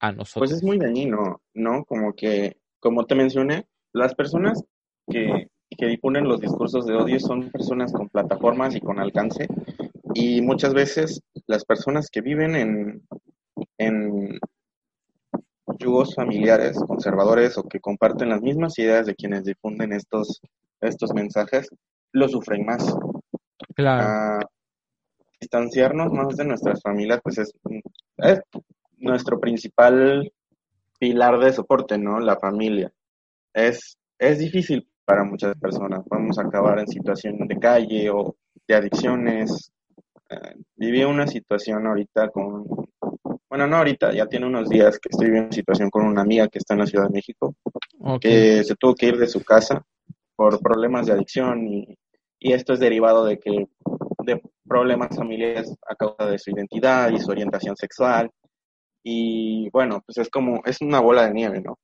A 0.00 0.12
nosotros. 0.12 0.50
Pues 0.50 0.52
es 0.52 0.62
muy 0.62 0.78
dañino, 0.78 1.40
¿no? 1.54 1.84
Como 1.84 2.14
que, 2.14 2.58
como 2.78 3.06
te 3.06 3.14
mencioné, 3.14 3.66
las 3.92 4.14
personas 4.14 4.62
que, 5.08 5.48
que 5.76 5.86
difunden 5.86 6.28
los 6.28 6.40
discursos 6.40 6.86
de 6.86 6.94
odio 6.94 7.18
son 7.20 7.50
personas 7.50 7.92
con 7.92 8.08
plataformas 8.08 8.74
y 8.74 8.80
con 8.80 8.98
alcance. 8.98 9.48
Y 10.14 10.42
muchas 10.42 10.74
veces 10.74 11.22
las 11.46 11.64
personas 11.64 12.10
que 12.10 12.20
viven 12.20 12.54
en, 12.54 13.06
en 13.78 14.38
yugos 15.78 16.14
familiares 16.14 16.78
conservadores 16.86 17.58
o 17.58 17.62
que 17.64 17.80
comparten 17.80 18.28
las 18.28 18.42
mismas 18.42 18.78
ideas 18.78 19.06
de 19.06 19.14
quienes 19.14 19.44
difunden 19.44 19.92
estos, 19.92 20.40
estos 20.80 21.12
mensajes, 21.12 21.68
lo 22.12 22.28
sufren 22.28 22.64
más. 22.64 22.94
Claro. 23.74 24.40
distanciarnos 25.40 26.12
más 26.12 26.36
de 26.36 26.44
nuestras 26.44 26.80
familias, 26.80 27.20
pues 27.22 27.38
es, 27.38 27.52
es 28.18 28.40
nuestro 28.98 29.38
principal 29.38 30.32
pilar 30.98 31.38
de 31.38 31.52
soporte, 31.52 31.98
¿no? 31.98 32.18
La 32.20 32.36
familia. 32.36 32.92
Es, 33.52 33.98
es 34.18 34.38
difícil 34.38 34.88
para 35.04 35.24
muchas 35.24 35.56
personas. 35.56 36.02
Vamos 36.08 36.38
a 36.38 36.42
acabar 36.42 36.78
en 36.78 36.88
situación 36.88 37.46
de 37.46 37.58
calle 37.58 38.10
o 38.10 38.36
de 38.66 38.74
adicciones. 38.74 39.70
Eh, 40.30 40.54
viví 40.76 41.04
una 41.04 41.26
situación 41.26 41.86
ahorita 41.86 42.30
con, 42.30 42.64
bueno, 43.48 43.66
no 43.66 43.76
ahorita, 43.76 44.12
ya 44.12 44.26
tiene 44.26 44.46
unos 44.46 44.68
días 44.68 44.98
que 44.98 45.10
estoy 45.10 45.26
viviendo 45.26 45.48
una 45.48 45.54
situación 45.54 45.90
con 45.90 46.06
una 46.06 46.22
amiga 46.22 46.48
que 46.48 46.58
está 46.58 46.74
en 46.74 46.80
la 46.80 46.86
Ciudad 46.86 47.06
de 47.06 47.12
México, 47.12 47.54
que 48.20 48.64
se 48.64 48.74
tuvo 48.76 48.94
que 48.94 49.06
ir 49.06 49.18
de 49.18 49.28
su 49.28 49.44
casa 49.44 49.84
por 50.34 50.60
problemas 50.60 51.06
de 51.06 51.12
adicción 51.12 51.66
y 51.68 51.96
y 52.44 52.52
esto 52.52 52.74
es 52.74 52.78
derivado 52.78 53.24
de 53.24 53.38
que 53.38 53.66
de 54.24 54.42
problemas 54.68 55.16
familiares 55.16 55.74
a 55.88 55.94
causa 55.96 56.26
de 56.26 56.38
su 56.38 56.50
identidad 56.50 57.10
y 57.10 57.18
su 57.18 57.30
orientación 57.30 57.74
sexual. 57.74 58.30
Y 59.02 59.70
bueno 59.70 60.02
pues 60.06 60.18
es 60.18 60.28
como 60.28 60.60
es 60.64 60.80
una 60.82 61.00
bola 61.00 61.26
de 61.26 61.34
nieve 61.34 61.60
no 61.60 61.78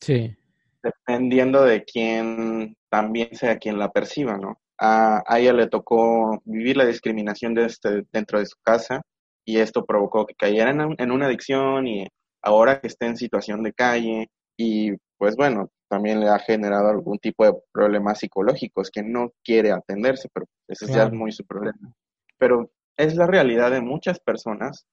sí. 0.00 0.34
Dependiendo 0.82 1.64
de 1.64 1.84
quién 1.84 2.76
también 2.88 3.34
sea 3.34 3.58
quien 3.58 3.78
la 3.78 3.90
perciba 3.92 4.38
no 4.38 4.58
a, 4.78 5.22
ella 5.38 5.52
le 5.52 5.68
tocó 5.68 6.40
vivir 6.44 6.76
la 6.76 6.86
discriminación 6.86 7.52
de 7.54 7.66
este, 7.66 8.04
dentro 8.10 8.38
de 8.38 8.46
su 8.46 8.56
casa 8.62 9.02
y 9.44 9.58
esto 9.58 9.84
provocó 9.84 10.24
que 10.24 10.34
cayera 10.34 10.70
en, 10.70 10.94
en 10.96 11.10
una 11.10 11.26
adicción 11.26 11.86
y 11.86 12.06
ahora 12.42 12.80
que 12.80 12.86
esté 12.86 13.06
en 13.06 13.16
situación 13.18 13.62
de 13.62 13.72
calle 13.74 14.30
y 14.56 14.92
pues 15.18 15.36
bueno, 15.36 15.68
también 15.88 16.20
le 16.20 16.28
ha 16.28 16.38
generado 16.38 16.88
algún 16.88 17.18
tipo 17.18 17.44
de 17.44 17.54
problemas 17.72 18.18
psicológicos 18.18 18.90
que 18.90 19.02
no 19.02 19.32
quiere 19.42 19.72
atenderse, 19.72 20.28
pero 20.32 20.46
ese 20.68 20.86
ya 20.86 21.04
es 21.04 21.12
muy 21.12 21.32
su 21.32 21.44
problema. 21.44 21.92
Pero 22.38 22.70
es 22.96 23.16
la 23.16 23.26
realidad 23.26 23.70
de 23.70 23.80
muchas 23.80 24.20
personas 24.20 24.86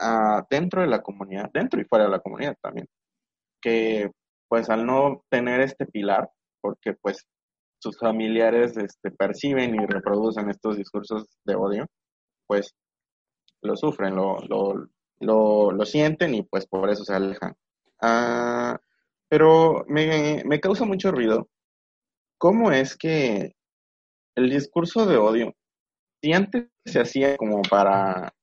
uh, 0.00 0.42
dentro 0.48 0.82
de 0.82 0.86
la 0.86 1.02
comunidad, 1.02 1.50
dentro 1.52 1.80
y 1.80 1.84
fuera 1.84 2.04
de 2.04 2.10
la 2.10 2.20
comunidad 2.20 2.56
también, 2.62 2.86
que 3.60 4.10
pues 4.48 4.70
al 4.70 4.86
no 4.86 5.22
tener 5.30 5.60
este 5.60 5.86
pilar, 5.86 6.30
porque 6.60 6.94
pues 6.94 7.26
sus 7.80 7.98
familiares 7.98 8.76
este, 8.76 9.10
perciben 9.10 9.74
y 9.74 9.86
reproducen 9.86 10.50
estos 10.50 10.76
discursos 10.76 11.26
de 11.44 11.54
odio, 11.54 11.86
pues 12.46 12.74
lo 13.62 13.76
sufren, 13.76 14.14
lo, 14.14 14.38
lo, 14.48 14.86
lo, 15.20 15.72
lo 15.72 15.84
sienten 15.84 16.34
y 16.34 16.42
pues 16.42 16.66
por 16.66 16.90
eso 16.90 17.04
se 17.04 17.14
alejan. 17.14 17.54
Ah, 18.02 18.78
pero 19.30 19.84
me, 19.86 20.42
me 20.44 20.58
causa 20.60 20.84
mucho 20.84 21.12
ruido 21.12 21.48
cómo 22.36 22.72
es 22.72 22.96
que 22.96 23.54
el 24.34 24.50
discurso 24.50 25.06
de 25.06 25.16
odio, 25.16 25.54
si 26.20 26.32
antes 26.32 26.66
se 26.84 27.00
hacía 27.00 27.36
como 27.36 27.62
para... 27.62 28.34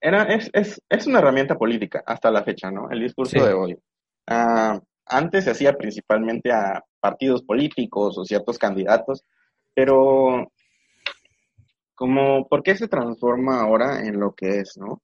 Era, 0.00 0.24
es, 0.24 0.50
es, 0.52 0.82
es 0.88 1.06
una 1.06 1.20
herramienta 1.20 1.56
política 1.56 2.02
hasta 2.06 2.30
la 2.30 2.42
fecha, 2.42 2.70
¿no? 2.70 2.90
El 2.90 3.00
discurso 3.00 3.38
Sí. 3.38 3.44
de 3.44 3.52
odio. 3.54 3.78
Ah, 4.26 4.80
antes 5.06 5.44
se 5.44 5.50
hacía 5.52 5.74
principalmente 5.74 6.50
a 6.52 6.82
partidos 7.00 7.42
políticos 7.42 8.18
o 8.18 8.24
ciertos 8.24 8.58
candidatos, 8.58 9.22
pero 9.74 10.50
como, 11.94 12.48
¿por 12.48 12.62
qué 12.64 12.76
se 12.76 12.88
transforma 12.88 13.60
ahora 13.60 14.00
en 14.04 14.18
lo 14.18 14.34
que 14.34 14.58
es, 14.60 14.76
no? 14.76 15.00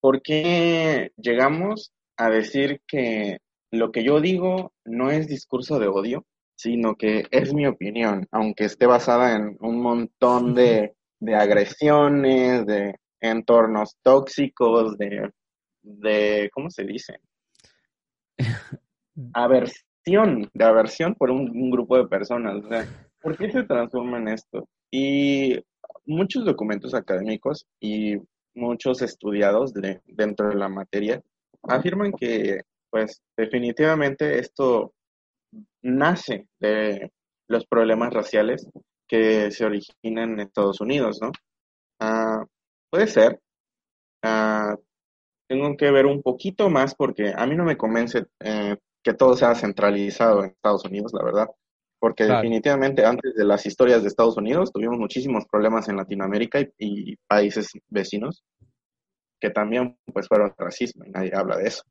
¿Por 0.00 0.22
qué 0.22 1.12
llegamos 1.16 1.92
a 2.16 2.30
decir 2.30 2.80
que 2.86 3.38
lo 3.70 3.90
que 3.92 4.04
yo 4.04 4.20
digo 4.20 4.72
no 4.84 5.10
es 5.10 5.26
discurso 5.26 5.78
de 5.78 5.88
odio, 5.88 6.24
sino 6.54 6.94
que 6.94 7.24
es 7.30 7.52
mi 7.52 7.66
opinión, 7.66 8.26
aunque 8.30 8.64
esté 8.64 8.86
basada 8.86 9.36
en 9.36 9.56
un 9.60 9.80
montón 9.82 10.54
de, 10.54 10.94
de 11.20 11.34
agresiones, 11.34 12.64
de 12.66 12.94
entornos 13.20 13.96
tóxicos, 14.02 14.96
de, 14.96 15.30
de, 15.82 16.50
¿cómo 16.54 16.70
se 16.70 16.84
dice? 16.84 17.20
Aversión, 19.32 20.48
de 20.52 20.64
aversión 20.64 21.14
por 21.14 21.30
un, 21.30 21.50
un 21.50 21.70
grupo 21.70 21.96
de 21.96 22.06
personas. 22.06 22.64
O 22.64 22.68
sea, 22.68 22.86
¿por 23.22 23.36
qué 23.36 23.50
se 23.50 23.64
transforma 23.64 24.18
en 24.18 24.28
esto? 24.28 24.68
Y 24.90 25.58
muchos 26.04 26.44
documentos 26.44 26.94
académicos 26.94 27.66
y 27.80 28.16
muchos 28.54 29.02
estudiados 29.02 29.72
de- 29.74 30.00
dentro 30.06 30.48
de 30.48 30.54
la 30.56 30.68
materia 30.68 31.22
afirman 31.62 32.12
que, 32.12 32.62
pues, 32.90 33.20
definitivamente 33.36 34.38
esto 34.38 34.92
nace 35.82 36.48
de 36.60 37.10
los 37.48 37.66
problemas 37.66 38.12
raciales 38.12 38.68
que 39.08 39.50
se 39.50 39.64
originan 39.64 40.32
en 40.32 40.40
Estados 40.40 40.80
Unidos, 40.80 41.18
¿no? 41.22 41.30
Ah, 42.00 42.44
puede 42.90 43.06
ser. 43.06 43.40
Ah, 44.22 44.74
tengo 45.48 45.76
que 45.76 45.90
ver 45.90 46.06
un 46.06 46.22
poquito 46.22 46.68
más 46.70 46.94
porque 46.94 47.32
a 47.36 47.46
mí 47.46 47.54
no 47.54 47.64
me 47.64 47.76
convence 47.76 48.26
eh, 48.40 48.76
que 49.04 49.14
todo 49.14 49.36
sea 49.36 49.54
centralizado 49.54 50.42
en 50.42 50.50
Estados 50.50 50.84
Unidos, 50.84 51.12
la 51.14 51.24
verdad. 51.24 51.46
Porque 52.00 52.24
Claro. 52.26 52.42
definitivamente 52.42 53.04
antes 53.06 53.34
de 53.34 53.44
las 53.44 53.64
historias 53.64 54.02
de 54.02 54.08
Estados 54.08 54.36
Unidos 54.36 54.72
tuvimos 54.72 54.98
muchísimos 54.98 55.44
problemas 55.50 55.88
en 55.88 55.96
Latinoamérica 55.96 56.60
y, 56.60 56.68
y 56.78 57.16
países 57.28 57.70
vecinos 57.88 58.44
que 59.46 59.50
también 59.52 59.96
pues 60.12 60.26
fueron 60.28 60.52
racismo 60.58 61.04
y 61.04 61.10
nadie 61.10 61.32
habla 61.34 61.56
de 61.56 61.68
eso. 61.68 61.82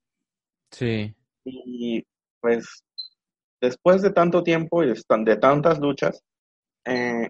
Sí, 0.71 1.15
Y 1.45 2.05
pues 2.41 2.83
después 3.61 4.01
de 4.01 4.11
tanto 4.11 4.43
tiempo 4.43 4.83
y 4.83 4.87
de 4.87 5.01
tan- 5.07 5.23
de 5.23 5.37
tantas 5.37 5.79
luchas, 5.79 6.21
eh, 6.85 7.29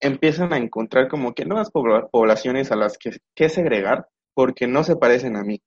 empiezan 0.00 0.52
a 0.52 0.58
encontrar 0.58 1.08
como 1.08 1.34
que 1.34 1.44
nuevas 1.44 1.70
pobla- 1.70 2.08
poblaciones 2.08 2.70
a 2.72 2.76
las 2.76 2.98
que, 2.98 3.10
que 3.34 3.48
segregar 3.48 4.08
porque 4.34 4.66
no 4.66 4.84
se 4.84 4.96
parecen 4.96 5.36
a 5.36 5.42
mí. 5.42 5.60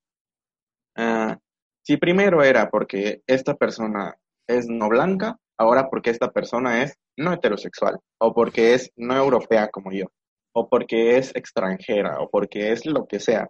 Ah, 0.95 1.37
si 1.83 1.97
primero 1.97 2.43
era 2.43 2.69
porque 2.69 3.21
esta 3.27 3.55
persona 3.55 4.15
es 4.47 4.67
no 4.67 4.89
blanca, 4.89 5.37
ahora 5.57 5.89
porque 5.89 6.09
esta 6.09 6.31
persona 6.31 6.83
es 6.83 6.95
no 7.17 7.33
heterosexual, 7.33 7.99
o 8.19 8.33
porque 8.33 8.73
es 8.73 8.91
no 8.95 9.15
europea 9.15 9.69
como 9.69 9.91
yo, 9.91 10.05
o 10.53 10.67
porque 10.69 11.17
es 11.17 11.35
extranjera, 11.35 12.19
o 12.19 12.29
porque 12.29 12.71
es 12.71 12.85
lo 12.85 13.07
que 13.07 13.19
sea. 13.19 13.49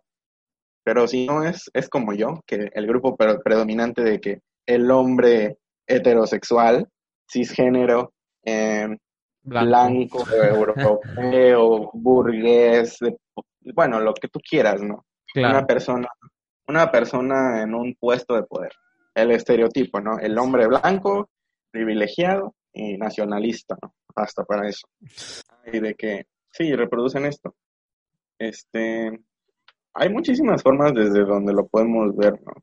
Pero 0.83 1.07
si 1.07 1.27
no 1.27 1.43
es, 1.43 1.69
es 1.73 1.89
como 1.89 2.13
yo, 2.13 2.41
que 2.47 2.69
el 2.73 2.87
grupo 2.87 3.15
pre- 3.15 3.39
predominante 3.39 4.01
de 4.03 4.19
que 4.19 4.39
el 4.65 4.89
hombre 4.91 5.57
heterosexual, 5.87 6.87
cisgénero, 7.29 8.13
eh, 8.45 8.87
blanco. 9.43 9.67
blanco, 9.67 10.25
europeo, 10.33 11.89
burgués, 11.93 12.97
bueno, 13.73 13.99
lo 13.99 14.13
que 14.13 14.27
tú 14.29 14.39
quieras, 14.39 14.81
¿no? 14.81 15.05
Claro. 15.33 15.57
Una 15.57 15.67
persona, 15.67 16.07
una 16.67 16.91
persona 16.91 17.61
en 17.63 17.73
un 17.75 17.95
puesto 17.99 18.35
de 18.35 18.43
poder. 18.43 18.71
El 19.13 19.31
estereotipo, 19.31 19.99
¿no? 19.99 20.17
El 20.19 20.37
hombre 20.37 20.67
blanco, 20.67 21.29
privilegiado 21.71 22.55
y 22.73 22.97
nacionalista, 22.97 23.75
¿no? 23.81 23.93
Basta 24.15 24.43
para 24.43 24.67
eso. 24.67 24.87
Y 25.71 25.79
de 25.79 25.93
que, 25.95 26.25
sí, 26.51 26.73
reproducen 26.75 27.25
esto. 27.25 27.55
Este, 28.39 29.19
hay 29.93 30.09
muchísimas 30.09 30.63
formas 30.63 30.93
desde 30.93 31.25
donde 31.25 31.53
lo 31.53 31.67
podemos 31.67 32.15
ver, 32.15 32.33
¿no? 32.45 32.53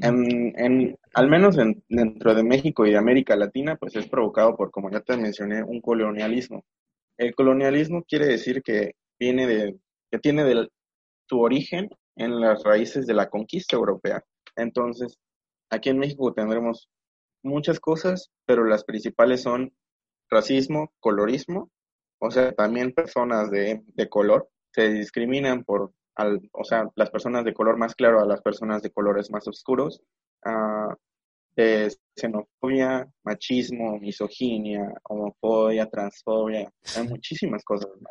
En, 0.00 0.52
en, 0.58 0.98
al 1.14 1.28
menos 1.28 1.56
en- 1.58 1.82
dentro 1.88 2.34
de 2.34 2.42
México 2.42 2.84
y 2.86 2.90
de 2.92 2.98
América 2.98 3.36
Latina, 3.36 3.76
pues 3.76 3.94
es 3.96 4.08
provocado 4.08 4.56
por, 4.56 4.70
como 4.70 4.90
ya 4.90 5.00
te 5.00 5.16
mencioné, 5.16 5.62
un 5.62 5.80
colonialismo. 5.80 6.64
El 7.16 7.34
colonialismo 7.34 8.02
quiere 8.04 8.26
decir 8.26 8.62
que 8.62 8.92
viene 9.18 9.46
de, 9.46 9.76
que 10.10 10.18
tiene 10.18 10.44
del- 10.44 10.70
su 11.28 11.40
origen 11.40 11.88
en 12.16 12.40
las 12.40 12.62
raíces 12.64 13.06
de 13.06 13.14
la 13.14 13.28
conquista 13.30 13.76
europea. 13.76 14.22
Entonces, 14.56 15.16
aquí 15.70 15.90
en 15.90 15.98
México 15.98 16.32
tendremos 16.34 16.88
muchas 17.42 17.80
cosas, 17.80 18.30
pero 18.46 18.64
las 18.64 18.84
principales 18.84 19.42
son 19.42 19.72
racismo, 20.30 20.92
colorismo, 21.00 21.70
o 22.20 22.30
sea, 22.30 22.52
también 22.52 22.92
personas 22.92 23.50
de, 23.50 23.82
de 23.86 24.08
color 24.08 24.48
se 24.72 24.90
discriminan 24.90 25.64
por, 25.64 25.92
al, 26.16 26.48
o 26.52 26.64
sea, 26.64 26.90
las 26.96 27.10
personas 27.10 27.44
de 27.44 27.54
color 27.54 27.76
más 27.76 27.94
claro 27.94 28.20
a 28.20 28.26
las 28.26 28.40
personas 28.42 28.82
de 28.82 28.90
colores 28.90 29.30
más 29.30 29.46
oscuros, 29.48 30.02
ah, 30.44 30.94
de 31.56 31.94
xenofobia, 32.16 33.08
machismo, 33.22 33.98
misoginia, 33.98 34.92
homofobia, 35.04 35.88
transfobia, 35.88 36.70
hay 36.96 37.08
muchísimas 37.08 37.64
cosas, 37.64 37.90
¿no? 38.00 38.08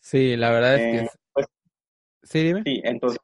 Sí, 0.00 0.36
la 0.36 0.50
verdad 0.50 0.76
es 0.76 0.80
que 0.80 0.98
Eh, 0.98 1.04
es- 1.04 1.18
pues, 1.32 1.46
Sí, 2.22 2.42
dime. 2.44 2.62
Sí, 2.64 2.80
entonces 2.84 3.18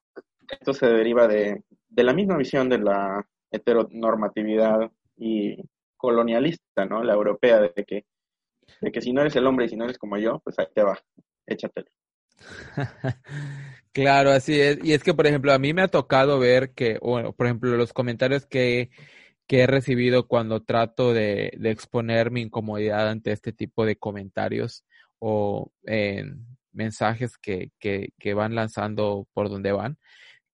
esto 0.49 0.73
se 0.75 0.87
deriva 0.87 1.27
de, 1.29 1.62
de 1.89 2.05
la 2.05 2.12
misma 2.15 2.37
visión 2.37 2.69
de 2.69 2.79
la 2.79 3.27
heteronormatividad 3.51 4.91
y 5.17 5.59
colonialista, 5.97 6.85
¿no? 6.87 7.03
La 7.03 7.15
europea, 7.15 7.61
de 7.61 7.85
que, 7.85 8.07
de 8.81 8.93
que 8.93 9.01
si 9.01 9.12
no 9.12 9.21
eres 9.21 9.37
el 9.37 9.47
hombre 9.47 9.67
y 9.67 9.69
si 9.69 9.77
no 9.77 9.85
eres 9.85 9.99
como 9.99 10.17
yo, 10.19 10.41
pues 10.41 10.59
ahí 10.59 10.67
te 10.75 10.83
va, 10.83 10.99
échatelo. 11.47 11.89
Claro, 13.95 14.32
así 14.32 14.61
es. 14.61 14.78
Y 14.82 14.92
es 14.92 15.05
que, 15.05 15.14
por 15.14 15.26
ejemplo, 15.28 15.53
a 15.53 15.59
mí 15.61 15.72
me 15.72 15.82
ha 15.82 15.88
tocado 15.88 16.40
ver 16.40 16.72
que, 16.74 16.99
bueno, 17.01 17.32
por 17.32 17.47
ejemplo, 17.47 17.76
los 17.76 17.92
comentarios 17.92 18.45
que, 18.45 18.90
que 19.47 19.61
he 19.62 19.66
recibido 19.68 20.28
cuando 20.28 20.62
trato 20.64 21.12
de, 21.14 21.53
de 21.59 21.70
exponer 21.70 22.30
mi 22.32 22.42
incomodidad 22.42 23.09
ante 23.09 23.32
este 23.32 23.53
tipo 23.53 23.86
de 23.86 23.97
comentarios 23.97 24.84
o 25.20 25.72
en 25.84 26.47
mensajes 26.72 27.38
que, 27.38 27.72
que, 27.78 28.11
que 28.18 28.34
van 28.34 28.57
lanzando 28.57 29.28
por 29.32 29.49
donde 29.51 29.72
van, 29.72 29.99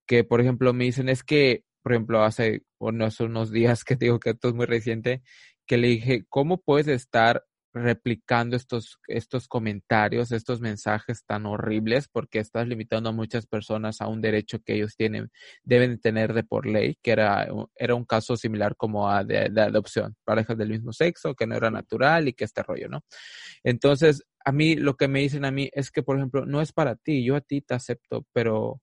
que, 0.07 0.25
por 0.25 0.41
ejemplo, 0.41 0.73
me 0.73 0.85
dicen, 0.85 1.09
es 1.09 1.23
que, 1.25 1.65
por 1.83 1.93
ejemplo, 1.93 2.23
hace 2.25 2.63
unos, 2.79 3.21
unos 3.21 3.51
días 3.53 3.85
que 3.85 3.97
digo 3.97 4.21
que 4.21 4.31
esto 4.31 4.49
es 4.49 4.55
muy 4.55 4.67
reciente, 4.67 5.23
que 5.67 5.79
le 5.79 5.89
dije, 5.89 6.25
¿cómo 6.29 6.59
puedes 6.63 6.89
estar 6.89 7.45
replicando 7.73 8.57
estos, 8.57 8.99
estos 9.07 9.47
comentarios, 9.49 10.33
estos 10.33 10.61
mensajes 10.61 11.25
tan 11.25 11.47
horribles, 11.47 12.09
porque 12.09 12.41
estás 12.41 12.67
limitando 12.67 13.11
a 13.11 13.13
muchas 13.13 13.47
personas 13.47 14.01
a 14.01 14.09
un 14.09 14.21
derecho 14.21 14.59
que 14.61 14.75
ellos 14.75 14.97
tienen, 14.97 15.31
deben 15.63 16.01
tener 16.01 16.35
de 16.35 16.43
por 16.43 16.67
ley, 16.67 16.97
que 17.03 17.13
era, 17.13 17.49
era 17.77 17.95
un 17.95 18.05
caso 18.05 18.37
similar 18.37 18.77
como 18.77 19.09
a 19.09 19.25
de, 19.25 19.49
de 19.51 19.61
adopción, 19.61 20.17
parejas 20.25 20.59
del 20.59 20.71
mismo 20.71 20.93
sexo, 20.93 21.35
que 21.35 21.47
no 21.47 21.57
era 21.57 21.71
natural 21.71 22.29
y 22.29 22.33
que 22.33 22.45
este 22.45 22.63
rollo, 22.63 22.89
¿no? 22.89 23.05
Entonces, 23.63 24.25
a 24.45 24.53
mí 24.53 24.77
lo 24.77 24.97
que 24.97 25.09
me 25.09 25.21
dicen 25.21 25.45
a 25.45 25.51
mí 25.51 25.71
es 25.73 25.91
que, 25.91 26.03
por 26.03 26.17
ejemplo, 26.17 26.47
no 26.47 26.61
es 26.61 26.73
para 26.73 26.97
ti, 26.97 27.25
yo 27.25 27.37
a 27.37 27.41
ti 27.41 27.61
te 27.61 27.75
acepto, 27.75 28.27
pero 28.33 28.81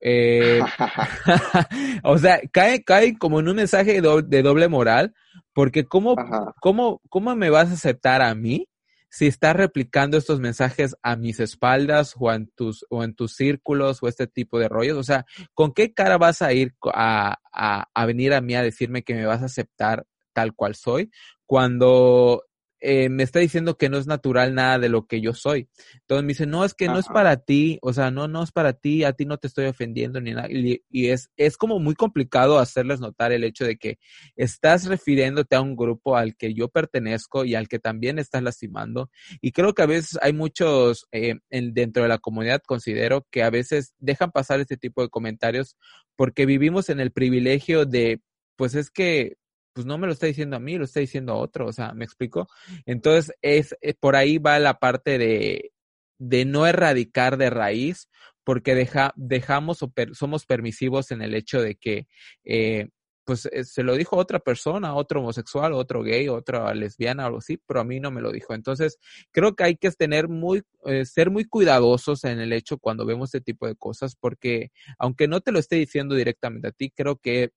eh, 0.00 0.60
o 2.04 2.18
sea, 2.18 2.40
cae, 2.52 2.84
cae 2.84 3.16
como 3.18 3.40
en 3.40 3.48
un 3.48 3.56
mensaje 3.56 3.94
de 3.94 4.00
doble, 4.00 4.26
de 4.28 4.42
doble 4.42 4.68
moral, 4.68 5.14
porque 5.52 5.86
¿cómo. 5.86 6.16
¿cómo, 6.60 7.00
¿cómo 7.08 7.34
me 7.34 7.50
vas 7.50 7.70
a 7.70 7.74
aceptar 7.74 8.22
a 8.22 8.34
mí 8.34 8.68
si 9.08 9.26
estás 9.26 9.56
replicando 9.56 10.18
estos 10.18 10.40
mensajes 10.40 10.94
a 11.02 11.16
mis 11.16 11.40
espaldas 11.40 12.14
o 12.18 12.30
en 12.32 12.48
tus, 12.48 12.84
o 12.90 13.02
en 13.02 13.14
tus 13.14 13.34
círculos 13.34 14.02
o 14.02 14.08
este 14.08 14.26
tipo 14.26 14.58
de 14.58 14.68
rollos? 14.68 14.98
O 14.98 15.02
sea, 15.02 15.24
¿con 15.54 15.72
qué 15.72 15.94
cara 15.94 16.18
vas 16.18 16.42
a 16.42 16.52
ir 16.52 16.74
a, 16.92 17.38
a, 17.52 17.88
a 17.94 18.06
venir 18.06 18.34
a 18.34 18.40
mí 18.40 18.54
a 18.54 18.62
decirme 18.62 19.02
que 19.02 19.14
me 19.14 19.26
vas 19.26 19.42
a 19.42 19.46
aceptar 19.46 20.06
tal 20.34 20.54
cual 20.54 20.74
soy 20.74 21.10
cuando 21.46 22.42
eh, 22.80 23.08
me 23.08 23.22
está 23.22 23.38
diciendo 23.38 23.76
que 23.76 23.88
no 23.88 23.96
es 23.96 24.06
natural 24.06 24.54
nada 24.54 24.78
de 24.78 24.88
lo 24.88 25.06
que 25.06 25.20
yo 25.20 25.32
soy. 25.32 25.68
Entonces 25.94 26.22
me 26.24 26.28
dice, 26.28 26.46
no, 26.46 26.64
es 26.64 26.74
que 26.74 26.86
no 26.86 26.98
es 26.98 27.06
para 27.06 27.36
ti, 27.36 27.78
o 27.82 27.92
sea, 27.92 28.10
no, 28.10 28.28
no 28.28 28.42
es 28.42 28.52
para 28.52 28.74
ti, 28.74 29.04
a 29.04 29.12
ti 29.12 29.24
no 29.24 29.38
te 29.38 29.46
estoy 29.46 29.66
ofendiendo 29.66 30.20
ni 30.20 30.32
nada. 30.32 30.48
Y, 30.50 30.82
es, 31.08 31.30
es 31.36 31.56
como 31.56 31.78
muy 31.78 31.94
complicado 31.94 32.58
hacerles 32.58 33.00
notar 33.00 33.32
el 33.32 33.44
hecho 33.44 33.64
de 33.64 33.76
que 33.76 33.98
estás 34.36 34.86
refiriéndote 34.86 35.56
a 35.56 35.60
un 35.60 35.76
grupo 35.76 36.16
al 36.16 36.36
que 36.36 36.54
yo 36.54 36.68
pertenezco 36.68 37.44
y 37.44 37.54
al 37.54 37.68
que 37.68 37.78
también 37.78 38.18
estás 38.18 38.42
lastimando. 38.42 39.10
Y 39.40 39.52
creo 39.52 39.74
que 39.74 39.82
a 39.82 39.86
veces 39.86 40.18
hay 40.20 40.32
muchos 40.32 41.06
eh, 41.12 41.36
dentro 41.50 42.02
de 42.02 42.08
la 42.08 42.18
comunidad, 42.18 42.62
considero 42.66 43.26
que 43.30 43.42
a 43.42 43.50
veces 43.50 43.94
dejan 43.98 44.30
pasar 44.30 44.60
este 44.60 44.76
tipo 44.76 45.02
de 45.02 45.08
comentarios 45.08 45.76
porque 46.16 46.46
vivimos 46.46 46.88
en 46.88 47.00
el 47.00 47.12
privilegio 47.12 47.84
de, 47.84 48.20
pues 48.56 48.74
es 48.74 48.90
que 48.90 49.36
pues 49.76 49.84
no 49.84 49.98
me 49.98 50.06
lo 50.06 50.14
está 50.14 50.24
diciendo 50.26 50.56
a 50.56 50.58
mí, 50.58 50.78
lo 50.78 50.84
está 50.84 51.00
diciendo 51.00 51.34
a 51.34 51.36
otro, 51.36 51.66
o 51.66 51.72
sea, 51.72 51.92
¿me 51.92 52.06
explico? 52.06 52.48
Entonces, 52.86 53.36
es, 53.42 53.76
eh, 53.82 53.92
por 53.92 54.16
ahí 54.16 54.38
va 54.38 54.58
la 54.58 54.78
parte 54.78 55.18
de, 55.18 55.70
de 56.18 56.46
no 56.46 56.66
erradicar 56.66 57.36
de 57.36 57.50
raíz, 57.50 58.08
porque 58.42 58.74
deja, 58.74 59.12
dejamos 59.16 59.82
o 59.82 59.92
somos 60.14 60.46
permisivos 60.46 61.10
en 61.10 61.20
el 61.20 61.34
hecho 61.34 61.60
de 61.60 61.74
que, 61.74 62.06
eh, 62.42 62.88
pues 63.26 63.50
eh, 63.52 63.64
se 63.64 63.82
lo 63.82 63.96
dijo 63.96 64.16
otra 64.16 64.38
persona, 64.38 64.94
otro 64.94 65.20
homosexual, 65.20 65.74
otro 65.74 66.02
gay, 66.02 66.26
otra 66.28 66.72
lesbiana, 66.72 67.26
algo 67.26 67.38
así, 67.38 67.58
pero 67.66 67.80
a 67.80 67.84
mí 67.84 68.00
no 68.00 68.10
me 68.10 68.22
lo 68.22 68.32
dijo. 68.32 68.54
Entonces, 68.54 68.96
creo 69.30 69.54
que 69.56 69.64
hay 69.64 69.76
que 69.76 69.90
tener 69.90 70.28
muy, 70.28 70.62
ser 71.04 71.30
muy 71.30 71.44
cuidadosos 71.44 72.24
en 72.24 72.40
el 72.40 72.54
hecho 72.54 72.78
cuando 72.78 73.04
vemos 73.04 73.28
este 73.28 73.42
tipo 73.42 73.66
de 73.66 73.76
cosas, 73.76 74.16
porque 74.16 74.70
aunque 74.98 75.28
no 75.28 75.42
te 75.42 75.52
lo 75.52 75.58
esté 75.58 75.76
diciendo 75.76 76.14
directamente 76.14 76.68
a 76.68 76.72
ti, 76.72 76.90
creo 76.90 77.16
que 77.16 77.50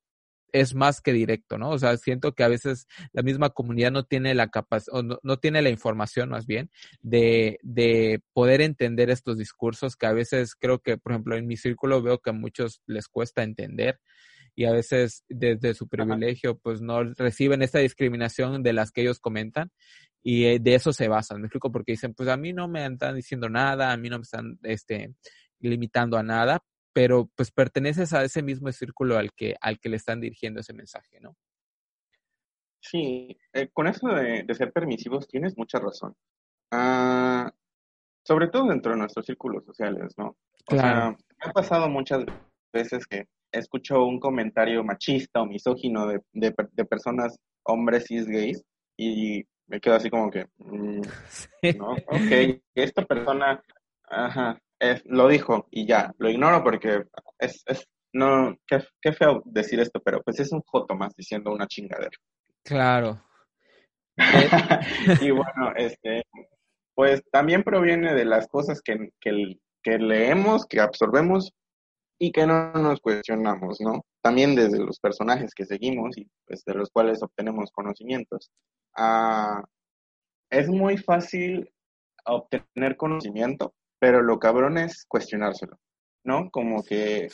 es 0.51 0.75
más 0.75 1.01
que 1.01 1.13
directo, 1.13 1.57
¿no? 1.57 1.69
O 1.69 1.77
sea, 1.79 1.97
siento 1.97 2.33
que 2.33 2.43
a 2.43 2.47
veces 2.47 2.87
la 3.11 3.21
misma 3.21 3.49
comunidad 3.49 3.91
no 3.91 4.03
tiene 4.03 4.33
la 4.35 4.49
capacidad, 4.49 4.97
o 4.97 5.03
no, 5.03 5.37
tiene 5.37 5.61
la 5.61 5.69
información 5.69 6.29
más 6.29 6.45
bien, 6.45 6.69
de, 7.01 7.59
de 7.61 8.21
poder 8.33 8.61
entender 8.61 9.09
estos 9.09 9.37
discursos 9.37 9.95
que 9.95 10.07
a 10.07 10.13
veces 10.13 10.55
creo 10.55 10.79
que, 10.79 10.97
por 10.97 11.13
ejemplo, 11.13 11.35
en 11.37 11.47
mi 11.47 11.57
círculo 11.57 12.01
veo 12.01 12.19
que 12.19 12.31
a 12.31 12.33
muchos 12.33 12.81
les 12.85 13.07
cuesta 13.07 13.43
entender 13.43 13.99
y 14.55 14.65
a 14.65 14.71
veces 14.71 15.23
desde 15.29 15.73
su 15.73 15.87
privilegio 15.87 16.57
pues 16.57 16.81
no 16.81 17.01
reciben 17.03 17.61
esta 17.61 17.79
discriminación 17.79 18.61
de 18.61 18.73
las 18.73 18.91
que 18.91 19.01
ellos 19.01 19.19
comentan 19.19 19.71
y 20.21 20.45
eh, 20.45 20.59
de 20.59 20.75
eso 20.75 20.91
se 20.91 21.07
basan, 21.07 21.39
me 21.39 21.47
explico, 21.47 21.71
porque 21.71 21.93
dicen, 21.93 22.13
pues 22.13 22.27
a 22.29 22.37
mí 22.37 22.51
no 22.53 22.67
me 22.67 22.85
están 22.85 23.15
diciendo 23.15 23.49
nada, 23.49 23.91
a 23.91 23.97
mí 23.97 24.09
no 24.09 24.17
me 24.17 24.23
están 24.23 24.59
este, 24.63 25.13
limitando 25.59 26.17
a 26.17 26.23
nada, 26.23 26.61
pero 26.93 27.29
pues 27.35 27.51
perteneces 27.51 28.13
a 28.13 28.23
ese 28.23 28.41
mismo 28.41 28.71
círculo 28.71 29.17
al 29.17 29.31
que, 29.33 29.55
al 29.61 29.79
que 29.79 29.89
le 29.89 29.97
están 29.97 30.21
dirigiendo 30.21 30.59
ese 30.59 30.73
mensaje, 30.73 31.19
¿no? 31.19 31.35
Sí, 32.81 33.37
eh, 33.53 33.69
con 33.73 33.87
eso 33.87 34.07
de, 34.07 34.45
ser 34.55 34.71
permisivos 34.71 35.27
tienes 35.27 35.57
mucha 35.57 35.79
razón. 35.79 36.15
Ah, 36.71 37.51
sobre 38.23 38.47
todo 38.47 38.69
dentro 38.69 38.91
de 38.93 38.99
nuestros 38.99 39.25
círculos 39.25 39.65
sociales, 39.65 40.13
¿no? 40.17 40.37
Claro. 40.65 41.11
me 41.11 41.49
ha 41.49 41.51
pasado 41.51 41.89
muchas 41.89 42.25
veces 42.71 43.05
que 43.07 43.27
escucho 43.51 44.05
un 44.05 44.19
comentario 44.19 44.83
machista 44.83 45.41
o 45.41 45.45
misógino 45.45 46.07
de, 46.07 46.21
de, 46.33 46.85
personas, 46.85 47.37
hombres 47.63 48.05
cis 48.05 48.27
gays, 48.27 48.63
y 48.97 49.43
me 49.67 49.79
quedo 49.79 49.95
así 49.95 50.09
como 50.09 50.29
que, 50.29 50.45
mm, 50.57 51.01
¿no? 51.77 51.91
Ok, 51.91 52.61
esta 52.75 53.03
persona, 53.05 53.63
ajá, 54.09 54.59
lo 55.05 55.27
dijo 55.27 55.67
y 55.71 55.85
ya, 55.85 56.13
lo 56.17 56.29
ignoro 56.29 56.63
porque 56.63 57.03
es, 57.37 57.63
es 57.65 57.87
no, 58.13 58.57
qué, 58.67 58.83
qué, 59.01 59.13
feo 59.13 59.43
decir 59.45 59.79
esto, 59.79 60.01
pero 60.03 60.21
pues 60.23 60.39
es 60.39 60.51
un 60.51 60.61
joto 60.61 60.95
más 60.95 61.15
diciendo 61.15 61.51
una 61.51 61.67
chingadera. 61.67 62.17
Claro. 62.63 63.23
y 65.21 65.31
bueno, 65.31 65.73
este, 65.75 66.23
pues 66.95 67.21
también 67.31 67.63
proviene 67.63 68.13
de 68.13 68.25
las 68.25 68.47
cosas 68.47 68.81
que, 68.81 69.11
que, 69.21 69.57
que, 69.83 69.97
leemos, 69.99 70.65
que 70.65 70.79
absorbemos 70.79 71.51
y 72.19 72.31
que 72.31 72.45
no 72.45 72.73
nos 72.73 72.99
cuestionamos, 72.99 73.79
¿no? 73.79 74.03
También 74.21 74.55
desde 74.55 74.79
los 74.79 74.99
personajes 74.99 75.53
que 75.53 75.65
seguimos 75.65 76.17
y 76.17 76.27
pues 76.45 76.63
de 76.65 76.73
los 76.73 76.89
cuales 76.89 77.23
obtenemos 77.23 77.71
conocimientos. 77.71 78.51
Ah, 78.97 79.63
es 80.49 80.67
muy 80.67 80.97
fácil 80.97 81.71
obtener 82.25 82.97
conocimiento 82.97 83.73
pero 83.99 84.21
lo 84.21 84.39
cabrón 84.39 84.77
es 84.77 85.05
cuestionárselo, 85.07 85.77
¿no? 86.23 86.49
Como 86.49 86.83
que 86.83 87.27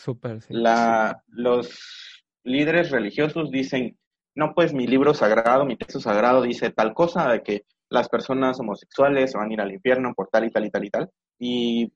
la, 0.50 1.24
los 1.28 2.24
líderes 2.44 2.92
religiosos 2.92 3.52
dicen, 3.52 3.98
no, 4.36 4.54
pues 4.54 4.74
mi 4.74 4.88
libro 4.88 5.14
sagrado, 5.14 5.66
mi 5.66 5.78
texto 5.78 6.00
sagrado 6.00 6.42
dice 6.42 6.72
tal 6.72 6.94
cosa, 6.94 7.30
de 7.32 7.44
que 7.44 7.66
las 7.90 8.10
personas 8.10 8.60
homosexuales 8.60 9.34
van 9.34 9.50
a 9.50 9.54
ir 9.54 9.62
al 9.62 9.72
infierno 9.72 10.14
por 10.16 10.28
tal 10.30 10.46
y 10.46 10.52
tal 10.52 10.66
y 10.66 10.72
tal 10.72 10.86
y 10.86 10.90
tal, 10.90 11.12
y 11.40 11.94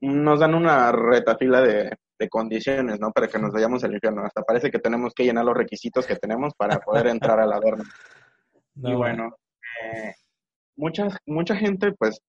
nos 0.00 0.40
dan 0.40 0.54
una 0.54 0.92
retafila 0.92 1.60
de, 1.60 1.96
de 2.18 2.28
condiciones, 2.28 2.98
¿no? 3.00 3.12
Para 3.12 3.28
que 3.28 3.38
nos 3.38 3.52
vayamos 3.52 3.84
al 3.84 3.94
infierno. 3.94 4.24
Hasta 4.24 4.42
parece 4.42 4.70
que 4.70 4.78
tenemos 4.78 5.14
que 5.14 5.24
llenar 5.24 5.44
los 5.44 5.56
requisitos 5.56 6.06
que 6.06 6.16
tenemos 6.16 6.54
para 6.54 6.78
poder 6.78 7.06
entrar 7.06 7.38
al 7.40 7.52
adorno. 7.52 7.84
Y 8.80 8.94
bueno, 8.94 9.36
eh, 9.82 10.14
mucha, 10.76 11.08
mucha 11.26 11.56
gente 11.56 11.90
pues 11.98 12.20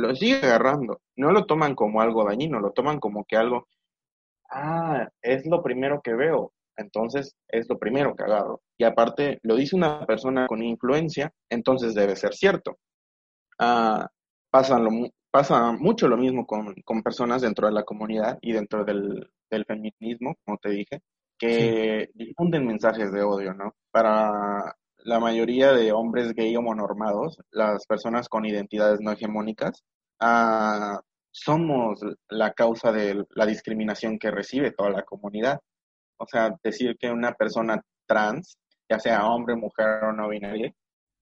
lo 0.00 0.14
sigue 0.16 0.36
agarrando. 0.42 1.00
No 1.16 1.32
lo 1.32 1.46
toman 1.46 1.74
como 1.74 2.00
algo 2.00 2.24
dañino, 2.24 2.60
lo 2.60 2.72
toman 2.72 2.98
como 2.98 3.24
que 3.24 3.36
algo, 3.36 3.68
ah, 4.50 5.08
es 5.22 5.46
lo 5.46 5.62
primero 5.62 6.00
que 6.02 6.14
veo, 6.14 6.52
entonces 6.76 7.36
es 7.48 7.68
lo 7.68 7.78
primero 7.78 8.14
que 8.16 8.24
agarro. 8.24 8.62
Y 8.78 8.84
aparte, 8.84 9.38
lo 9.42 9.56
dice 9.56 9.76
una 9.76 10.06
persona 10.06 10.46
con 10.46 10.62
influencia, 10.62 11.32
entonces 11.48 11.94
debe 11.94 12.16
ser 12.16 12.34
cierto. 12.34 12.78
Ah, 13.58 14.08
pasa, 14.50 14.78
lo, 14.78 14.90
pasa 15.30 15.72
mucho 15.72 16.08
lo 16.08 16.16
mismo 16.16 16.46
con, 16.46 16.74
personas 17.02 17.42
dentro 17.42 17.66
de 17.66 17.74
la 17.74 17.84
comunidad 17.84 18.38
y 18.40 18.52
dentro 18.52 18.84
del, 18.84 19.30
feminismo, 19.66 20.36
como 20.44 20.58
te 20.58 20.70
dije, 20.70 21.00
que 21.38 22.10
difunden 22.14 22.66
mensajes 22.66 23.12
de 23.12 23.22
odio, 23.22 23.54
¿no? 23.54 23.74
Para 23.90 24.76
la 25.04 25.20
mayoría 25.20 25.72
de 25.72 25.92
hombres 25.92 26.34
gay 26.34 26.54
homonormados, 26.56 27.38
las 27.50 27.86
personas 27.86 28.28
con 28.28 28.44
identidades 28.44 29.00
no 29.00 29.12
hegemónicas, 29.12 29.84
ah, 30.20 31.00
somos 31.32 32.00
la 32.28 32.52
causa 32.52 32.92
de 32.92 33.24
la 33.30 33.46
discriminación 33.46 34.18
que 34.18 34.30
recibe 34.30 34.72
toda 34.72 34.90
la 34.90 35.02
comunidad. 35.04 35.60
O 36.18 36.26
sea, 36.26 36.54
decir 36.62 36.96
que 36.98 37.10
una 37.10 37.32
persona 37.32 37.80
trans, 38.06 38.58
ya 38.88 38.98
sea 38.98 39.26
hombre, 39.26 39.56
mujer 39.56 40.04
o 40.04 40.12
no 40.12 40.28
binaria, 40.28 40.72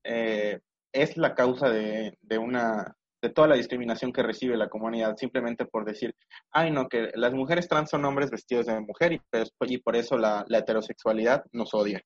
eh, 0.05 0.61
es 0.93 1.17
la 1.17 1.35
causa 1.35 1.69
de, 1.71 2.17
una 2.39 2.95
de 3.23 3.31
toda 3.31 3.49
la 3.49 3.57
discriminación 3.57 4.13
que 4.13 4.23
recibe 4.23 4.57
la 4.57 4.69
comunidad 4.69 5.17
simplemente 5.17 5.67
por 5.67 5.85
decir, 5.85 6.15
ay 6.53 6.71
no, 6.71 6.89
que 6.89 7.11
las 7.15 7.35
mujeres 7.35 7.69
trans 7.69 7.91
son 7.91 8.05
hombres 8.05 8.31
vestidos 8.31 8.67
de 8.67 8.81
mujer 8.81 9.13
y 9.13 9.79
por 9.79 9.97
eso 9.97 10.17
la 10.17 10.45
heterosexualidad 10.49 11.45
nos 11.53 11.75
odia. 11.75 12.03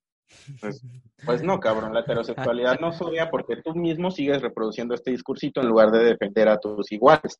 Pues, 0.59 0.81
pues, 1.25 1.43
no, 1.43 1.59
cabrón, 1.59 1.93
la 1.93 2.01
heterosexualidad 2.01 2.79
no 2.79 2.89
odia 2.89 3.29
porque 3.29 3.57
tú 3.63 3.73
mismo 3.75 4.11
sigues 4.11 4.41
reproduciendo 4.41 4.93
este 4.93 5.11
discursito 5.11 5.61
en 5.61 5.67
lugar 5.67 5.91
de 5.91 6.03
defender 6.03 6.49
a 6.49 6.57
tus 6.57 6.91
iguales. 6.91 7.37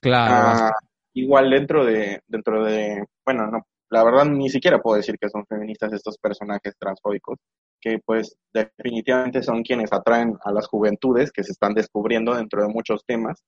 Claro. 0.00 0.34
Ah, 0.34 0.72
igual 1.14 1.50
dentro 1.50 1.84
de, 1.84 2.20
dentro 2.26 2.64
de, 2.64 3.04
bueno, 3.24 3.46
no, 3.50 3.66
la 3.90 4.04
verdad 4.04 4.26
ni 4.26 4.48
siquiera 4.50 4.80
puedo 4.80 4.96
decir 4.96 5.16
que 5.20 5.28
son 5.28 5.46
feministas 5.46 5.92
estos 5.92 6.18
personajes 6.18 6.74
transfóbicos, 6.78 7.38
que 7.80 7.98
pues 8.04 8.36
definitivamente 8.52 9.42
son 9.42 9.62
quienes 9.62 9.92
atraen 9.92 10.36
a 10.44 10.52
las 10.52 10.66
juventudes 10.66 11.32
que 11.32 11.44
se 11.44 11.52
están 11.52 11.74
descubriendo 11.74 12.34
dentro 12.34 12.62
de 12.62 12.68
muchos 12.68 13.04
temas 13.06 13.42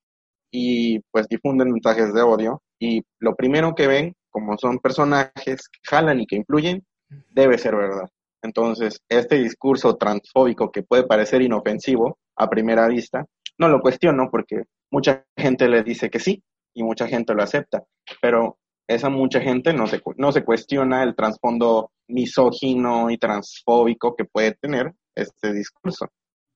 y 0.51 1.01
pues 1.11 1.29
difunden 1.29 1.71
mensajes 1.71 2.13
de 2.13 2.23
odio 2.23 2.63
y 2.79 3.03
lo 3.19 3.35
primero 3.35 3.75
que 3.75 3.87
ven, 3.87 4.15
como 4.31 4.57
son 4.57 4.79
personajes 4.79 5.69
que 5.69 5.81
jalan 5.89 6.21
y 6.21 6.27
que 6.27 6.37
influyen, 6.37 6.85
debe 7.31 7.59
ser 7.59 7.77
verdad. 7.77 8.09
Entonces, 8.43 9.03
este 9.09 9.37
discurso 9.37 9.97
transfóbico 9.97 10.71
que 10.71 10.83
puede 10.83 11.05
parecer 11.05 11.43
inofensivo 11.43 12.19
a 12.37 12.49
primera 12.49 12.89
vista, 12.89 13.27
no 13.59 13.69
lo 13.69 13.81
cuestiono 13.81 14.29
porque 14.31 14.65
mucha 14.91 15.25
gente 15.37 15.69
le 15.69 15.83
dice 15.83 16.11
que 16.11 16.19
sí 16.19 16.43
y 16.75 16.83
mucha 16.83 17.07
gente 17.07 17.35
lo 17.35 17.43
acepta, 17.43 17.85
pero 18.21 18.59
esa 18.87 19.09
mucha 19.09 19.41
gente 19.41 19.73
no 19.73 19.87
se, 19.87 20.01
no 20.17 20.33
se 20.33 20.45
cuestiona 20.45 21.03
el 21.03 21.15
trasfondo 21.15 21.93
misógino 22.09 23.11
y 23.11 23.19
transfóbico 23.19 24.17
que 24.17 24.25
puede 24.25 24.53
tener 24.53 24.93
este 25.15 25.53
discurso. 25.53 26.09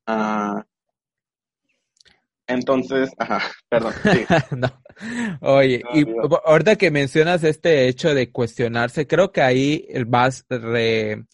Ah, 0.07 0.65
entonces, 2.47 3.11
ajá, 3.19 3.41
perdón. 3.69 3.93
Oye, 5.41 5.83
y 5.95 6.05
ahorita 6.45 6.77
que 6.77 6.91
mencionas 6.91 7.43
este 7.45 7.89
hecho 7.89 8.15
de 8.15 8.31
cuestionarse, 8.31 9.07
creo 9.07 9.33
que 9.33 9.43
ahí 9.43 9.87
vas 10.07 10.45
re, 10.49 11.25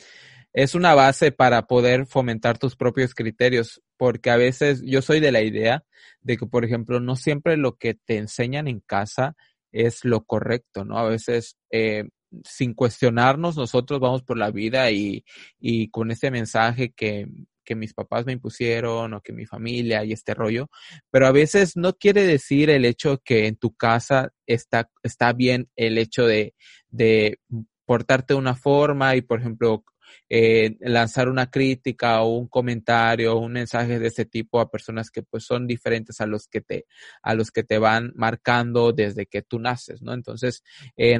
es 0.53 0.74
una 0.74 0.94
base 0.94 1.32
para 1.32 1.66
poder 1.66 2.07
fomentar 2.07 2.59
tus 2.59 2.76
propios 2.76 3.14
criterios, 3.14 3.82
porque 3.96 4.30
a 4.30 4.36
veces 4.36 4.82
yo 4.84 5.03
soy 5.03 5.20
de 5.20 5.32
la 5.32 5.42
idea 5.42 5.84
de 6.22 6.36
que, 6.36 6.46
por 6.46 6.64
ejemplo, 6.64 7.01
no 7.01 7.16
siempre 7.16 7.57
lo 7.57 7.76
que 7.76 7.94
te 7.94 8.16
enseñan 8.16 8.68
en 8.68 8.80
casa 8.80 9.36
es 9.72 10.05
lo 10.05 10.24
correcto, 10.24 10.84
¿no? 10.84 10.98
A 10.98 11.09
veces, 11.09 11.57
eh, 11.70 12.09
sin 12.44 12.74
cuestionarnos, 12.74 13.57
nosotros 13.57 14.01
vamos 14.01 14.22
por 14.22 14.36
la 14.36 14.51
vida 14.51 14.90
y, 14.90 15.24
y 15.59 15.88
con 15.90 16.11
ese 16.11 16.30
mensaje 16.30 16.92
que, 16.92 17.26
que 17.64 17.76
mis 17.76 17.94
papás 17.94 18.26
me 18.26 18.32
impusieron 18.32 19.14
o 19.14 19.20
que 19.20 19.32
mi 19.32 19.46
familia 19.46 20.05
y 20.05 20.12
este 20.12 20.34
rollo, 20.34 20.68
pero 21.11 21.28
a 21.28 21.32
veces 21.32 21.76
no 21.76 21.92
quiere 21.92 22.24
decir 22.24 22.70
el 22.70 22.84
hecho 22.84 23.18
que 23.24 23.46
en 23.46 23.57
tu 23.57 23.74
casa 23.74 24.32
está, 24.46 24.90
está 25.05 25.32
bien 25.32 25.68
el 25.76 25.98
hecho 25.98 26.26
de, 26.26 26.55
de 26.88 27.38
portarte 27.84 28.34
de 28.34 28.38
una 28.38 28.57
forma 28.57 29.14
y, 29.16 29.22
por 29.22 29.40
ejemplo, 29.40 29.84
eh, 30.29 30.77
lanzar 30.81 31.29
una 31.29 31.51
crítica 31.51 32.23
o 32.23 32.37
un 32.37 32.49
comentario 32.49 33.35
o 33.35 33.41
un 33.41 33.53
mensaje 33.53 33.99
de 33.99 34.09
ese 34.09 34.25
tipo 34.25 34.61
a 34.61 34.71
personas 34.71 35.11
que 35.11 35.23
pues 35.23 35.45
son 35.45 35.67
diferentes 35.67 36.21
a 36.21 36.27
los 36.27 36.47
que 36.49 36.61
te 36.61 36.87
a 37.23 37.35
los 37.35 37.51
que 37.51 37.63
te 37.63 37.79
van 37.79 38.13
marcando 38.15 38.93
desde 38.93 39.27
que 39.27 39.43
tú 39.43 39.59
naces, 39.59 40.03
¿no? 40.03 40.13
Entonces, 40.13 40.63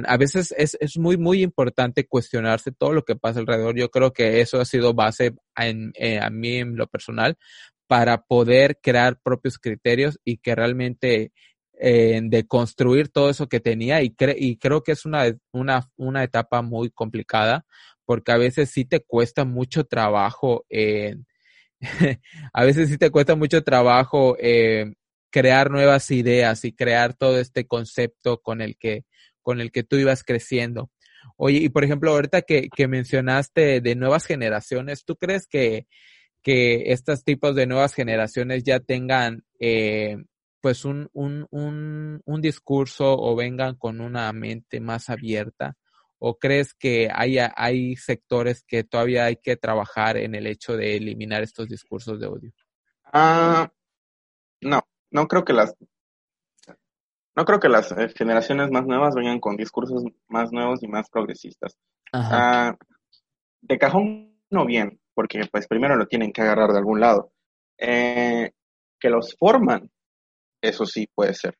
a 0.05 0.17
veces 0.17 0.53
es, 0.57 0.77
es 0.79 0.97
muy 0.97 1.17
muy 1.17 1.43
importante 1.43 2.07
cuestionarse 2.07 2.71
todo 2.71 2.93
lo 2.93 3.03
que 3.03 3.15
pasa 3.15 3.39
alrededor. 3.39 3.75
Yo 3.77 3.89
creo 3.89 4.13
que 4.13 4.41
eso 4.41 4.59
ha 4.59 4.65
sido 4.65 4.93
base 4.93 5.35
en, 5.55 5.91
eh, 5.95 6.19
a 6.19 6.29
mí 6.29 6.57
en 6.57 6.75
lo 6.75 6.87
personal 6.87 7.37
para 7.87 8.23
poder 8.23 8.79
crear 8.81 9.19
propios 9.21 9.57
criterios 9.57 10.19
y 10.23 10.37
que 10.37 10.55
realmente 10.55 11.31
eh, 11.79 12.21
de 12.23 12.47
construir 12.47 13.09
todo 13.09 13.29
eso 13.29 13.49
que 13.49 13.59
tenía 13.59 14.01
y, 14.03 14.15
y 14.37 14.57
creo 14.57 14.83
que 14.83 14.93
es 14.93 15.05
una, 15.05 15.25
una, 15.51 15.89
una 15.97 16.23
etapa 16.23 16.61
muy 16.61 16.91
complicada 16.91 17.65
porque 18.11 18.33
a 18.33 18.37
veces 18.37 18.69
sí 18.69 18.83
te 18.83 18.99
cuesta 18.99 19.45
mucho 19.45 19.85
trabajo, 19.85 20.65
a 22.53 22.65
veces 22.65 22.89
sí 22.89 22.97
te 22.97 23.09
cuesta 23.09 23.37
mucho 23.37 23.63
trabajo 23.63 24.35
eh, 24.37 24.95
crear 25.29 25.71
nuevas 25.71 26.11
ideas 26.11 26.65
y 26.65 26.73
crear 26.73 27.13
todo 27.13 27.39
este 27.39 27.67
concepto 27.67 28.41
con 28.41 28.59
el 28.59 28.75
que, 28.75 29.05
con 29.41 29.61
el 29.61 29.71
que 29.71 29.83
tú 29.83 29.95
ibas 29.95 30.25
creciendo. 30.25 30.91
Oye, 31.37 31.59
y 31.59 31.69
por 31.69 31.85
ejemplo, 31.85 32.11
ahorita 32.11 32.41
que, 32.41 32.67
que 32.75 32.89
mencionaste 32.89 33.79
de 33.79 33.95
nuevas 33.95 34.25
generaciones, 34.25 35.05
¿tú 35.05 35.15
crees 35.15 35.47
que, 35.47 35.87
que 36.43 36.91
estos 36.91 37.23
tipos 37.23 37.55
de 37.55 37.65
nuevas 37.65 37.93
generaciones 37.93 38.65
ya 38.65 38.81
tengan 38.81 39.45
eh, 39.57 40.17
pues 40.59 40.83
un, 40.83 41.07
un, 41.13 41.47
un 42.25 42.41
discurso 42.41 43.17
o 43.17 43.37
vengan 43.37 43.77
con 43.77 44.01
una 44.01 44.33
mente 44.33 44.81
más 44.81 45.09
abierta 45.09 45.77
¿O 46.23 46.37
crees 46.37 46.75
que 46.75 47.09
hay, 47.11 47.39
hay 47.39 47.95
sectores 47.95 48.63
que 48.63 48.83
todavía 48.83 49.25
hay 49.25 49.37
que 49.37 49.57
trabajar 49.57 50.17
en 50.17 50.35
el 50.35 50.45
hecho 50.45 50.77
de 50.77 50.95
eliminar 50.95 51.41
estos 51.41 51.67
discursos 51.67 52.19
de 52.19 52.27
odio? 52.27 52.51
Ah, 53.05 53.67
no, 54.61 54.81
no 55.09 55.27
creo 55.27 55.43
que 55.43 55.53
las 55.53 55.75
no 57.35 57.43
creo 57.43 57.59
que 57.59 57.69
las 57.69 57.91
eh, 57.93 58.09
generaciones 58.15 58.69
más 58.69 58.85
nuevas 58.85 59.15
vengan 59.15 59.39
con 59.39 59.55
discursos 59.55 60.03
más 60.27 60.51
nuevos 60.51 60.83
y 60.83 60.87
más 60.87 61.09
progresistas. 61.09 61.75
Ah, 62.13 62.77
de 63.61 63.79
cajón 63.79 64.37
no 64.51 64.65
bien, 64.67 64.99
porque 65.15 65.41
pues 65.51 65.67
primero 65.67 65.95
lo 65.95 66.05
tienen 66.05 66.31
que 66.31 66.43
agarrar 66.43 66.71
de 66.71 66.77
algún 66.77 66.99
lado. 66.99 67.31
Eh, 67.79 68.51
que 68.99 69.09
los 69.09 69.35
forman, 69.39 69.89
eso 70.61 70.85
sí 70.85 71.07
puede 71.15 71.33
ser. 71.33 71.57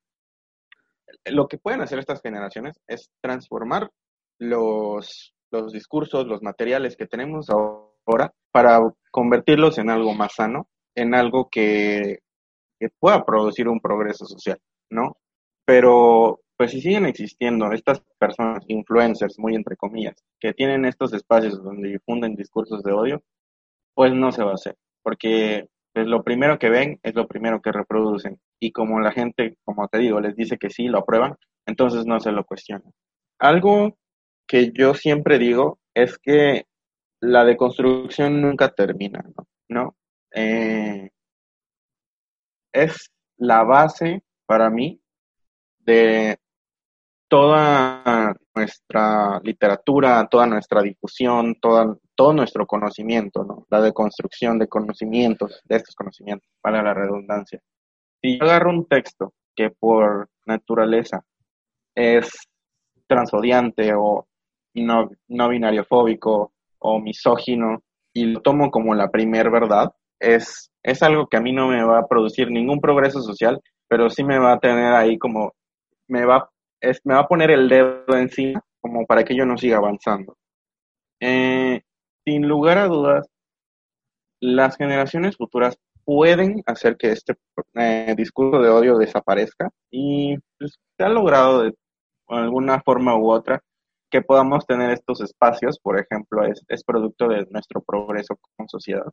Lo 1.25 1.47
que 1.47 1.57
pueden 1.57 1.81
hacer 1.81 1.97
estas 1.97 2.21
generaciones 2.21 2.79
es 2.85 3.09
transformar 3.21 3.89
los, 4.41 5.35
los 5.51 5.71
discursos, 5.71 6.25
los 6.25 6.41
materiales 6.41 6.97
que 6.97 7.05
tenemos 7.05 7.49
ahora 7.49 8.33
para 8.51 8.79
convertirlos 9.11 9.77
en 9.77 9.89
algo 9.89 10.13
más 10.13 10.33
sano, 10.33 10.67
en 10.95 11.13
algo 11.13 11.47
que, 11.49 12.19
pueda 12.99 13.23
producir 13.23 13.67
un 13.67 13.79
progreso 13.79 14.25
social, 14.25 14.57
¿no? 14.89 15.15
Pero 15.65 16.39
pues 16.57 16.71
si 16.71 16.81
siguen 16.81 17.05
existiendo 17.05 17.71
estas 17.71 18.01
personas, 18.17 18.63
influencers, 18.67 19.37
muy 19.37 19.53
entre 19.53 19.75
comillas, 19.75 20.15
que 20.39 20.53
tienen 20.53 20.85
estos 20.85 21.13
espacios 21.13 21.63
donde 21.63 21.89
difunden 21.89 22.35
discursos 22.35 22.81
de 22.81 22.91
odio, 22.91 23.23
pues 23.93 24.13
no 24.13 24.31
se 24.31 24.43
va 24.43 24.51
a 24.51 24.55
hacer, 24.55 24.75
porque 25.03 25.69
pues, 25.93 26.07
lo 26.07 26.23
primero 26.23 26.57
que 26.57 26.69
ven 26.69 26.99
es 27.03 27.13
lo 27.13 27.27
primero 27.27 27.61
que 27.61 27.71
reproducen. 27.71 28.39
Y 28.59 28.71
como 28.71 28.99
la 28.99 29.11
gente, 29.11 29.57
como 29.63 29.87
te 29.87 29.99
digo, 29.99 30.19
les 30.19 30.35
dice 30.35 30.57
que 30.57 30.71
sí, 30.71 30.87
lo 30.87 30.99
aprueban, 30.99 31.35
entonces 31.67 32.07
no 32.07 32.19
se 32.19 32.31
lo 32.31 32.43
cuestionan. 32.43 32.91
Algo 33.37 33.95
que 34.51 34.73
yo 34.73 34.93
siempre 34.93 35.39
digo 35.39 35.79
es 35.93 36.17
que 36.17 36.65
la 37.21 37.45
deconstrucción 37.45 38.41
nunca 38.41 38.67
termina, 38.67 39.23
¿no? 39.69 39.95
Eh, 40.29 41.09
es 42.73 43.09
la 43.37 43.63
base 43.63 44.23
para 44.45 44.69
mí 44.69 44.99
de 45.79 46.37
toda 47.29 48.35
nuestra 48.53 49.39
literatura, 49.41 50.27
toda 50.29 50.47
nuestra 50.47 50.81
difusión, 50.81 51.55
todo 51.61 52.33
nuestro 52.33 52.67
conocimiento, 52.67 53.45
¿no? 53.45 53.65
La 53.69 53.79
deconstrucción 53.79 54.59
de 54.59 54.67
conocimientos, 54.67 55.61
de 55.63 55.77
estos 55.77 55.95
conocimientos, 55.95 56.49
para 56.59 56.83
la 56.83 56.93
redundancia. 56.93 57.61
Si 58.21 58.37
yo 58.37 58.43
agarro 58.43 58.71
un 58.71 58.85
texto 58.85 59.33
que 59.55 59.69
por 59.69 60.29
naturaleza 60.45 61.23
es 61.95 62.29
transodiante 63.07 63.93
o 63.95 64.27
no, 64.73 65.09
no 65.27 65.49
binario 65.49 65.83
fóbico 65.85 66.53
o 66.79 66.99
misógino 66.99 67.81
y 68.13 68.25
lo 68.25 68.41
tomo 68.41 68.71
como 68.71 68.93
la 68.95 69.09
primer 69.09 69.49
verdad, 69.49 69.91
es, 70.19 70.71
es 70.83 71.03
algo 71.03 71.27
que 71.27 71.37
a 71.37 71.41
mí 71.41 71.51
no 71.51 71.67
me 71.67 71.83
va 71.83 71.99
a 71.99 72.07
producir 72.07 72.51
ningún 72.51 72.79
progreso 72.79 73.21
social, 73.21 73.61
pero 73.87 74.09
sí 74.09 74.23
me 74.23 74.39
va 74.39 74.53
a 74.53 74.59
tener 74.59 74.93
ahí 74.93 75.17
como, 75.17 75.53
me 76.07 76.25
va, 76.25 76.49
es, 76.79 77.01
me 77.03 77.13
va 77.13 77.21
a 77.21 77.27
poner 77.27 77.51
el 77.51 77.69
dedo 77.69 78.03
encima 78.15 78.61
como 78.79 79.05
para 79.05 79.23
que 79.23 79.35
yo 79.35 79.45
no 79.45 79.57
siga 79.57 79.77
avanzando. 79.77 80.37
Eh, 81.19 81.81
sin 82.25 82.47
lugar 82.47 82.77
a 82.77 82.87
dudas, 82.87 83.27
las 84.41 84.75
generaciones 84.75 85.37
futuras 85.37 85.77
pueden 86.03 86.63
hacer 86.65 86.97
que 86.97 87.11
este 87.11 87.35
eh, 87.75 88.15
discurso 88.17 88.61
de 88.61 88.69
odio 88.69 88.97
desaparezca 88.97 89.69
y 89.91 90.35
pues, 90.57 90.79
se 90.97 91.03
ha 91.03 91.09
logrado 91.09 91.63
de 91.63 91.75
alguna 92.27 92.81
forma 92.81 93.15
u 93.15 93.29
otra 93.29 93.61
que 94.11 94.21
podamos 94.21 94.65
tener 94.65 94.91
estos 94.91 95.21
espacios, 95.21 95.79
por 95.79 95.97
ejemplo, 95.97 96.43
es, 96.43 96.61
es 96.67 96.83
producto 96.83 97.29
de 97.29 97.47
nuestro 97.49 97.81
progreso 97.81 98.37
como 98.37 98.67
sociedad. 98.67 99.07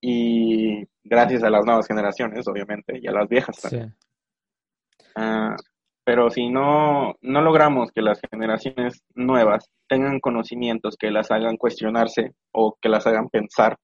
Y 0.00 0.84
gracias 1.02 1.42
a 1.42 1.50
las 1.50 1.64
nuevas 1.64 1.88
generaciones, 1.88 2.46
obviamente, 2.46 2.98
y 3.02 3.08
a 3.08 3.12
las 3.12 3.28
viejas 3.28 3.60
también. 3.60 3.96
Ah, 5.16 5.56
pero 6.04 6.30
si 6.30 6.48
no, 6.48 7.14
no 7.20 7.42
logramos 7.42 7.90
que 7.90 8.00
las 8.00 8.20
generaciones 8.30 9.02
nuevas 9.14 9.68
tengan 9.88 10.20
conocimientos 10.20 10.96
que 10.96 11.10
las 11.10 11.30
hagan 11.32 11.56
cuestionarse 11.56 12.32
o 12.52 12.76
que 12.80 12.88
las 12.88 13.06
hagan 13.08 13.28
pensar, 13.28 13.76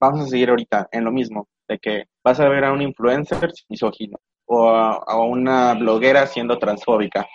vamos 0.00 0.22
a 0.22 0.26
seguir 0.26 0.48
ahorita 0.48 0.88
en 0.90 1.04
lo 1.04 1.12
mismo, 1.12 1.48
de 1.68 1.78
que 1.78 2.04
vas 2.24 2.40
a 2.40 2.48
ver 2.48 2.64
a 2.64 2.72
un 2.72 2.80
influencer 2.80 3.50
misógino 3.68 4.16
o 4.46 4.68
a 4.68 5.24
una 5.24 5.74
bloguera 5.74 6.26
siendo 6.26 6.58
transfóbica 6.58 7.26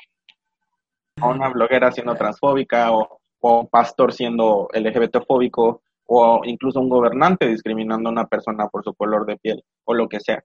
a 1.22 1.28
una 1.28 1.49
bloguera 1.49 1.91
siendo 1.91 2.15
transfóbica 2.15 2.91
o, 2.91 3.20
un 3.41 3.67
pastor 3.67 4.11
siendo 4.11 4.67
LGBTfóbico 4.74 5.82
o 6.07 6.41
incluso 6.43 6.82
un 6.82 6.89
gobernante 6.89 7.47
discriminando 7.47 8.09
a 8.09 8.11
una 8.11 8.28
persona 8.28 8.67
por 8.67 8.84
su 8.84 8.93
color 8.93 9.26
de 9.26 9.38
piel 9.38 9.63
o 9.86 9.93
lo 9.93 10.09
que 10.09 10.20
sea. 10.20 10.43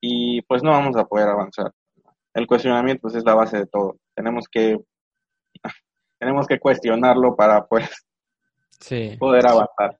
Y 0.00 0.42
pues 0.42 0.62
no 0.62 0.70
vamos 0.70 0.96
a 0.96 1.06
poder 1.06 1.28
avanzar. 1.28 1.72
El 2.32 2.46
cuestionamiento 2.46 3.02
pues 3.02 3.16
es 3.16 3.24
la 3.24 3.34
base 3.34 3.58
de 3.58 3.66
todo. 3.66 3.96
Tenemos 4.14 4.46
que 4.48 4.76
tenemos 6.20 6.46
que 6.46 6.60
cuestionarlo 6.60 7.34
para 7.34 7.66
pues 7.66 7.90
poder 9.18 9.46
avanzar. 9.46 9.98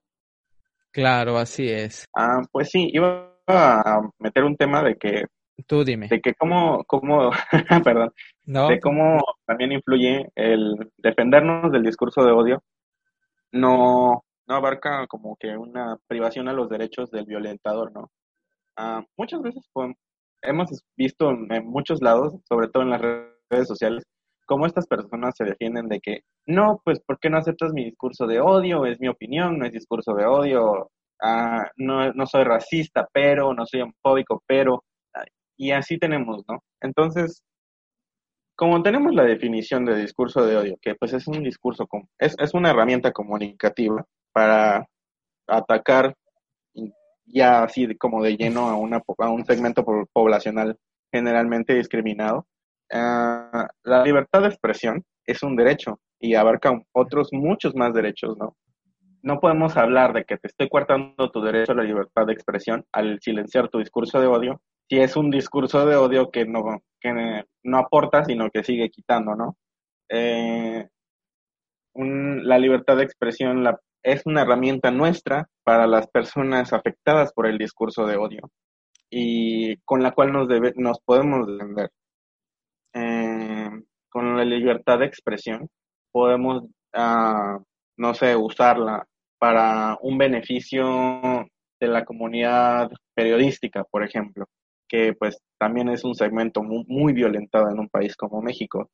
Claro, 0.92 1.38
así 1.38 1.68
es. 1.68 2.06
Ah, 2.14 2.42
pues 2.52 2.70
sí, 2.70 2.88
iba 2.92 3.34
a 3.48 4.00
meter 4.20 4.44
un 4.44 4.56
tema 4.56 4.82
de 4.82 4.96
que 4.96 5.24
Tú 5.66 5.84
dime. 5.84 6.08
De 6.08 6.20
que 6.20 6.34
cómo, 6.34 6.84
cómo 6.84 7.30
perdón, 7.84 8.12
de 8.44 8.80
cómo 8.80 9.22
también 9.46 9.72
influye 9.72 10.28
el 10.34 10.90
defendernos 10.98 11.70
del 11.70 11.84
discurso 11.84 12.24
de 12.24 12.32
odio, 12.32 12.62
no, 13.52 14.24
no 14.46 14.54
abarca 14.54 15.06
como 15.06 15.36
que 15.36 15.56
una 15.56 15.96
privación 16.08 16.48
a 16.48 16.52
los 16.52 16.68
derechos 16.68 17.10
del 17.10 17.24
violentador, 17.24 17.92
¿no? 17.92 18.10
Ah, 18.76 19.04
muchas 19.16 19.40
veces 19.42 19.64
hemos 20.42 20.84
visto 20.96 21.30
en 21.30 21.66
muchos 21.66 22.02
lados, 22.02 22.34
sobre 22.48 22.68
todo 22.68 22.82
en 22.82 22.90
las 22.90 23.00
redes 23.00 23.68
sociales, 23.68 24.04
cómo 24.46 24.66
estas 24.66 24.86
personas 24.86 25.34
se 25.36 25.44
defienden 25.44 25.88
de 25.88 26.00
que, 26.00 26.20
no, 26.46 26.80
pues, 26.84 27.00
¿por 27.00 27.18
qué 27.18 27.30
no 27.30 27.38
aceptas 27.38 27.72
mi 27.72 27.84
discurso 27.84 28.26
de 28.26 28.40
odio? 28.40 28.86
Es 28.86 29.00
mi 29.00 29.08
opinión, 29.08 29.58
no 29.58 29.66
es 29.66 29.72
discurso 29.72 30.14
de 30.14 30.26
odio. 30.26 30.90
Ah, 31.22 31.70
no, 31.76 32.12
no 32.12 32.26
soy 32.26 32.44
racista, 32.44 33.08
pero, 33.12 33.54
no 33.54 33.64
soy 33.66 33.82
homofóbico, 33.82 34.42
pero 34.46 34.84
y 35.56 35.72
así 35.72 35.98
tenemos, 35.98 36.44
¿no? 36.48 36.62
Entonces, 36.80 37.42
como 38.56 38.82
tenemos 38.82 39.14
la 39.14 39.24
definición 39.24 39.84
de 39.84 39.96
discurso 39.96 40.46
de 40.46 40.56
odio, 40.56 40.78
que 40.80 40.94
pues 40.94 41.12
es 41.12 41.26
un 41.26 41.42
discurso, 41.42 41.88
es, 42.18 42.36
es 42.38 42.54
una 42.54 42.70
herramienta 42.70 43.12
comunicativa 43.12 44.04
para 44.32 44.86
atacar 45.46 46.14
ya 47.26 47.64
así 47.64 47.96
como 47.96 48.22
de 48.22 48.36
lleno 48.36 48.68
a, 48.68 48.76
una, 48.76 49.02
a 49.18 49.30
un 49.30 49.44
segmento 49.44 49.84
poblacional 50.12 50.78
generalmente 51.12 51.74
discriminado, 51.74 52.46
ah, 52.92 53.68
la 53.82 54.02
libertad 54.04 54.42
de 54.42 54.48
expresión 54.48 55.04
es 55.26 55.42
un 55.42 55.56
derecho 55.56 56.00
y 56.20 56.34
abarca 56.34 56.78
otros 56.92 57.30
muchos 57.32 57.74
más 57.74 57.94
derechos, 57.94 58.36
¿no? 58.36 58.56
no 59.24 59.40
podemos 59.40 59.76
hablar 59.78 60.12
de 60.12 60.24
que 60.24 60.36
te 60.36 60.48
estoy 60.48 60.68
coartando 60.68 61.30
tu 61.30 61.40
derecho 61.40 61.72
a 61.72 61.76
la 61.76 61.82
libertad 61.82 62.26
de 62.26 62.34
expresión 62.34 62.84
al 62.92 63.18
silenciar 63.20 63.70
tu 63.70 63.78
discurso 63.78 64.20
de 64.20 64.26
odio, 64.26 64.60
si 64.88 64.98
es 64.98 65.16
un 65.16 65.30
discurso 65.30 65.86
de 65.86 65.96
odio 65.96 66.30
que 66.30 66.44
no, 66.44 66.82
que 67.00 67.44
no 67.62 67.78
aporta, 67.78 68.24
sino 68.24 68.50
que 68.50 68.64
sigue 68.64 68.90
quitando, 68.90 69.34
¿no? 69.34 69.56
Eh, 70.08 70.88
la 71.94 72.58
libertad 72.58 72.96
de 72.96 73.04
expresión 73.04 73.62
la, 73.64 73.78
es 74.02 74.26
una 74.26 74.42
herramienta 74.42 74.90
nuestra 74.90 75.48
para 75.64 75.86
las 75.86 76.08
personas 76.08 76.72
afectadas 76.72 77.32
por 77.32 77.46
el 77.46 77.58
discurso 77.58 78.06
de 78.06 78.16
odio 78.16 78.50
y 79.10 79.76
con 79.84 80.02
la 80.02 80.12
cual 80.12 80.32
nos, 80.32 80.48
debe, 80.48 80.72
nos 80.76 81.00
podemos 81.00 81.46
defender. 81.46 81.90
Eh, 82.94 83.70
con 84.08 84.36
la 84.36 84.44
libertad 84.44 85.00
de 85.00 85.06
expresión 85.06 85.68
podemos, 86.12 86.62
uh, 86.62 87.62
no 87.96 88.14
sé, 88.14 88.36
usarla 88.36 89.04
para 89.38 89.98
un 90.00 90.16
beneficio 90.18 91.46
de 91.80 91.88
la 91.88 92.04
comunidad 92.04 92.90
periodística, 93.14 93.84
por 93.84 94.04
ejemplo, 94.04 94.46
que 94.88 95.14
pues 95.14 95.38
también 95.58 95.88
es 95.88 96.04
un 96.04 96.14
segmento 96.14 96.62
muy, 96.62 96.84
muy 96.86 97.12
violentado 97.12 97.70
en 97.70 97.78
un 97.78 97.88
país 97.88 98.16
como 98.16 98.42
México, 98.42 98.90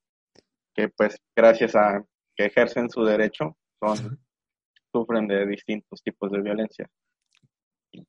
que 0.75 0.89
pues 0.89 1.19
gracias 1.37 1.75
a 1.75 2.05
que 2.37 2.47
ejercen 2.47 2.89
su 2.89 3.05
derecho 3.05 3.57
son, 3.81 4.19
sufren 4.93 5.27
de 5.27 5.47
distintos 5.47 6.03
tipos 6.03 6.31
de 6.31 6.41
violencia. 6.41 6.89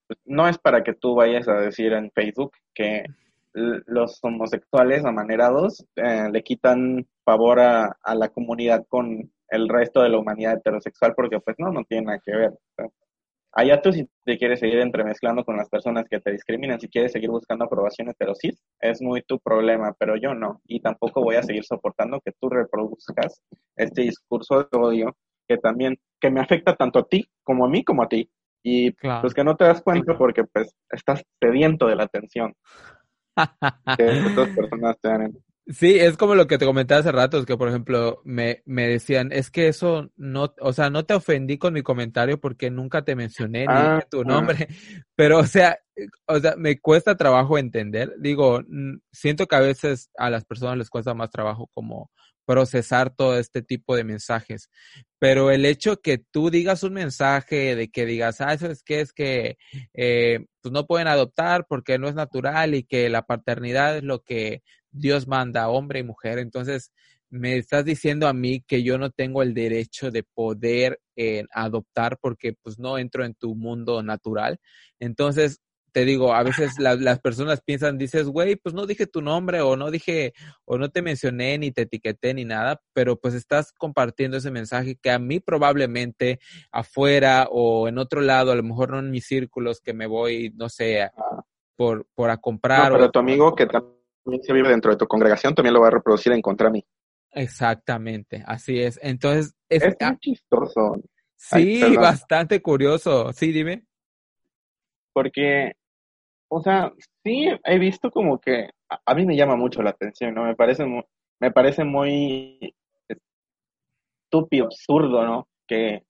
Pues, 0.08 0.20
no 0.26 0.48
es 0.48 0.58
para 0.58 0.84
que 0.84 0.94
tú 0.94 1.16
vayas 1.16 1.48
a 1.48 1.56
decir 1.56 1.94
en 1.94 2.12
Facebook 2.12 2.52
que 2.74 3.06
los 3.54 4.20
homosexuales 4.24 5.04
amanerados 5.04 5.86
eh, 5.96 6.30
le 6.32 6.44
quitan 6.44 7.06
favor 7.26 7.60
a, 7.60 7.98
a, 8.02 8.16
la 8.16 8.30
comunidad 8.30 8.86
con 8.88 9.30
el 9.50 9.68
resto 9.68 10.02
de 10.02 10.10
la 10.10 10.20
humanidad 10.20 10.54
heterosexual, 10.54 11.14
porque 11.16 11.40
pues 11.42 11.58
no, 11.60 11.72
no 11.72 11.84
tiene 11.84 12.06
nada 12.06 12.22
que 12.24 12.32
ver. 12.32 12.52
Allá 13.54 13.82
tú 13.82 13.92
si 13.92 14.08
te 14.24 14.38
quieres 14.38 14.62
seguir 14.62 14.80
entremezclando 14.80 15.44
con 15.44 15.58
las 15.58 15.70
personas 15.70 16.06
que 16.10 16.22
te 16.22 16.32
discriminan, 16.32 16.80
si 16.80 16.88
quieres 16.88 17.12
seguir 17.12 17.30
buscando 17.30 17.66
aprobación 17.66 18.10
heterosis, 18.10 18.64
es 18.80 19.02
muy 19.02 19.24
tu 19.24 19.40
problema, 19.40 19.94
pero 20.00 20.16
yo 20.16 20.34
no. 20.34 20.62
Y 20.66 20.80
tampoco 20.80 21.22
voy 21.22 21.36
a 21.36 21.44
seguir 21.44 21.66
soportando 21.66 22.22
que 22.24 22.32
tú 22.40 22.50
reproduzcas 22.50 23.42
este 23.76 24.04
discurso 24.04 24.64
de 24.64 24.78
odio 24.78 25.18
que 25.48 25.58
también, 25.58 25.98
que 26.20 26.32
me 26.32 26.40
afecta 26.40 26.76
tanto 26.76 27.00
a 27.00 27.08
ti 27.08 27.28
como 27.44 27.66
a 27.66 27.70
mí 27.70 27.84
como 27.84 28.04
a 28.04 28.08
ti. 28.08 28.30
Y 28.64 28.92
pues 28.92 29.34
que 29.34 29.44
no 29.44 29.56
te 29.56 29.66
das 29.66 29.82
cuenta 29.82 30.18
porque 30.18 30.44
pues 30.46 30.74
estás 30.90 31.24
sediento 31.42 31.88
de 31.88 31.96
la 31.96 32.04
atención 32.04 32.54
que 33.98 34.06
estas 34.06 34.50
personas 34.50 34.98
te 35.02 35.10
dan. 35.10 35.34
Sí, 35.68 36.00
es 36.00 36.18
como 36.18 36.34
lo 36.34 36.48
que 36.48 36.58
te 36.58 36.66
comentaba 36.66 37.02
hace 37.02 37.12
rato, 37.12 37.46
que 37.46 37.56
por 37.56 37.70
ejemplo 37.70 38.22
me, 38.26 38.64
me 38.66 38.88
decían, 38.88 39.32
es 39.32 39.52
que 39.52 39.68
eso 39.68 40.12
no, 40.18 40.54
o 40.60 40.74
sea, 40.74 40.90
no 40.90 41.06
te 41.06 41.14
ofendí 41.14 41.58
con 41.60 41.74
mi 41.74 41.84
comentario 41.84 42.42
porque 42.42 42.72
nunca 42.72 43.04
te 43.04 43.16
mencioné 43.16 43.62
ni 43.62 43.68
ah, 43.68 44.06
tu 44.10 44.22
ah. 44.22 44.26
nombre, 44.26 44.68
pero 45.16 45.38
o 45.38 45.46
sea, 45.46 45.78
o 46.26 46.40
sea, 46.40 46.56
me 46.58 46.80
cuesta 46.80 47.16
trabajo 47.16 47.60
entender, 47.60 48.16
digo, 48.20 48.64
siento 49.12 49.48
que 49.48 49.56
a 49.56 49.60
veces 49.60 50.10
a 50.18 50.32
las 50.32 50.46
personas 50.46 50.78
les 50.78 50.90
cuesta 50.90 51.14
más 51.14 51.30
trabajo 51.30 51.70
como 51.74 52.10
procesar 52.46 53.16
todo 53.16 53.38
este 53.38 53.62
tipo 53.62 53.96
de 53.96 54.04
mensajes. 54.04 54.70
Pero 55.20 55.52
el 55.52 55.66
hecho 55.66 56.02
que 56.02 56.18
tú 56.18 56.50
digas 56.50 56.84
un 56.84 56.94
mensaje 56.94 57.76
de 57.76 57.90
que 57.90 58.06
digas, 58.06 58.42
ah, 58.42 58.54
eso 58.54 58.68
es 58.68 58.84
que 58.84 59.02
es 59.02 59.14
que 59.14 59.58
eh, 59.94 60.46
pues 60.62 60.72
no 60.72 60.86
pueden 60.88 61.08
adoptar 61.08 61.66
porque 61.68 62.00
no 62.00 62.08
es 62.08 62.16
natural 62.16 62.76
y 62.76 62.84
que 62.84 63.10
la 63.10 63.24
paternidad 63.24 63.98
es 63.98 64.04
lo 64.04 64.22
que 64.24 64.64
Dios 64.92 65.28
manda, 65.28 65.70
hombre 65.70 66.00
y 66.00 66.04
mujer. 66.04 66.40
Entonces, 66.40 66.92
me 67.30 67.56
estás 67.58 67.86
diciendo 67.86 68.28
a 68.28 68.34
mí 68.34 68.62
que 68.68 68.84
yo 68.84 68.98
no 68.98 69.10
tengo 69.10 69.42
el 69.42 69.54
derecho 69.54 70.12
de 70.12 70.24
poder 70.24 71.00
eh, 71.16 71.46
adoptar 71.54 72.18
porque 72.22 72.54
pues 72.62 72.78
no 72.78 72.98
entro 72.98 73.24
en 73.24 73.36
tu 73.36 73.56
mundo 73.56 74.04
natural. 74.04 74.60
Entonces, 75.00 75.62
te 75.92 76.06
digo, 76.06 76.34
a 76.34 76.44
veces 76.44 76.74
las 76.80 77.20
personas 77.20 77.62
piensan, 77.62 77.98
dices, 77.98 78.28
güey, 78.28 78.56
pues 78.56 78.74
no 78.74 78.86
dije 78.86 79.08
tu 79.08 79.22
nombre 79.22 79.62
o 79.62 79.76
no 79.76 79.92
dije, 79.92 80.34
o 80.66 80.78
no 80.78 80.90
te 80.90 81.02
mencioné 81.02 81.58
ni 81.58 81.72
te 81.72 81.84
etiqueté 81.84 82.34
ni 82.34 82.46
nada, 82.46 82.82
pero 82.94 83.20
pues 83.20 83.34
estás 83.34 83.74
compartiendo 83.74 84.38
ese 84.38 84.52
mensaje 84.52 84.96
que 84.96 85.12
a 85.12 85.20
mí 85.20 85.40
probablemente 85.40 86.40
afuera 86.72 87.48
o 87.52 87.88
en 87.88 87.98
otro 87.98 88.22
lado, 88.22 88.52
a 88.52 88.56
lo 88.56 88.64
mejor 88.64 88.92
no 88.92 89.00
en 89.00 89.12
mis 89.12 89.26
círculos 89.26 89.82
que 89.82 89.94
me 89.94 90.08
voy, 90.08 90.54
no 90.56 90.70
sé, 90.70 91.10
por, 91.76 92.08
por 92.16 92.30
a 92.30 92.38
comprar. 92.38 92.92
pero 92.92 93.12
tu 93.12 93.20
amigo 93.20 93.54
que 93.54 93.66
también 93.66 94.44
se 94.44 94.54
vive 94.54 94.70
dentro 94.70 94.92
de 94.92 94.98
tu 94.98 95.08
congregación 95.08 95.54
también 95.54 95.74
lo 95.74 95.82
va 95.82 95.88
a 95.88 95.92
reproducir 95.92 96.32
en 96.32 96.42
contra 96.42 96.68
de 96.68 96.74
mí. 96.74 96.86
Exactamente, 97.34 98.44
así 98.46 98.80
es. 98.82 99.00
Entonces, 99.02 99.54
es, 99.70 99.84
es 99.84 99.96
muy 100.00 100.18
chistoso. 100.20 101.02
Sí, 101.36 101.96
bastante 101.96 102.62
curioso. 102.62 103.34
Sí, 103.34 103.52
dime. 103.52 103.86
Porque 105.14 105.74
o 106.54 106.62
sea, 106.62 106.92
sí 107.24 107.48
he 107.64 107.80
visto 107.80 108.12
como 108.12 108.38
que 108.38 108.72
a, 109.06 109.16
mí 109.16 109.26
me 109.26 109.38
llama 109.38 109.56
mucho 109.56 109.82
la 109.82 109.92
atención, 109.92 110.36
¿no? 110.36 110.44
Me 110.44 110.54
parece 110.54 110.84
muy, 110.84 111.02
me 111.40 111.50
parece 111.50 111.86
muy 111.86 112.76
estúpido, 114.28 114.66
absurdo, 114.66 115.24
¿no? 115.24 115.48
Que, 115.66 116.04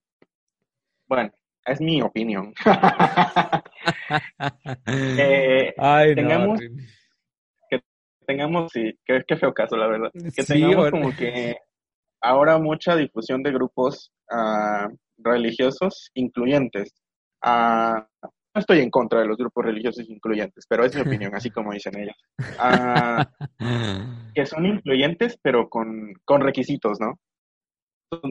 bueno, 1.06 1.30
es 1.64 1.80
mi 1.80 2.02
opinión. 2.02 2.52
eh, 4.88 5.72
Ay, 5.78 6.16
tengamos, 6.16 6.58
que 7.70 7.80
tengamos, 8.26 8.72
sí, 8.72 8.98
qué, 9.04 9.36
feo 9.36 9.54
caso, 9.54 9.76
la 9.76 9.86
verdad. 9.86 10.10
Que 10.34 10.42
tengamos 10.42 10.90
como 10.90 11.14
que 11.14 11.56
ahora 12.20 12.58
mucha 12.58 12.96
difusión 12.96 13.44
de 13.44 13.52
grupos 13.52 14.10
uh, 14.32 14.92
religiosos 15.18 16.10
incluyentes. 16.14 16.92
Uh, 17.46 18.02
estoy 18.60 18.80
en 18.80 18.90
contra 18.90 19.20
de 19.20 19.26
los 19.26 19.36
grupos 19.36 19.64
religiosos 19.64 20.08
incluyentes, 20.08 20.66
pero 20.68 20.84
es 20.84 20.94
mi 20.94 21.02
opinión, 21.02 21.34
así 21.34 21.50
como 21.50 21.72
dicen 21.72 21.98
ellos. 21.98 22.16
Ah, 22.58 23.28
que 24.34 24.46
son 24.46 24.66
incluyentes, 24.66 25.38
pero 25.42 25.68
con, 25.68 26.14
requisitos, 26.26 26.98
¿no? 27.00 27.18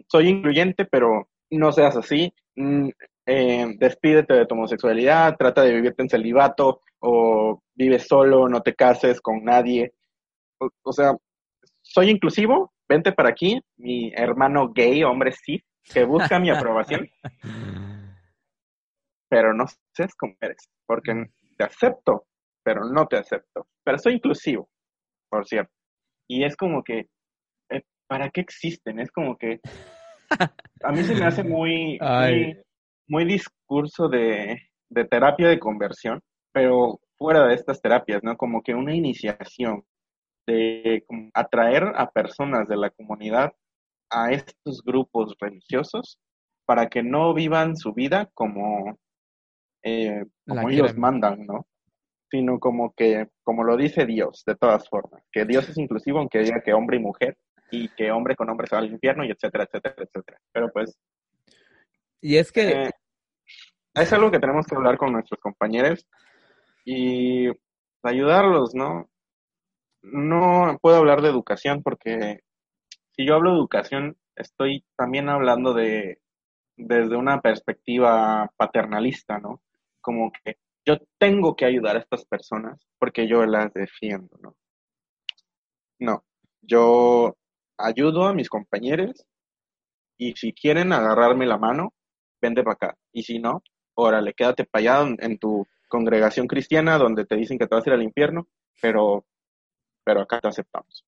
Soy 0.08 0.28
incluyente, 0.28 0.86
pero 0.86 1.30
no 1.50 1.72
seas 1.72 1.96
así. 1.96 2.34
Mm, 2.56 2.90
eh, 3.26 3.76
despídete 3.78 4.34
de 4.34 4.46
tu 4.46 4.56
homosexualidad, 4.56 5.36
trata 5.38 5.64
de 5.64 5.74
vivirte 5.74 6.04
en 6.04 6.10
celibato, 6.10 6.82
o 7.00 7.62
vives 7.74 8.08
solo, 8.08 8.48
no 8.48 8.62
te 8.62 8.76
cases 8.76 9.22
con 9.22 9.44
nadie. 9.44 9.94
O, 10.84 10.94
sea, 10.94 11.16
soy 11.82 12.10
inclusivo, 12.10 12.72
vente 12.88 13.12
para 13.12 13.30
aquí, 13.30 13.60
mi 13.78 14.12
hermano 14.16 14.72
gay, 14.72 15.04
hombre 15.04 15.32
sí, 15.32 15.64
que 15.84 16.04
busca 16.04 16.40
mi 16.40 16.52
aprobación. 16.52 17.10
pero 19.32 19.54
no 19.54 19.66
sé 19.96 20.08
cómo 20.18 20.36
eres, 20.42 20.70
porque 20.86 21.14
te 21.58 21.64
acepto, 21.64 22.26
pero 22.66 22.84
no 22.84 23.08
te 23.08 23.16
acepto. 23.16 23.66
Pero 23.82 23.98
soy 23.98 24.16
inclusivo, 24.16 24.70
por 25.30 25.48
cierto. 25.48 25.72
Y 26.30 26.44
es 26.44 26.58
como 26.58 26.84
que, 26.84 27.08
eh, 27.72 27.82
¿para 28.10 28.30
qué 28.30 28.42
existen? 28.42 29.00
Es 29.00 29.10
como 29.10 29.38
que, 29.38 29.62
a 30.84 30.92
mí 30.92 31.04
se 31.04 31.16
me 31.16 31.26
hace 31.26 31.46
muy, 31.46 31.98
muy, 33.08 33.26
discurso 33.26 34.10
de, 34.10 34.62
de 34.90 35.06
terapia 35.06 35.48
de 35.48 35.60
conversión, 35.60 36.20
pero 36.54 37.00
fuera 37.18 37.48
de 37.48 37.56
estas 37.56 37.82
terapias, 37.82 38.22
¿no? 38.24 38.36
Como 38.36 38.62
que 38.62 38.76
una 38.76 38.94
iniciación 38.94 39.86
de 40.46 41.06
atraer 41.34 41.84
a 41.96 42.12
personas 42.12 42.68
de 42.68 42.76
la 42.76 42.90
comunidad 42.90 43.54
a 44.10 44.34
estos 44.34 44.84
grupos 44.84 45.36
religiosos 45.40 46.20
para 46.66 46.90
que 46.90 47.02
no 47.02 47.34
vivan 47.34 47.78
su 47.78 47.94
vida 47.94 48.30
como 48.34 48.98
eh, 49.84 50.26
como 50.48 50.70
ellos 50.70 50.98
mandan, 50.98 51.46
¿no? 51.46 51.68
Sino 52.30 52.60
como 52.60 52.94
que, 52.94 53.28
como 53.44 53.64
lo 53.64 53.76
dice 53.76 54.06
Dios, 54.06 54.44
de 54.46 54.56
todas 54.56 54.88
formas, 54.88 55.24
que 55.32 55.46
Dios 55.46 55.68
es 55.70 55.78
inclusivo 55.78 56.20
aunque 56.20 56.40
diga 56.40 56.62
que 56.62 56.74
hombre 56.74 56.98
y 56.98 57.02
mujer, 57.02 57.38
y 57.72 57.90
que 57.90 58.12
hombre 58.12 58.36
con 58.36 58.50
hombre 58.50 58.68
se 58.68 58.76
va 58.76 58.82
al 58.82 58.92
infierno, 58.92 59.26
y 59.26 59.32
etcétera, 59.32 59.66
etcétera, 59.66 59.96
etcétera. 59.98 60.40
Pero 60.52 60.72
pues... 60.72 60.98
Y 62.22 62.38
es 62.38 62.52
que... 62.52 62.70
Eh, 62.70 62.90
es 63.94 64.14
algo 64.14 64.32
que 64.32 64.40
tenemos 64.40 64.66
que 64.66 64.76
hablar 64.76 64.98
con 64.98 65.12
nuestros 65.12 65.40
compañeros 65.40 66.08
y 66.86 67.50
ayudarlos, 68.04 68.74
¿no? 68.74 69.10
No 70.02 70.78
puedo 70.82 70.98
hablar 70.98 71.22
de 71.22 71.30
educación 71.30 71.84
porque 71.84 72.40
si 73.12 73.26
yo 73.26 73.36
hablo 73.36 73.52
de 73.52 73.58
educación, 73.58 74.18
estoy 74.36 74.86
también 74.96 75.30
hablando 75.30 75.74
de 75.74 76.20
desde 76.78 77.16
una 77.16 77.42
perspectiva 77.42 78.50
paternalista, 78.58 79.40
¿no? 79.40 79.62
Como 80.02 80.32
que 80.32 80.58
yo 80.86 80.98
tengo 81.18 81.56
que 81.56 81.66
ayudar 81.66 81.96
a 81.96 82.00
estas 82.00 82.26
personas 82.26 82.80
porque 83.00 83.28
yo 83.28 83.46
las 83.46 83.72
defiendo, 83.74 84.38
¿no? 84.42 84.56
No, 86.00 86.26
yo 86.62 87.38
ayudo 87.78 88.26
a 88.26 88.34
mis 88.34 88.50
compañeros 88.50 89.26
y 90.18 90.34
si 90.34 90.54
quieren 90.54 90.92
agarrarme 90.94 91.46
la 91.46 91.58
mano, 91.58 91.94
vente 92.42 92.64
para 92.64 92.74
acá. 92.74 92.98
Y 93.12 93.24
si 93.24 93.40
no, 93.40 93.64
órale, 93.96 94.34
quédate 94.34 94.66
para 94.66 95.02
allá 95.02 95.16
en 95.20 95.38
tu 95.38 95.68
congregación 95.88 96.48
cristiana 96.48 96.98
donde 96.98 97.26
te 97.26 97.36
dicen 97.36 97.60
que 97.60 97.68
te 97.68 97.76
vas 97.76 97.86
a 97.86 97.90
ir 97.90 97.94
al 97.94 98.04
infierno, 98.04 98.48
pero, 98.82 99.26
pero 100.04 100.22
acá 100.22 100.40
te 100.40 100.48
aceptamos. 100.48 101.06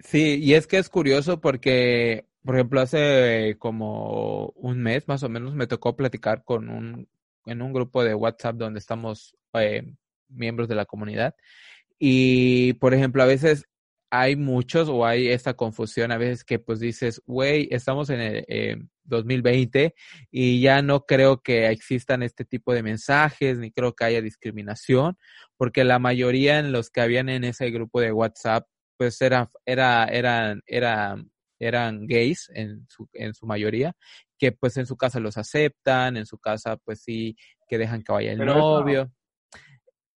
Sí, 0.00 0.38
y 0.42 0.54
es 0.54 0.66
que 0.66 0.78
es 0.78 0.88
curioso 0.88 1.40
porque 1.40 2.28
por 2.48 2.54
ejemplo, 2.54 2.80
hace 2.80 3.56
como 3.58 4.54
un 4.56 4.82
mes 4.82 5.06
más 5.06 5.22
o 5.22 5.28
menos 5.28 5.54
me 5.54 5.66
tocó 5.66 5.96
platicar 5.96 6.44
con 6.44 6.70
un, 6.70 7.06
en 7.50 7.62
un 7.62 7.72
grupo 7.72 8.04
de 8.04 8.14
WhatsApp 8.14 8.56
donde 8.56 8.78
estamos 8.78 9.36
eh, 9.54 9.94
miembros 10.28 10.68
de 10.68 10.74
la 10.74 10.84
comunidad. 10.84 11.34
Y, 11.98 12.74
por 12.74 12.94
ejemplo, 12.94 13.22
a 13.22 13.26
veces 13.26 13.64
hay 14.10 14.36
muchos 14.36 14.88
o 14.88 15.04
hay 15.04 15.28
esta 15.28 15.54
confusión 15.54 16.12
a 16.12 16.18
veces 16.18 16.44
que 16.44 16.58
pues 16.58 16.80
dices, 16.80 17.22
güey, 17.26 17.68
estamos 17.70 18.08
en 18.10 18.20
el 18.20 18.88
2020 19.04 19.84
eh, 19.84 19.94
y 20.30 20.60
ya 20.60 20.80
no 20.82 21.04
creo 21.04 21.42
que 21.42 21.68
existan 21.68 22.22
este 22.22 22.44
tipo 22.44 22.72
de 22.72 22.82
mensajes 22.82 23.58
ni 23.58 23.70
creo 23.70 23.94
que 23.94 24.04
haya 24.04 24.22
discriminación, 24.22 25.18
porque 25.56 25.84
la 25.84 25.98
mayoría 25.98 26.58
en 26.58 26.72
los 26.72 26.90
que 26.90 27.00
habían 27.00 27.28
en 27.28 27.44
ese 27.44 27.70
grupo 27.70 28.00
de 28.00 28.12
WhatsApp 28.12 28.66
pues 28.96 29.20
era, 29.20 29.50
era, 29.64 30.04
eran, 30.06 30.62
eran, 30.66 31.30
eran 31.58 32.06
gays 32.06 32.50
en 32.54 32.86
su, 32.88 33.08
en 33.12 33.34
su 33.34 33.46
mayoría, 33.46 33.92
que 34.38 34.52
pues 34.52 34.76
en 34.76 34.86
su 34.86 34.96
casa 34.96 35.20
los 35.20 35.36
aceptan, 35.36 36.16
en 36.16 36.26
su 36.26 36.38
casa 36.38 36.76
pues 36.76 37.02
sí, 37.02 37.36
que 37.68 37.78
dejan 37.78 38.02
que 38.02 38.12
vaya 38.12 38.32
el 38.32 38.44
novio. 38.44 39.10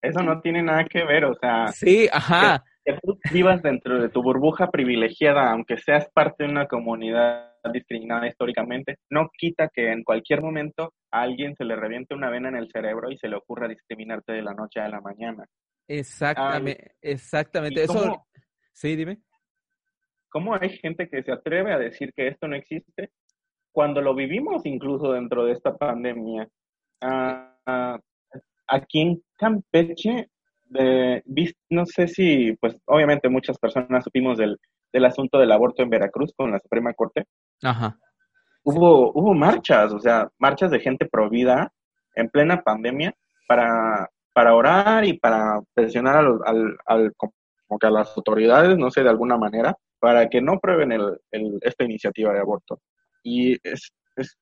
Eso, 0.01 0.23
no 0.23 0.41
tiene 0.41 0.63
nada 0.63 0.83
que 0.85 1.03
ver, 1.03 1.25
o 1.25 1.35
sea. 1.35 1.67
Sí, 1.67 2.09
ajá. 2.11 2.63
Que, 2.83 2.97
tú 3.03 3.19
vivas 3.31 3.61
dentro 3.61 4.01
de 4.01 4.09
tu 4.09 4.23
burbuja 4.23 4.71
privilegiada, 4.71 5.51
aunque 5.51 5.77
seas 5.77 6.09
parte 6.11 6.43
de 6.43 6.49
una 6.49 6.67
comunidad 6.67 7.51
discriminada 7.71 8.27
históricamente, 8.27 8.97
no 9.11 9.29
quita 9.37 9.69
que 9.71 9.91
en 9.91 10.03
cualquier 10.03 10.41
momento 10.41 10.95
a 11.11 11.21
alguien 11.21 11.55
se 11.55 11.63
le 11.63 11.75
reviente 11.75 12.15
una 12.15 12.31
vena 12.31 12.49
en 12.49 12.55
el 12.55 12.71
cerebro 12.71 13.11
y 13.11 13.17
se 13.17 13.27
le 13.27 13.35
ocurra 13.35 13.67
discriminarte 13.67 14.33
de 14.33 14.41
la 14.41 14.55
noche 14.55 14.79
a 14.79 14.89
la 14.89 14.99
mañana. 14.99 15.45
Exactamente, 15.87 16.95
exactamente. 17.01 17.83
Eso, 17.83 18.25
Sí, 18.73 18.95
dime. 18.95 19.19
¿Cómo 20.31 20.55
hay 20.55 20.69
gente 20.77 21.09
que 21.09 21.21
se 21.23 21.31
atreve 21.31 21.73
a 21.73 21.77
decir 21.77 22.13
que 22.15 22.27
esto 22.27 22.47
no 22.47 22.55
existe 22.55 23.11
cuando 23.71 24.01
lo 24.01 24.15
vivimos 24.15 24.65
incluso 24.65 25.11
dentro 25.11 25.45
de 25.45 25.51
esta 25.51 25.75
pandemia? 25.75 26.47
Ah, 27.01 27.99
aquí 28.67 29.01
en 29.01 29.23
Campeche, 29.37 30.29
de, 30.65 31.21
no 31.69 31.85
sé 31.85 32.07
si, 32.07 32.53
pues 32.61 32.77
obviamente 32.85 33.27
muchas 33.27 33.57
personas 33.59 34.05
supimos 34.05 34.37
del, 34.37 34.57
del 34.93 35.05
asunto 35.05 35.37
del 35.37 35.51
aborto 35.51 35.83
en 35.83 35.89
Veracruz 35.89 36.33
con 36.33 36.51
la 36.51 36.59
Suprema 36.59 36.93
Corte. 36.93 37.25
Ajá. 37.61 37.97
Hubo, 38.63 39.11
hubo 39.11 39.33
marchas, 39.33 39.91
o 39.91 39.99
sea, 39.99 40.29
marchas 40.37 40.71
de 40.71 40.79
gente 40.79 41.07
provida 41.07 41.73
en 42.15 42.29
plena 42.29 42.61
pandemia 42.61 43.13
para, 43.47 44.09
para 44.33 44.55
orar 44.55 45.03
y 45.03 45.19
para 45.19 45.61
presionar 45.73 46.15
al, 46.15 46.39
al, 46.45 46.77
al, 46.85 47.13
como 47.15 47.79
que 47.79 47.87
a 47.87 47.91
las 47.91 48.15
autoridades, 48.15 48.77
no 48.77 48.91
sé, 48.91 49.03
de 49.03 49.09
alguna 49.09 49.37
manera, 49.37 49.75
para 50.01 50.27
que 50.29 50.41
no 50.41 50.59
prueben 50.59 50.91
el, 50.91 51.19
esta 51.61 51.83
iniciativa 51.85 52.33
de 52.33 52.39
aborto. 52.39 52.81
Y 53.23 53.53
es, 53.63 53.93
es 54.15 54.35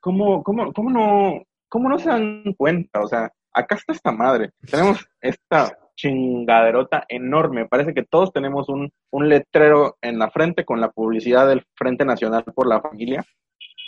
¿cómo, 0.00 0.44
cómo, 0.44 0.72
cómo, 0.72 0.88
no, 0.88 1.42
¿cómo 1.68 1.88
no 1.88 1.98
se 1.98 2.08
dan 2.08 2.54
cuenta? 2.56 3.00
O 3.00 3.08
sea, 3.08 3.28
acá 3.52 3.74
está 3.74 3.92
esta 3.92 4.12
madre. 4.12 4.52
Tenemos 4.70 5.04
esta 5.20 5.76
chingaderota 5.96 7.04
enorme. 7.08 7.66
Parece 7.66 7.92
que 7.92 8.04
todos 8.04 8.32
tenemos 8.32 8.68
un, 8.68 8.88
un 9.10 9.28
letrero 9.28 9.98
en 10.00 10.16
la 10.16 10.30
frente 10.30 10.64
con 10.64 10.80
la 10.80 10.92
publicidad 10.92 11.48
del 11.48 11.66
Frente 11.74 12.04
Nacional 12.04 12.44
por 12.44 12.68
la 12.68 12.80
Familia 12.80 13.24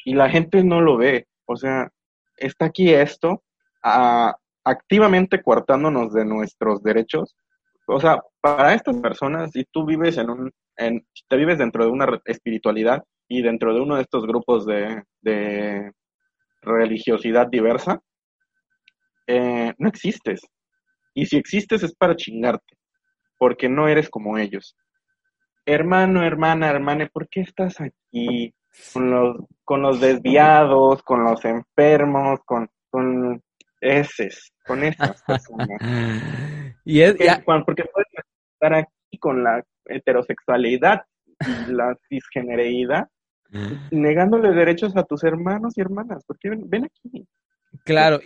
y 0.04 0.14
la 0.14 0.28
gente 0.28 0.64
no 0.64 0.80
lo 0.80 0.96
ve. 0.96 1.28
O 1.46 1.56
sea, 1.56 1.88
está 2.36 2.64
aquí 2.66 2.92
esto 2.92 3.44
activamente 4.64 5.40
coartándonos 5.40 6.12
de 6.12 6.24
nuestros 6.24 6.82
derechos 6.82 7.36
o 7.92 8.00
sea, 8.00 8.22
para 8.40 8.74
estas 8.74 8.96
personas, 8.98 9.50
si 9.50 9.64
tú 9.64 9.84
vives 9.84 10.16
en 10.16 10.30
un, 10.30 10.52
en, 10.80 11.06
si 11.12 11.24
te 11.28 11.36
vives 11.36 11.58
dentro 11.58 11.84
de 11.84 11.90
una 11.90 12.06
espiritualidad 12.24 13.04
y 13.28 13.42
dentro 13.42 13.74
de 13.74 13.80
uno 13.80 13.96
de 13.96 14.02
estos 14.02 14.26
grupos 14.26 14.66
de, 14.66 15.04
de 15.20 15.92
religiosidad 16.62 17.46
diversa, 17.46 18.00
eh, 19.26 19.72
no 19.78 19.88
existes. 19.88 20.40
Y 21.14 21.26
si 21.26 21.36
existes 21.36 21.82
es 21.82 21.94
para 21.94 22.16
chingarte, 22.16 22.76
porque 23.38 23.68
no 23.68 23.88
eres 23.88 24.08
como 24.08 24.38
ellos. 24.38 24.76
Hermano, 25.66 26.24
hermana, 26.24 26.68
hermana, 26.70 27.08
¿por 27.12 27.28
qué 27.28 27.42
estás 27.42 27.80
aquí? 27.80 28.54
Con 28.92 29.10
los, 29.10 29.36
con 29.64 29.82
los 29.82 30.00
desviados, 30.00 31.02
con 31.02 31.24
los 31.24 31.44
enfermos, 31.44 32.40
con, 32.44 32.68
con 32.88 33.42
eses, 33.80 34.52
con 34.66 34.82
esas 34.82 35.22
personas. 35.22 35.78
y 36.84 37.00
es, 37.02 37.14
porque, 37.44 37.84
puedes 37.84 38.08
estar 38.54 38.74
aquí 38.74 38.92
con 39.18 39.42
la 39.42 39.62
heterosexualidad 39.86 41.02
y 41.68 41.72
la 41.72 41.96
cisgenereidad, 42.08 43.08
negándole 43.90 44.52
derechos 44.52 44.96
a 44.96 45.04
tus 45.04 45.24
hermanos 45.24 45.76
y 45.76 45.80
hermanas, 45.80 46.24
porque 46.26 46.50
ven, 46.50 46.84
aquí. 46.84 47.26
Claro, 47.84 48.20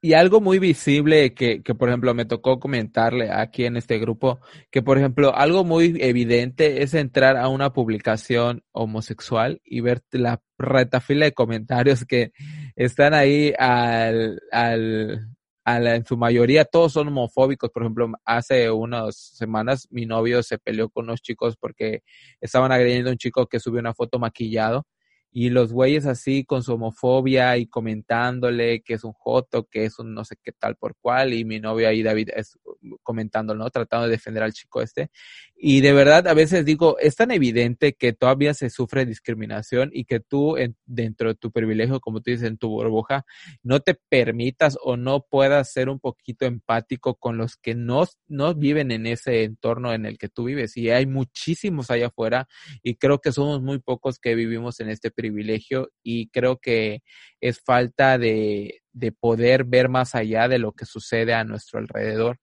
y, 0.00 0.14
algo 0.14 0.40
muy 0.40 0.58
visible 0.58 1.32
que, 1.32 1.62
que, 1.62 1.74
por 1.74 1.88
ejemplo, 1.88 2.12
me 2.12 2.24
tocó 2.24 2.58
comentarle 2.58 3.30
aquí 3.30 3.66
en 3.66 3.76
este 3.76 3.98
grupo, 3.98 4.40
que, 4.70 4.82
por 4.82 4.98
ejemplo, 4.98 5.34
algo 5.34 5.64
muy 5.64 5.96
evidente 6.00 6.82
es 6.82 6.94
entrar 6.94 7.36
a 7.36 7.48
una 7.48 7.72
publicación 7.72 8.64
homosexual 8.72 9.60
y 9.64 9.80
ver 9.80 10.02
la 10.10 10.40
retafila 10.58 11.26
de 11.26 11.32
comentarios 11.32 12.04
que 12.04 12.32
están 12.74 13.14
ahí 13.14 13.52
al, 13.58 14.40
al, 14.50 15.31
en 15.66 16.04
su 16.04 16.16
mayoría 16.16 16.64
todos 16.64 16.92
son 16.92 17.08
homofóbicos. 17.08 17.70
Por 17.70 17.82
ejemplo, 17.82 18.10
hace 18.24 18.70
unas 18.70 19.16
semanas 19.16 19.86
mi 19.90 20.06
novio 20.06 20.42
se 20.42 20.58
peleó 20.58 20.88
con 20.90 21.04
unos 21.04 21.22
chicos 21.22 21.56
porque 21.58 22.02
estaban 22.40 22.72
agrediendo 22.72 23.10
a 23.10 23.12
un 23.12 23.18
chico 23.18 23.46
que 23.46 23.60
subió 23.60 23.80
una 23.80 23.94
foto 23.94 24.18
maquillado 24.18 24.86
y 25.34 25.48
los 25.48 25.72
güeyes 25.72 26.04
así 26.04 26.44
con 26.44 26.62
su 26.62 26.74
homofobia 26.74 27.56
y 27.56 27.66
comentándole 27.66 28.82
que 28.82 28.94
es 28.94 29.04
un 29.04 29.14
joto, 29.14 29.66
que 29.66 29.86
es 29.86 29.98
un 29.98 30.12
no 30.12 30.26
sé 30.26 30.36
qué 30.42 30.52
tal 30.52 30.76
por 30.76 30.94
cual, 30.96 31.32
y 31.32 31.46
mi 31.46 31.58
novio 31.58 31.88
ahí 31.88 32.02
David 32.02 32.28
es 32.36 32.58
comentándolo, 33.02 33.64
¿no? 33.64 33.70
Tratando 33.70 34.06
de 34.06 34.12
defender 34.12 34.42
al 34.42 34.52
chico 34.52 34.82
este. 34.82 35.10
Y 35.56 35.80
de 35.80 35.92
verdad, 35.94 36.28
a 36.28 36.34
veces 36.34 36.66
digo, 36.66 36.98
es 36.98 37.16
tan 37.16 37.30
evidente 37.30 37.94
que 37.94 38.12
todavía 38.12 38.52
se 38.52 38.68
sufre 38.68 39.06
discriminación 39.06 39.90
y 39.94 40.04
que 40.04 40.20
tú, 40.20 40.58
en, 40.58 40.76
dentro 40.84 41.28
de 41.28 41.34
tu 41.36 41.50
privilegio, 41.50 42.00
como 42.00 42.20
tú 42.20 42.30
dices, 42.30 42.48
en 42.48 42.58
tu 42.58 42.68
burbuja, 42.68 43.24
no 43.62 43.80
te 43.80 43.94
permitas 43.94 44.76
o 44.82 44.98
no 44.98 45.24
puedas 45.30 45.72
ser 45.72 45.88
un 45.88 45.98
poquito 45.98 46.44
empático 46.44 47.14
con 47.14 47.38
los 47.38 47.56
que 47.56 47.74
no, 47.74 48.06
no 48.28 48.54
viven 48.54 48.90
en 48.90 49.06
ese 49.06 49.44
entorno 49.44 49.94
en 49.94 50.04
el 50.04 50.18
que 50.18 50.28
tú 50.28 50.44
vives. 50.44 50.76
Y 50.76 50.90
hay 50.90 51.06
muchísimos 51.06 51.90
allá 51.90 52.08
afuera 52.08 52.48
y 52.82 52.96
creo 52.96 53.20
que 53.20 53.32
somos 53.32 53.62
muy 53.62 53.78
pocos 53.78 54.18
que 54.18 54.34
vivimos 54.34 54.80
en 54.80 54.90
este 54.90 55.10
privilegio 55.10 55.21
y 55.24 56.28
creo 56.28 56.58
que 56.58 57.02
es 57.40 57.62
falta 57.62 58.18
de, 58.18 58.82
de 58.92 59.12
poder 59.12 59.64
ver 59.64 59.88
más 59.88 60.14
allá 60.14 60.48
de 60.48 60.58
lo 60.58 60.72
que 60.72 60.84
sucede 60.84 61.34
a 61.34 61.44
nuestro 61.44 61.78
alrededor, 61.78 62.38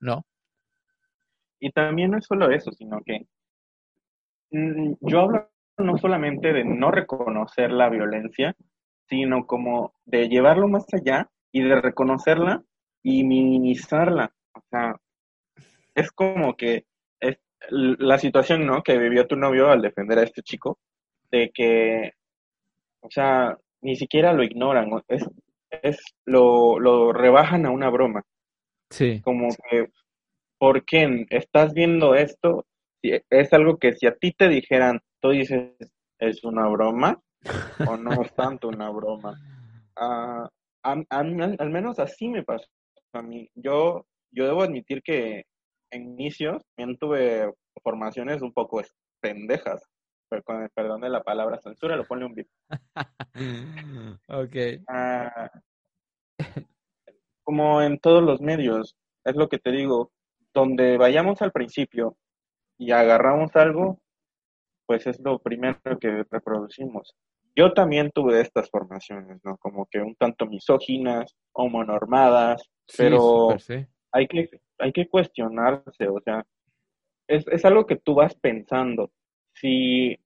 ¿no? 0.00 0.24
Y 1.60 1.70
también 1.70 2.10
no 2.10 2.18
es 2.18 2.24
solo 2.24 2.50
eso, 2.50 2.72
sino 2.72 3.00
que 3.04 3.26
mm, 4.50 4.94
yo 5.00 5.20
hablo 5.20 5.50
no 5.78 5.98
solamente 5.98 6.52
de 6.52 6.64
no 6.64 6.90
reconocer 6.90 7.70
la 7.70 7.88
violencia, 7.88 8.54
sino 9.08 9.46
como 9.46 9.94
de 10.04 10.28
llevarlo 10.28 10.68
más 10.68 10.86
allá 10.92 11.30
y 11.52 11.62
de 11.62 11.80
reconocerla 11.80 12.62
y 13.02 13.24
minimizarla. 13.24 14.32
O 14.54 14.60
sea, 14.70 14.96
es 15.94 16.10
como 16.12 16.56
que 16.56 16.86
es 17.20 17.38
la 17.68 18.18
situación, 18.18 18.66
¿no? 18.66 18.82
Que 18.82 18.98
vivió 18.98 19.26
tu 19.26 19.36
novio 19.36 19.70
al 19.70 19.82
defender 19.82 20.18
a 20.18 20.24
este 20.24 20.42
chico, 20.42 20.78
de 21.30 21.50
que, 21.52 22.12
o 23.00 23.10
sea, 23.10 23.56
ni 23.82 23.96
siquiera 23.96 24.32
lo 24.32 24.42
ignoran, 24.42 24.90
es, 25.08 25.26
es 25.70 25.98
lo, 26.26 26.78
lo 26.78 27.12
rebajan 27.12 27.66
a 27.66 27.70
una 27.70 27.90
broma. 27.90 28.22
Sí. 28.90 29.20
Como 29.22 29.48
que, 29.68 29.88
¿por 30.58 30.84
qué 30.84 31.26
estás 31.30 31.72
viendo 31.72 32.14
esto? 32.14 32.66
Es 33.02 33.52
algo 33.52 33.78
que 33.78 33.94
si 33.94 34.06
a 34.06 34.14
ti 34.14 34.32
te 34.32 34.48
dijeran, 34.48 35.00
tú 35.20 35.30
dices, 35.30 35.72
¿es 36.18 36.44
una 36.44 36.68
broma? 36.68 37.20
¿O 37.88 37.96
no 37.96 38.22
es 38.22 38.34
tanto 38.34 38.68
una 38.68 38.90
broma? 38.90 39.38
Uh, 39.96 40.46
al 40.82 41.70
menos 41.70 41.98
así 41.98 42.28
me 42.28 42.42
pasó 42.42 42.66
a 43.14 43.22
mí. 43.22 43.48
Yo, 43.54 44.06
yo 44.30 44.46
debo 44.46 44.62
admitir 44.62 45.02
que 45.02 45.44
en 45.90 46.02
inicios 46.02 46.62
también 46.76 46.98
tuve 46.98 47.52
formaciones 47.82 48.42
un 48.42 48.52
poco 48.52 48.82
pendejas 49.20 49.82
con 50.44 50.62
el 50.62 50.70
perdón 50.70 51.00
de 51.00 51.10
la 51.10 51.22
palabra 51.22 51.60
censura, 51.60 51.96
lo 51.96 52.06
pone 52.06 52.24
un 52.24 52.34
bip. 52.34 52.48
ok. 54.28 54.56
Ah, 54.88 55.50
como 57.42 57.82
en 57.82 57.98
todos 57.98 58.22
los 58.22 58.40
medios, 58.40 58.96
es 59.24 59.34
lo 59.36 59.48
que 59.48 59.58
te 59.58 59.72
digo, 59.72 60.12
donde 60.54 60.96
vayamos 60.96 61.42
al 61.42 61.52
principio 61.52 62.16
y 62.78 62.92
agarramos 62.92 63.54
algo, 63.56 64.00
pues 64.86 65.06
es 65.06 65.20
lo 65.20 65.38
primero 65.40 65.98
que 66.00 66.24
reproducimos. 66.30 67.14
Yo 67.56 67.72
también 67.72 68.10
tuve 68.12 68.40
estas 68.40 68.70
formaciones, 68.70 69.40
¿no? 69.44 69.56
Como 69.58 69.86
que 69.86 70.00
un 70.00 70.14
tanto 70.14 70.46
misóginas, 70.46 71.36
homonormadas, 71.52 72.62
pero 72.96 73.56
hay, 74.12 74.26
que, 74.28 74.48
hay 74.78 74.92
que 74.92 75.08
cuestionarse, 75.08 76.08
o 76.08 76.20
sea, 76.24 76.46
es, 77.26 77.46
es 77.48 77.64
algo 77.64 77.86
que 77.86 77.96
tú 77.96 78.14
vas 78.14 78.34
pensando 78.36 79.10
si 79.54 80.19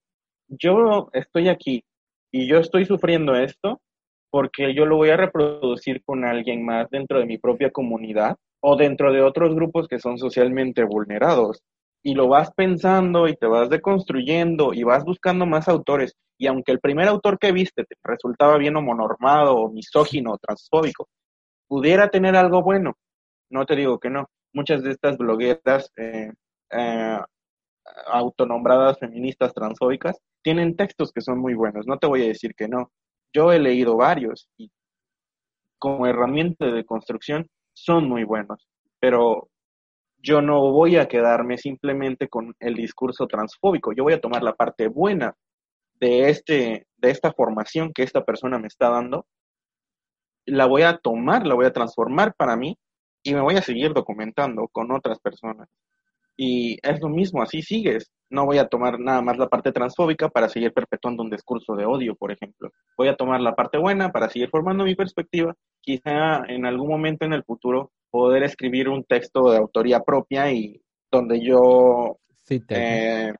yo 0.47 1.09
estoy 1.13 1.49
aquí 1.49 1.83
y 2.31 2.47
yo 2.47 2.57
estoy 2.57 2.85
sufriendo 2.85 3.35
esto 3.35 3.81
porque 4.29 4.73
yo 4.73 4.85
lo 4.85 4.97
voy 4.97 5.09
a 5.11 5.17
reproducir 5.17 6.03
con 6.03 6.25
alguien 6.25 6.65
más 6.65 6.89
dentro 6.89 7.19
de 7.19 7.25
mi 7.25 7.37
propia 7.37 7.71
comunidad 7.71 8.35
o 8.59 8.75
dentro 8.75 9.13
de 9.13 9.21
otros 9.21 9.55
grupos 9.55 9.87
que 9.87 9.99
son 9.99 10.17
socialmente 10.17 10.83
vulnerados. 10.83 11.61
Y 12.03 12.13
lo 12.15 12.27
vas 12.27 12.51
pensando 12.53 13.27
y 13.27 13.35
te 13.35 13.47
vas 13.47 13.69
deconstruyendo 13.69 14.73
y 14.73 14.83
vas 14.83 15.05
buscando 15.05 15.45
más 15.45 15.69
autores. 15.69 16.15
Y 16.37 16.47
aunque 16.47 16.73
el 16.73 16.81
primer 16.81 17.07
autor 17.07 17.39
que 17.39 17.51
viste 17.51 17.85
te 17.85 17.95
resultaba 18.03 18.57
bien 18.57 18.75
homonormado 18.75 19.55
o 19.55 19.71
misógino 19.71 20.33
o 20.33 20.37
transfóbico, 20.37 21.07
pudiera 21.67 22.09
tener 22.09 22.35
algo 22.35 22.61
bueno, 22.61 22.95
no 23.49 23.65
te 23.65 23.75
digo 23.75 23.99
que 23.99 24.09
no. 24.09 24.27
Muchas 24.53 24.83
de 24.83 24.91
estas 24.91 25.17
blogueras 25.17 25.91
eh, 25.95 26.31
eh, 26.71 27.19
autonombradas 28.07 28.99
feministas 28.99 29.53
transfóbicas 29.53 30.17
tienen 30.45 30.75
textos 30.75 31.11
que 31.11 31.21
son 31.21 31.39
muy 31.39 31.55
buenos, 31.55 31.87
no 31.87 31.97
te 31.97 32.05
voy 32.05 32.21
a 32.21 32.27
decir 32.27 32.53
que 32.53 32.67
no. 32.67 32.91
Yo 33.33 33.51
he 33.51 33.57
leído 33.57 33.97
varios 33.97 34.47
y 34.57 34.71
como 35.79 36.05
herramienta 36.05 36.67
de 36.67 36.85
construcción 36.85 37.49
son 37.73 38.07
muy 38.07 38.25
buenos, 38.25 38.67
pero 38.99 39.49
yo 40.19 40.43
no 40.43 40.71
voy 40.71 40.97
a 40.97 41.07
quedarme 41.07 41.57
simplemente 41.57 42.27
con 42.29 42.53
el 42.59 42.75
discurso 42.75 43.25
transfóbico, 43.25 43.91
yo 43.91 44.03
voy 44.03 44.13
a 44.13 44.21
tomar 44.21 44.43
la 44.43 44.53
parte 44.53 44.87
buena 44.87 45.33
de, 45.99 46.29
este, 46.29 46.85
de 46.97 47.09
esta 47.09 47.33
formación 47.33 47.91
que 47.91 48.03
esta 48.03 48.23
persona 48.23 48.59
me 48.59 48.67
está 48.67 48.91
dando, 48.91 49.25
la 50.45 50.67
voy 50.67 50.83
a 50.83 50.99
tomar, 50.99 51.47
la 51.47 51.55
voy 51.55 51.65
a 51.65 51.73
transformar 51.73 52.35
para 52.35 52.55
mí 52.55 52.77
y 53.23 53.33
me 53.33 53.41
voy 53.41 53.55
a 53.55 53.63
seguir 53.63 53.93
documentando 53.93 54.67
con 54.67 54.91
otras 54.91 55.19
personas. 55.19 55.67
Y 56.37 56.77
es 56.81 56.99
lo 57.01 57.09
mismo, 57.09 57.41
así 57.41 57.61
sigues. 57.61 58.11
No 58.29 58.45
voy 58.45 58.57
a 58.57 58.67
tomar 58.67 58.99
nada 58.99 59.21
más 59.21 59.37
la 59.37 59.47
parte 59.47 59.71
transfóbica 59.71 60.29
para 60.29 60.49
seguir 60.49 60.73
perpetuando 60.73 61.23
un 61.23 61.29
discurso 61.29 61.75
de 61.75 61.85
odio, 61.85 62.15
por 62.15 62.31
ejemplo. 62.31 62.71
Voy 62.97 63.07
a 63.07 63.15
tomar 63.15 63.39
la 63.39 63.55
parte 63.55 63.77
buena 63.77 64.11
para 64.11 64.29
seguir 64.29 64.49
formando 64.49 64.83
mi 64.83 64.95
perspectiva. 64.95 65.53
Quizá 65.81 66.43
en 66.47 66.65
algún 66.65 66.89
momento 66.89 67.25
en 67.25 67.33
el 67.33 67.43
futuro 67.43 67.91
poder 68.09 68.43
escribir 68.43 68.89
un 68.89 69.03
texto 69.03 69.51
de 69.51 69.57
autoría 69.57 70.01
propia 70.01 70.51
y 70.51 70.81
donde 71.11 71.41
yo... 71.41 72.17
Cite. 72.43 72.75
Eh, 72.77 73.33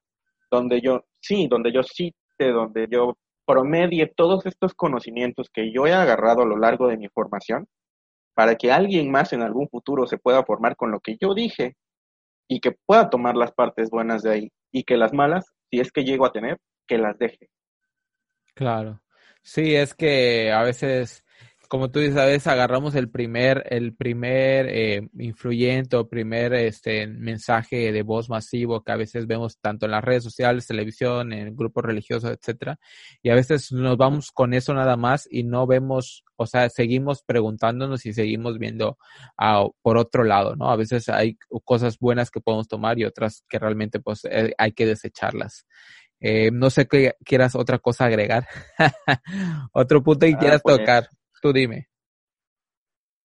donde 0.50 0.80
yo, 0.82 1.04
sí, 1.20 1.48
donde 1.50 1.72
yo 1.72 1.84
cite, 1.84 2.52
donde 2.52 2.88
yo 2.90 3.18
promedie 3.46 4.08
todos 4.16 4.46
estos 4.46 4.74
conocimientos 4.74 5.50
que 5.50 5.72
yo 5.72 5.86
he 5.86 5.94
agarrado 5.94 6.44
a 6.44 6.46
lo 6.46 6.58
largo 6.58 6.88
de 6.88 6.98
mi 6.98 7.08
formación 7.10 7.68
para 8.34 8.56
que 8.56 8.72
alguien 8.72 9.12
más 9.12 9.34
en 9.34 9.42
algún 9.42 9.70
futuro 9.70 10.08
se 10.08 10.18
pueda 10.18 10.44
formar 10.44 10.76
con 10.76 10.92
lo 10.92 11.00
que 11.00 11.18
yo 11.20 11.34
dije 11.34 11.76
y 12.48 12.60
que 12.60 12.72
pueda 12.86 13.10
tomar 13.10 13.36
las 13.36 13.52
partes 13.52 13.90
buenas 13.90 14.24
de 14.24 14.32
ahí 14.32 14.52
y 14.72 14.84
que 14.84 14.98
las 14.98 15.14
malas, 15.14 15.46
si 15.70 15.80
es 15.80 15.92
que 15.92 16.04
llego 16.04 16.26
a 16.26 16.32
tener, 16.32 16.60
que 16.88 16.98
las 16.98 17.18
deje. 17.18 17.50
Claro. 18.54 19.02
Sí, 19.42 19.76
es 19.76 19.94
que 19.94 20.52
a 20.52 20.64
veces 20.64 21.25
como 21.68 21.90
tú 21.92 22.00
dices, 22.00 22.18
a 22.18 22.26
veces 22.26 22.48
agarramos 22.48 22.96
el 22.96 23.10
primer, 23.10 23.64
el 23.70 23.94
primer 23.94 24.68
eh, 24.70 25.08
influyente 25.18 25.96
o 25.96 26.08
primer 26.08 26.54
este, 26.54 27.08
mensaje 27.08 27.92
de 27.92 28.02
voz 28.04 28.30
masivo 28.30 28.84
que 28.84 28.92
a 28.92 28.96
veces 28.96 29.28
vemos 29.28 29.60
tanto 29.60 29.86
en 29.86 29.92
las 29.92 30.04
redes 30.04 30.24
sociales, 30.24 30.68
televisión, 30.68 31.34
en 31.34 31.56
grupos 31.56 31.84
religiosos, 31.84 32.32
etcétera, 32.32 32.80
y 33.22 33.30
a 33.30 33.36
veces 33.36 33.72
nos 33.72 33.98
vamos 33.98 34.32
con 34.32 34.54
eso 34.54 34.74
nada 34.74 34.98
más 34.98 35.28
y 35.30 35.44
no 35.44 35.68
vemos, 35.68 36.24
o 36.36 36.46
sea, 36.46 36.70
seguimos 36.70 37.24
preguntándonos 37.24 38.06
y 38.06 38.14
seguimos 38.14 38.58
viendo 38.58 38.98
ah, 39.38 39.66
por 39.82 39.98
otro 39.98 40.24
lado, 40.24 40.56
¿no? 40.56 40.70
A 40.70 40.76
veces 40.76 41.10
hay 41.10 41.38
cosas 41.64 42.00
buenas 42.00 42.32
que 42.32 42.42
podemos 42.42 42.68
tomar 42.68 43.00
y 43.00 43.06
otras 43.06 43.44
que 43.50 43.60
realmente 43.60 44.00
pues 44.00 44.26
eh, 44.26 44.54
hay 44.58 44.72
que 44.74 44.86
desecharlas. 44.86 45.66
Eh, 46.20 46.50
no 46.52 46.70
sé 46.70 46.88
qué 46.88 47.16
quieras 47.24 47.56
otra 47.56 47.80
cosa 47.80 48.06
agregar. 48.06 48.48
Otro 49.74 50.02
punto 50.02 50.26
que 50.26 50.34
ah, 50.34 50.40
quieras 50.40 50.62
pues, 50.64 50.78
tocar. 50.78 51.10
Tú 51.46 51.54
dime. 51.54 51.88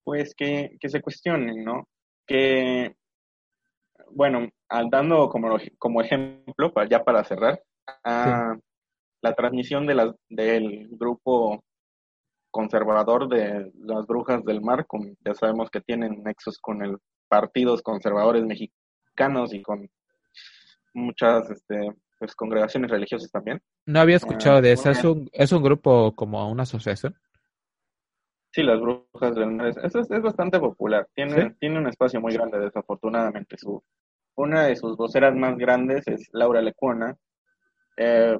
Pues 0.04 0.34
que, 0.34 0.76
se 0.78 1.00
cuestionen, 1.00 1.64
¿no? 1.64 1.88
Que, 2.26 2.94
bueno, 4.10 4.46
dando 4.90 5.30
como, 5.30 5.56
como 5.78 6.02
ejemplo, 6.02 6.70
ya 6.90 7.02
para 7.02 7.24
cerrar, 7.24 7.62
la 8.04 9.34
transmisión 9.34 9.86
de 9.86 9.94
la, 9.94 10.14
del 10.28 10.88
grupo 10.90 11.64
conservador 12.50 13.26
de 13.30 13.72
las 13.78 14.06
brujas 14.06 14.44
del 14.44 14.60
mar, 14.60 14.86
ya 15.24 15.32
sabemos 15.32 15.70
que 15.70 15.80
tienen 15.80 16.22
nexos 16.22 16.58
con 16.58 16.82
el 16.82 16.98
partidos 17.26 17.80
conservadores 17.80 18.44
mexicanos 18.44 19.54
y 19.54 19.62
con 19.62 19.88
muchas 20.92 21.48
este, 21.48 21.90
pues, 22.18 22.34
congregaciones 22.34 22.90
religiosas 22.90 23.30
también. 23.30 23.62
No 23.86 23.98
había 23.98 24.16
escuchado 24.16 24.60
de 24.60 24.72
eso. 24.72 24.90
¿Es 24.90 25.04
un, 25.04 25.30
¿Es 25.32 25.52
un 25.52 25.62
grupo 25.62 26.14
como 26.14 26.50
una 26.50 26.64
asociación? 26.64 27.16
Sí, 28.52 28.62
las 28.62 28.80
brujas 28.80 29.34
del 29.34 29.52
mar. 29.52 29.68
Eso 29.68 30.00
es, 30.00 30.22
bastante 30.22 30.58
popular. 30.58 31.08
Tiene, 31.14 31.54
tiene 31.60 31.78
un 31.78 31.86
espacio 31.86 32.20
muy 32.20 32.34
grande, 32.34 32.58
desafortunadamente. 32.58 33.56
Su, 33.56 33.82
una 34.36 34.64
de 34.64 34.76
sus 34.76 34.96
voceras 34.96 35.34
más 35.36 35.56
grandes 35.56 36.06
es 36.08 36.28
Laura 36.32 36.60
Lecuona. 36.60 37.16
Eh, 37.96 38.38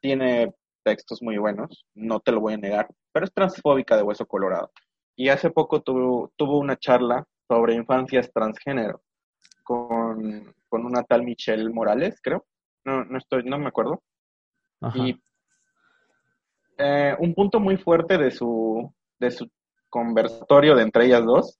tiene 0.00 0.52
textos 0.84 1.22
muy 1.22 1.38
buenos, 1.38 1.86
no 1.94 2.20
te 2.20 2.30
lo 2.30 2.40
voy 2.40 2.54
a 2.54 2.58
negar, 2.58 2.88
pero 3.10 3.24
es 3.24 3.32
transfóbica 3.32 3.96
de 3.96 4.02
hueso 4.02 4.26
colorado. 4.26 4.70
Y 5.16 5.30
hace 5.30 5.50
poco 5.50 5.80
tuvo, 5.80 6.32
tuvo 6.36 6.58
una 6.58 6.76
charla 6.76 7.24
sobre 7.48 7.74
infancias 7.74 8.30
transgénero 8.32 9.02
con, 9.62 10.54
una 10.70 11.02
tal 11.04 11.22
Michelle 11.22 11.70
Morales, 11.70 12.20
creo. 12.22 12.44
No, 12.84 13.04
no 13.04 13.16
estoy, 13.16 13.44
no 13.44 13.58
me 13.58 13.68
acuerdo. 13.68 14.02
Y 14.94 15.18
eh, 16.76 17.16
un 17.18 17.34
punto 17.34 17.60
muy 17.60 17.78
fuerte 17.78 18.18
de 18.18 18.30
su, 18.30 18.92
de 19.18 19.30
su 19.30 19.48
conversatorio 19.88 20.74
de 20.74 20.82
entre 20.82 21.06
ellas 21.06 21.24
dos, 21.24 21.58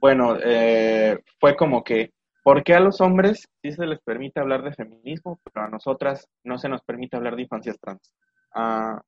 bueno, 0.00 0.36
eh, 0.42 1.18
fue 1.38 1.56
como 1.56 1.84
que, 1.84 2.12
¿por 2.42 2.62
qué 2.64 2.74
a 2.74 2.80
los 2.80 3.00
hombres 3.00 3.48
sí 3.62 3.72
se 3.72 3.86
les 3.86 4.00
permite 4.00 4.40
hablar 4.40 4.62
de 4.62 4.72
feminismo, 4.72 5.40
pero 5.44 5.66
a 5.66 5.68
nosotras 5.68 6.28
no 6.44 6.58
se 6.58 6.68
nos 6.68 6.82
permite 6.82 7.16
hablar 7.16 7.36
de 7.36 7.42
infancias 7.42 7.78
trans? 7.78 8.12
Ah, 8.54 9.00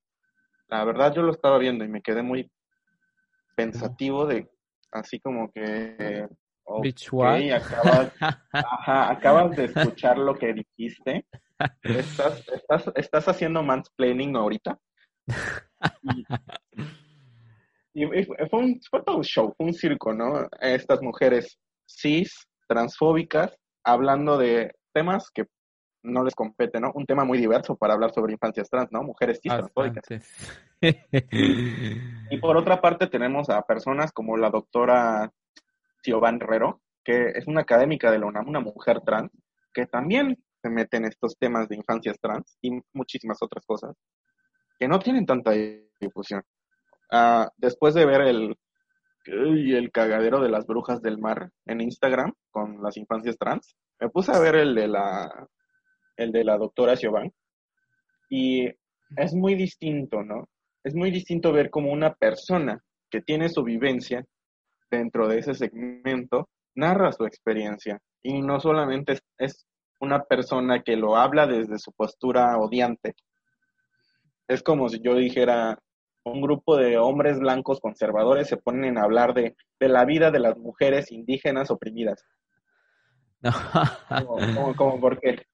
la 0.68 0.84
verdad 0.84 1.14
yo 1.14 1.22
lo 1.22 1.32
estaba 1.32 1.58
viendo 1.58 1.84
y 1.84 1.88
me 1.88 2.02
quedé 2.02 2.22
muy 2.22 2.50
pensativo 3.56 4.26
de, 4.26 4.50
así 4.92 5.20
como 5.20 5.50
que... 5.50 6.28
Okay, 6.66 7.50
acabas, 7.50 8.12
acabas 8.50 9.54
de 9.54 9.64
escuchar 9.64 10.16
lo 10.16 10.34
que 10.34 10.54
dijiste. 10.54 11.26
¿Estás, 11.82 12.48
estás, 12.48 12.90
estás 12.94 13.28
haciendo 13.28 13.62
mansplaining 13.62 14.34
ahorita? 14.34 14.78
Y 16.02 16.24
fue, 18.50 18.58
un, 18.60 18.80
fue 18.90 19.02
todo 19.02 19.18
un 19.18 19.24
show, 19.24 19.54
fue 19.56 19.66
un 19.66 19.74
circo, 19.74 20.12
¿no? 20.12 20.48
Estas 20.60 21.00
mujeres 21.02 21.58
cis, 21.86 22.46
transfóbicas, 22.68 23.56
hablando 23.84 24.36
de 24.38 24.72
temas 24.92 25.30
que 25.30 25.44
no 26.02 26.24
les 26.24 26.34
competen, 26.34 26.82
¿no? 26.82 26.92
Un 26.94 27.06
tema 27.06 27.24
muy 27.24 27.38
diverso 27.38 27.76
para 27.76 27.94
hablar 27.94 28.12
sobre 28.12 28.32
infancias 28.32 28.68
trans, 28.68 28.90
¿no? 28.92 29.02
Mujeres 29.02 29.40
cis, 29.42 29.52
transfóbicas. 29.52 30.04
y 32.30 32.36
por 32.38 32.56
otra 32.56 32.80
parte 32.80 33.06
tenemos 33.06 33.48
a 33.48 33.62
personas 33.62 34.12
como 34.12 34.36
la 34.36 34.50
doctora 34.50 35.32
Siobhan 36.02 36.40
Herrero, 36.42 36.82
que 37.02 37.28
es 37.34 37.46
una 37.46 37.62
académica 37.62 38.10
de 38.10 38.18
la 38.18 38.26
UNAM, 38.26 38.48
una 38.48 38.60
mujer 38.60 39.00
trans, 39.00 39.30
que 39.72 39.86
también 39.86 40.38
se 40.60 40.68
mete 40.70 40.96
en 40.96 41.06
estos 41.06 41.36
temas 41.38 41.68
de 41.68 41.76
infancias 41.76 42.18
trans 42.20 42.58
y 42.60 42.70
muchísimas 42.92 43.38
otras 43.42 43.64
cosas 43.66 43.94
que 44.78 44.88
no 44.88 44.98
tienen 44.98 45.26
tanta 45.26 45.52
difusión. 46.00 46.42
Ah, 47.16 47.48
después 47.58 47.94
de 47.94 48.06
ver 48.06 48.22
el, 48.22 48.56
el 49.26 49.92
cagadero 49.92 50.40
de 50.40 50.48
las 50.48 50.66
brujas 50.66 51.00
del 51.00 51.18
mar 51.18 51.48
en 51.64 51.80
Instagram 51.80 52.32
con 52.50 52.82
las 52.82 52.96
infancias 52.96 53.38
trans, 53.38 53.76
me 54.00 54.08
puse 54.08 54.32
a 54.32 54.40
ver 54.40 54.56
el 54.56 54.74
de 54.74 54.88
la, 54.88 55.46
el 56.16 56.32
de 56.32 56.42
la 56.42 56.58
doctora 56.58 56.96
Siobhan 56.96 57.32
y 58.28 58.66
es 59.16 59.32
muy 59.32 59.54
distinto, 59.54 60.24
¿no? 60.24 60.48
Es 60.82 60.96
muy 60.96 61.12
distinto 61.12 61.52
ver 61.52 61.70
como 61.70 61.92
una 61.92 62.14
persona 62.14 62.82
que 63.08 63.22
tiene 63.22 63.48
su 63.48 63.62
vivencia 63.62 64.24
dentro 64.90 65.28
de 65.28 65.38
ese 65.38 65.54
segmento 65.54 66.48
narra 66.74 67.12
su 67.12 67.26
experiencia 67.26 68.00
y 68.24 68.42
no 68.42 68.58
solamente 68.58 69.20
es 69.38 69.68
una 70.00 70.24
persona 70.24 70.82
que 70.82 70.96
lo 70.96 71.16
habla 71.16 71.46
desde 71.46 71.78
su 71.78 71.92
postura 71.92 72.58
odiante. 72.58 73.14
Es 74.48 74.64
como 74.64 74.88
si 74.88 75.00
yo 75.00 75.14
dijera, 75.14 75.78
un 76.24 76.40
grupo 76.40 76.76
de 76.76 76.98
hombres 76.98 77.38
blancos 77.38 77.80
conservadores 77.80 78.48
se 78.48 78.56
ponen 78.56 78.98
a 78.98 79.02
hablar 79.02 79.34
de, 79.34 79.56
la 79.78 80.04
vida 80.04 80.30
de 80.30 80.40
las 80.40 80.56
mujeres 80.56 81.12
indígenas 81.12 81.70
oprimidas. 81.70 82.24
No. 83.42 83.52
como, 84.76 85.00
por 85.00 85.20
qué. 85.20 85.46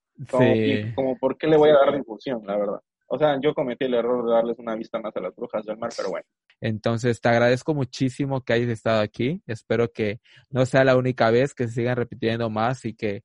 Como, 0.95 1.17
por 1.19 1.37
qué 1.37 1.49
le 1.49 1.57
voy 1.57 1.71
a 1.71 1.75
dar 1.85 1.97
difusión, 1.97 2.43
la 2.47 2.57
verdad. 2.57 2.81
O 3.09 3.19
sea, 3.19 3.37
yo 3.43 3.53
cometí 3.53 3.87
el 3.87 3.95
error 3.95 4.25
de 4.25 4.33
darles 4.33 4.59
una 4.61 4.77
vista 4.77 5.01
más 5.01 5.17
a 5.17 5.21
las 5.21 5.35
brujas 5.35 5.65
del 5.65 5.77
mar, 5.77 5.91
pero 5.97 6.11
bueno. 6.11 6.27
Entonces, 6.61 7.21
te 7.21 7.29
agradezco 7.29 7.75
muchísimo 7.75 8.43
que 8.43 8.53
hayas 8.53 8.69
estado 8.69 9.01
aquí. 9.01 9.43
Espero 9.49 9.91
que 9.91 10.21
no 10.51 10.65
sea 10.67 10.85
la 10.85 10.97
única 10.97 11.31
vez, 11.33 11.53
que 11.53 11.67
se 11.67 11.75
sigan 11.75 11.97
repitiendo 11.97 12.49
más 12.51 12.85
y 12.85 12.95
que 12.95 13.25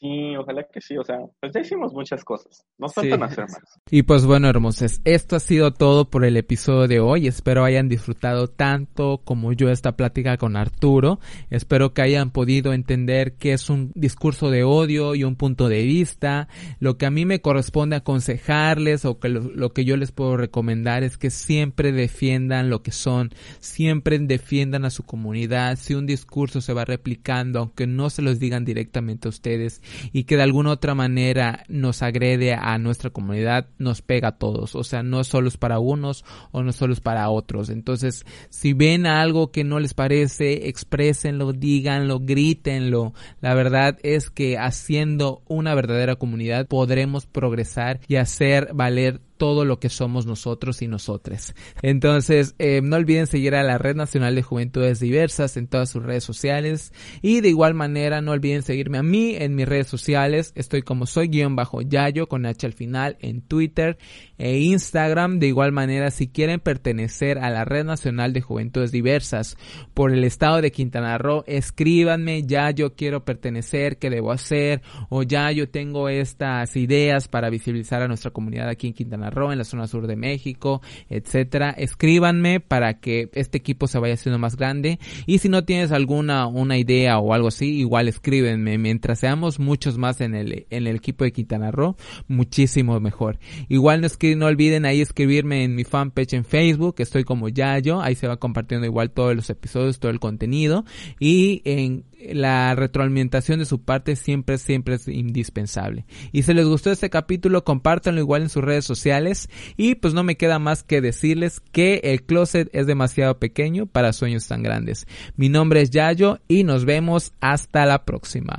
Sí, 0.00 0.36
ojalá 0.36 0.64
que 0.64 0.80
sí, 0.80 0.96
o 0.96 1.04
sea, 1.04 1.18
pues 1.40 1.52
ya 1.54 1.60
hicimos 1.60 1.92
muchas 1.92 2.24
cosas, 2.24 2.66
no 2.78 2.88
faltan 2.88 3.22
hacer 3.22 3.44
más. 3.44 3.80
Y 3.90 4.02
pues 4.02 4.26
bueno, 4.26 4.48
hermosos, 4.48 5.00
esto 5.04 5.36
ha 5.36 5.40
sido 5.40 5.72
todo 5.72 6.10
por 6.10 6.24
el 6.24 6.36
episodio 6.36 6.88
de 6.88 7.00
hoy, 7.00 7.26
espero 7.28 7.64
hayan 7.64 7.88
disfrutado 7.88 8.48
tanto 8.48 9.22
como 9.24 9.52
yo 9.52 9.70
esta 9.70 9.96
plática 9.96 10.36
con 10.36 10.56
Arturo, 10.56 11.20
espero 11.48 11.94
que 11.94 12.02
hayan 12.02 12.32
podido 12.32 12.72
entender 12.72 13.36
qué 13.36 13.52
es 13.52 13.70
un 13.70 13.92
discurso 13.94 14.50
de 14.50 14.64
odio 14.64 15.14
y 15.14 15.22
un 15.22 15.36
punto 15.36 15.68
de 15.68 15.82
vista, 15.84 16.48
lo 16.80 16.98
que 16.98 17.06
a 17.06 17.10
mí 17.10 17.24
me 17.24 17.40
corresponde 17.40 17.96
aconsejarles 17.96 19.04
o 19.04 19.20
que 19.20 19.28
lo, 19.28 19.40
lo 19.42 19.72
que 19.72 19.84
yo 19.84 19.96
les 19.96 20.10
puedo 20.10 20.36
recomendar 20.36 21.04
es 21.04 21.16
que 21.16 21.30
siempre 21.30 21.92
defiendan 21.92 22.68
lo 22.68 22.82
que 22.82 22.90
son, 22.90 23.30
siempre 23.60 24.18
defiendan 24.18 24.84
a 24.84 24.90
su 24.90 25.04
comunidad, 25.04 25.76
si 25.76 25.94
un 25.94 26.06
discurso 26.06 26.60
se 26.60 26.72
va 26.72 26.84
replicando, 26.84 27.60
aunque 27.60 27.86
no 27.86 28.10
se 28.10 28.22
los 28.22 28.38
digan 28.38 28.64
directamente 28.64 29.28
a 29.28 29.30
ustedes, 29.30 29.80
y 30.12 30.24
que 30.24 30.36
de 30.36 30.42
alguna 30.42 30.70
otra 30.70 30.94
manera 30.94 31.64
nos 31.68 32.02
agrede 32.02 32.54
a 32.54 32.78
nuestra 32.78 33.10
comunidad, 33.10 33.66
nos 33.78 34.00
pega 34.00 34.28
a 34.28 34.38
todos. 34.38 34.74
O 34.74 34.84
sea, 34.84 35.02
no 35.02 35.22
solo 35.24 35.48
es 35.48 35.56
para 35.56 35.78
unos 35.78 36.24
o 36.50 36.62
no 36.62 36.72
solo 36.72 36.94
para 37.00 37.30
otros. 37.30 37.70
Entonces, 37.70 38.24
si 38.50 38.72
ven 38.72 39.06
algo 39.06 39.50
que 39.50 39.64
no 39.64 39.80
les 39.80 39.94
parece, 39.94 40.68
exprésenlo, 40.68 41.52
díganlo, 41.52 42.20
grítenlo. 42.20 43.14
La 43.40 43.54
verdad 43.54 43.98
es 44.02 44.30
que 44.30 44.58
haciendo 44.58 45.42
una 45.46 45.74
verdadera 45.74 46.16
comunidad 46.16 46.66
podremos 46.66 47.26
progresar 47.26 48.00
y 48.08 48.16
hacer 48.16 48.70
valer 48.74 49.20
todo 49.36 49.64
lo 49.64 49.80
que 49.80 49.88
somos 49.88 50.26
nosotros 50.26 50.82
y 50.82 50.88
nosotras. 50.88 51.54
Entonces, 51.82 52.54
eh, 52.58 52.80
no 52.82 52.96
olviden 52.96 53.26
seguir 53.26 53.54
a 53.54 53.62
la 53.62 53.78
Red 53.78 53.96
Nacional 53.96 54.34
de 54.34 54.42
Juventudes 54.42 55.00
Diversas 55.00 55.56
en 55.56 55.66
todas 55.66 55.90
sus 55.90 56.02
redes 56.02 56.24
sociales 56.24 56.92
y 57.22 57.40
de 57.40 57.48
igual 57.48 57.74
manera 57.74 58.20
no 58.20 58.32
olviden 58.32 58.62
seguirme 58.62 58.98
a 58.98 59.02
mí 59.02 59.34
en 59.36 59.54
mis 59.54 59.66
redes 59.66 59.88
sociales. 59.88 60.52
Estoy 60.54 60.82
como 60.82 61.06
soy 61.06 61.28
guion 61.28 61.56
bajo 61.56 61.82
Yayo 61.82 62.28
con 62.28 62.46
H 62.46 62.66
al 62.66 62.72
final 62.72 63.16
en 63.20 63.42
Twitter 63.42 63.98
e 64.38 64.58
Instagram. 64.58 65.38
De 65.38 65.48
igual 65.48 65.72
manera, 65.72 66.10
si 66.10 66.28
quieren 66.28 66.60
pertenecer 66.60 67.38
a 67.38 67.50
la 67.50 67.64
Red 67.64 67.84
Nacional 67.84 68.32
de 68.32 68.40
Juventudes 68.40 68.92
Diversas 68.92 69.56
por 69.94 70.12
el 70.12 70.24
estado 70.24 70.60
de 70.60 70.72
Quintana 70.72 71.18
Roo, 71.18 71.44
escríbanme, 71.46 72.44
ya 72.44 72.70
yo 72.70 72.94
quiero 72.94 73.24
pertenecer, 73.24 73.98
qué 73.98 74.10
debo 74.10 74.32
hacer, 74.32 74.82
o 75.08 75.22
ya 75.22 75.50
yo 75.52 75.68
tengo 75.68 76.08
estas 76.08 76.76
ideas 76.76 77.28
para 77.28 77.50
visibilizar 77.50 78.02
a 78.02 78.08
nuestra 78.08 78.30
comunidad 78.30 78.68
aquí 78.68 78.88
en 78.88 78.94
Quintana 78.94 79.30
En 79.34 79.58
la 79.58 79.64
zona 79.64 79.86
sur 79.86 80.06
de 80.06 80.16
México, 80.16 80.80
etcétera. 81.10 81.70
Escríbanme 81.70 82.60
para 82.60 83.00
que 83.00 83.28
este 83.34 83.58
equipo 83.58 83.86
se 83.86 83.98
vaya 83.98 84.14
haciendo 84.14 84.38
más 84.38 84.56
grande. 84.56 84.98
Y 85.26 85.38
si 85.38 85.48
no 85.48 85.64
tienes 85.64 85.92
alguna 85.92 86.46
una 86.46 86.78
idea 86.78 87.18
o 87.18 87.34
algo 87.34 87.48
así, 87.48 87.78
igual 87.78 88.08
escríbenme. 88.08 88.78
Mientras 88.78 89.18
seamos 89.18 89.58
muchos 89.58 89.98
más 89.98 90.20
en 90.20 90.34
el, 90.34 90.66
en 90.70 90.86
el 90.86 90.96
equipo 90.96 91.24
de 91.24 91.32
Quintana 91.32 91.70
Roo, 91.70 91.96
muchísimo 92.28 92.98
mejor. 93.00 93.38
Igual 93.68 94.00
no 94.00 94.06
es 94.06 94.16
que 94.16 94.36
no 94.36 94.46
olviden 94.46 94.84
ahí 94.84 95.00
escribirme 95.00 95.64
en 95.64 95.74
mi 95.74 95.84
fanpage 95.84 96.34
en 96.34 96.44
Facebook, 96.44 96.96
estoy 96.98 97.24
como 97.24 97.48
Yayo, 97.48 98.00
ahí 98.00 98.14
se 98.14 98.28
va 98.28 98.36
compartiendo 98.36 98.86
igual 98.86 99.10
todos 99.10 99.34
los 99.34 99.50
episodios, 99.50 99.98
todo 99.98 100.10
el 100.10 100.20
contenido 100.20 100.84
y 101.18 101.62
en 101.64 102.04
la 102.32 102.74
retroalimentación 102.74 103.58
de 103.58 103.64
su 103.64 103.82
parte 103.82 104.16
siempre, 104.16 104.58
siempre 104.58 104.96
es 104.96 105.08
indispensable. 105.08 106.06
Y 106.32 106.42
si 106.42 106.54
les 106.54 106.66
gustó 106.66 106.90
este 106.90 107.10
capítulo, 107.10 107.64
compártanlo 107.64 108.20
igual 108.20 108.42
en 108.42 108.48
sus 108.48 108.64
redes 108.64 108.84
sociales. 108.84 109.48
Y 109.76 109.94
pues 109.96 110.14
no 110.14 110.22
me 110.22 110.36
queda 110.36 110.58
más 110.58 110.82
que 110.82 111.00
decirles 111.00 111.60
que 111.60 112.00
el 112.04 112.24
closet 112.24 112.68
es 112.72 112.86
demasiado 112.86 113.38
pequeño 113.38 113.86
para 113.86 114.12
sueños 114.12 114.46
tan 114.46 114.62
grandes. 114.62 115.06
Mi 115.36 115.48
nombre 115.48 115.80
es 115.80 115.90
Yayo 115.90 116.40
y 116.48 116.64
nos 116.64 116.84
vemos 116.84 117.32
hasta 117.40 117.86
la 117.86 118.04
próxima. 118.04 118.52